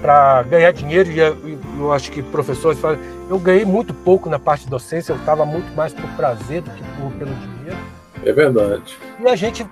para 0.00 0.42
ganhar 0.42 0.72
dinheiro 0.72 1.10
e 1.10 1.18
eu 1.18 1.92
acho 1.92 2.10
que 2.10 2.22
professores 2.22 2.78
falam, 2.78 2.98
eu 3.30 3.38
ganhei 3.38 3.64
muito 3.64 3.94
pouco 3.94 4.28
na 4.28 4.38
parte 4.38 4.64
de 4.64 4.70
docência, 4.70 5.12
eu 5.12 5.16
estava 5.16 5.46
muito 5.46 5.72
mais 5.76 5.92
por 5.92 6.08
prazer 6.10 6.62
do 6.62 6.70
que 6.70 6.82
por, 6.82 7.12
pelo 7.12 7.32
dinheiro. 7.34 7.78
É 8.24 8.32
verdade. 8.32 8.98
E 9.20 9.28
a 9.28 9.36
gente 9.36 9.64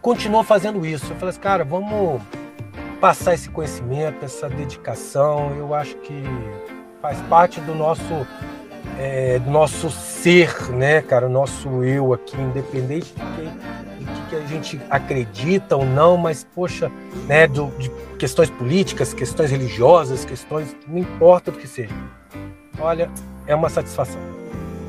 continuou 0.00 0.42
fazendo 0.42 0.84
isso. 0.84 1.12
Eu 1.12 1.16
falei 1.16 1.30
assim, 1.30 1.40
cara, 1.40 1.64
vamos 1.64 2.20
passar 3.00 3.34
esse 3.34 3.48
conhecimento, 3.48 4.24
essa 4.24 4.48
dedicação, 4.48 5.54
eu 5.56 5.74
acho 5.74 5.96
que 5.96 6.22
faz 7.00 7.18
parte 7.22 7.60
do 7.60 7.74
nosso 7.74 8.26
é, 8.98 9.38
do 9.38 9.50
nosso 9.50 9.90
ser, 9.90 10.70
né, 10.70 11.02
cara, 11.02 11.26
o 11.26 11.28
nosso 11.28 11.84
eu 11.84 12.14
aqui, 12.14 12.40
independente 12.40 13.12
de 13.14 13.20
que, 13.20 14.04
de 14.04 14.20
que 14.30 14.36
a 14.36 14.46
gente 14.46 14.80
acredita 14.88 15.76
ou 15.76 15.84
não, 15.84 16.16
mas 16.16 16.44
poxa, 16.54 16.90
né, 17.26 17.46
do, 17.46 17.66
de 17.78 17.90
questões 18.18 18.48
políticas, 18.48 19.12
questões 19.12 19.50
religiosas, 19.50 20.24
questões, 20.24 20.74
não 20.88 20.98
importa 20.98 21.50
o 21.50 21.54
que 21.54 21.66
seja. 21.66 21.94
Olha, 22.78 23.10
é 23.46 23.54
uma 23.54 23.68
satisfação. 23.68 24.20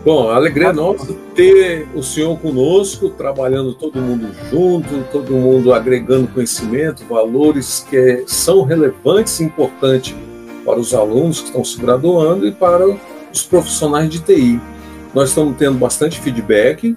Bom, 0.08 0.30
a 0.30 0.38
alegria 0.38 0.72
nossa 0.72 1.14
ter 1.36 1.86
o 1.94 2.02
senhor 2.02 2.40
conosco, 2.40 3.10
trabalhando 3.10 3.74
todo 3.74 4.00
mundo 4.00 4.34
junto, 4.50 5.04
todo 5.12 5.34
mundo 5.34 5.74
agregando 5.74 6.30
conhecimento, 6.30 7.04
valores 7.10 7.86
que 7.90 8.24
são 8.26 8.64
relevantes 8.64 9.42
e 9.42 9.44
importantes 9.44 10.16
para 10.64 10.80
os 10.80 10.94
alunos 10.94 11.42
que 11.42 11.48
estão 11.48 11.62
se 11.62 11.78
graduando 11.78 12.48
e 12.48 12.54
para 12.54 12.88
os 13.34 13.44
profissionais 13.44 14.10
de 14.10 14.22
TI. 14.22 14.62
Nós 15.14 15.28
estamos 15.28 15.58
tendo 15.58 15.78
bastante 15.78 16.22
feedback 16.22 16.96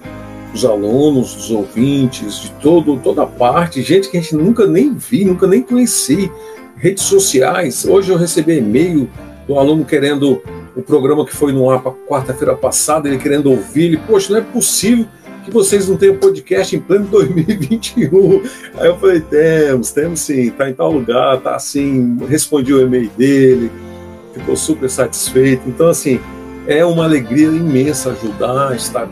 dos 0.53 0.65
alunos, 0.65 1.35
dos 1.35 1.51
ouvintes, 1.51 2.39
de 2.39 2.53
todo, 2.63 2.97
toda 2.99 3.27
parte, 3.27 3.83
gente 3.83 4.09
que 4.09 4.19
a 4.19 4.21
gente 4.21 4.37
nunca 4.37 4.69
nem 4.69 4.95
vi, 4.95 5.25
nunca 5.25 5.49
nem 5.49 5.63
conheci, 5.63 6.31
redes 6.77 7.03
sociais. 7.03 7.85
Hoje 7.85 8.13
eu 8.13 8.17
recebi 8.17 8.59
e-mail 8.59 9.11
do 9.49 9.59
aluno 9.59 9.85
querendo 9.85 10.41
o 10.77 10.83
programa 10.83 11.25
que 11.25 11.35
foi 11.35 11.53
no 11.53 11.71
ar 11.71 11.83
quarta-feira 12.09 12.55
passada, 12.57 13.09
ele 13.09 13.19
querendo 13.19 13.51
ouvir, 13.51 13.85
ele, 13.85 13.97
poxa, 13.99 14.33
não 14.33 14.41
é 14.41 14.43
possível 14.43 15.07
que 15.45 15.51
vocês 15.51 15.89
não 15.89 15.97
tenham 15.97 16.17
podcast 16.17 16.75
em 16.75 16.81
pleno 16.81 17.07
2021. 17.09 18.43
Aí 18.75 18.87
eu 18.87 18.99
falei, 18.99 19.21
temos, 19.21 19.91
temos 19.91 20.21
sim, 20.21 20.51
tá 20.51 20.69
em 20.69 20.75
tal 20.75 20.93
lugar, 20.93 21.41
tá 21.41 21.55
assim, 21.55 22.19
respondi 22.29 22.73
o 22.73 22.81
e-mail 22.81 23.11
dele, 23.17 23.71
ficou 24.33 24.57
super 24.57 24.89
satisfeito. 24.89 25.63
Então, 25.67 25.89
assim, 25.89 26.21
é 26.67 26.85
uma 26.85 27.05
alegria 27.05 27.47
imensa 27.47 28.11
ajudar, 28.11 28.77
estar 28.77 29.09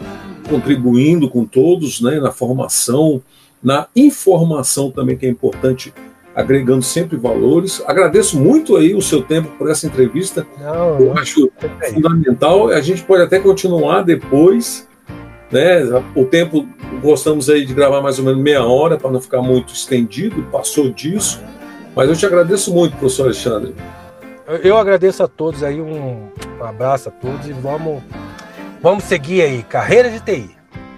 contribuindo 0.48 1.28
com 1.28 1.44
todos 1.44 2.00
né, 2.00 2.20
na 2.20 2.30
formação, 2.30 3.22
na 3.62 3.88
informação 3.94 4.90
também, 4.90 5.16
que 5.16 5.26
é 5.26 5.28
importante 5.28 5.92
agregando 6.38 6.82
sempre 6.82 7.16
valores. 7.16 7.82
Agradeço 7.84 8.38
muito 8.38 8.76
aí 8.76 8.94
o 8.94 9.02
seu 9.02 9.22
tempo 9.22 9.48
por 9.58 9.68
essa 9.68 9.88
entrevista. 9.88 10.46
Não, 10.60 11.00
eu 11.00 11.18
acho 11.18 11.50
fundamental. 11.92 12.68
A 12.68 12.80
gente 12.80 13.02
pode 13.02 13.24
até 13.24 13.40
continuar 13.40 14.02
depois, 14.02 14.86
né? 15.50 15.82
O 16.14 16.24
tempo 16.24 16.64
gostamos 17.02 17.50
aí 17.50 17.66
de 17.66 17.74
gravar 17.74 18.00
mais 18.00 18.20
ou 18.20 18.24
menos 18.24 18.40
meia 18.40 18.62
hora 18.62 18.96
para 18.96 19.10
não 19.10 19.20
ficar 19.20 19.42
muito 19.42 19.74
estendido. 19.74 20.44
Passou 20.44 20.90
disso, 20.90 21.40
mas 21.96 22.08
eu 22.08 22.14
te 22.14 22.24
agradeço 22.24 22.72
muito, 22.72 22.96
professor 22.96 23.24
Alexandre. 23.24 23.74
Eu 24.62 24.78
agradeço 24.78 25.24
a 25.24 25.28
todos 25.28 25.64
aí 25.64 25.80
um, 25.80 26.28
um 26.60 26.64
abraço 26.64 27.08
a 27.08 27.12
todos 27.12 27.48
e 27.48 27.52
vamos 27.52 28.00
vamos 28.80 29.02
seguir 29.02 29.42
aí 29.42 29.64
carreira 29.64 30.08
de 30.08 30.20
TI. 30.20 30.50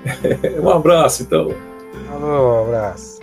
um 0.63 0.69
abraço 0.69 1.23
então. 1.23 1.49
Um 2.13 2.63
abraço. 2.63 3.19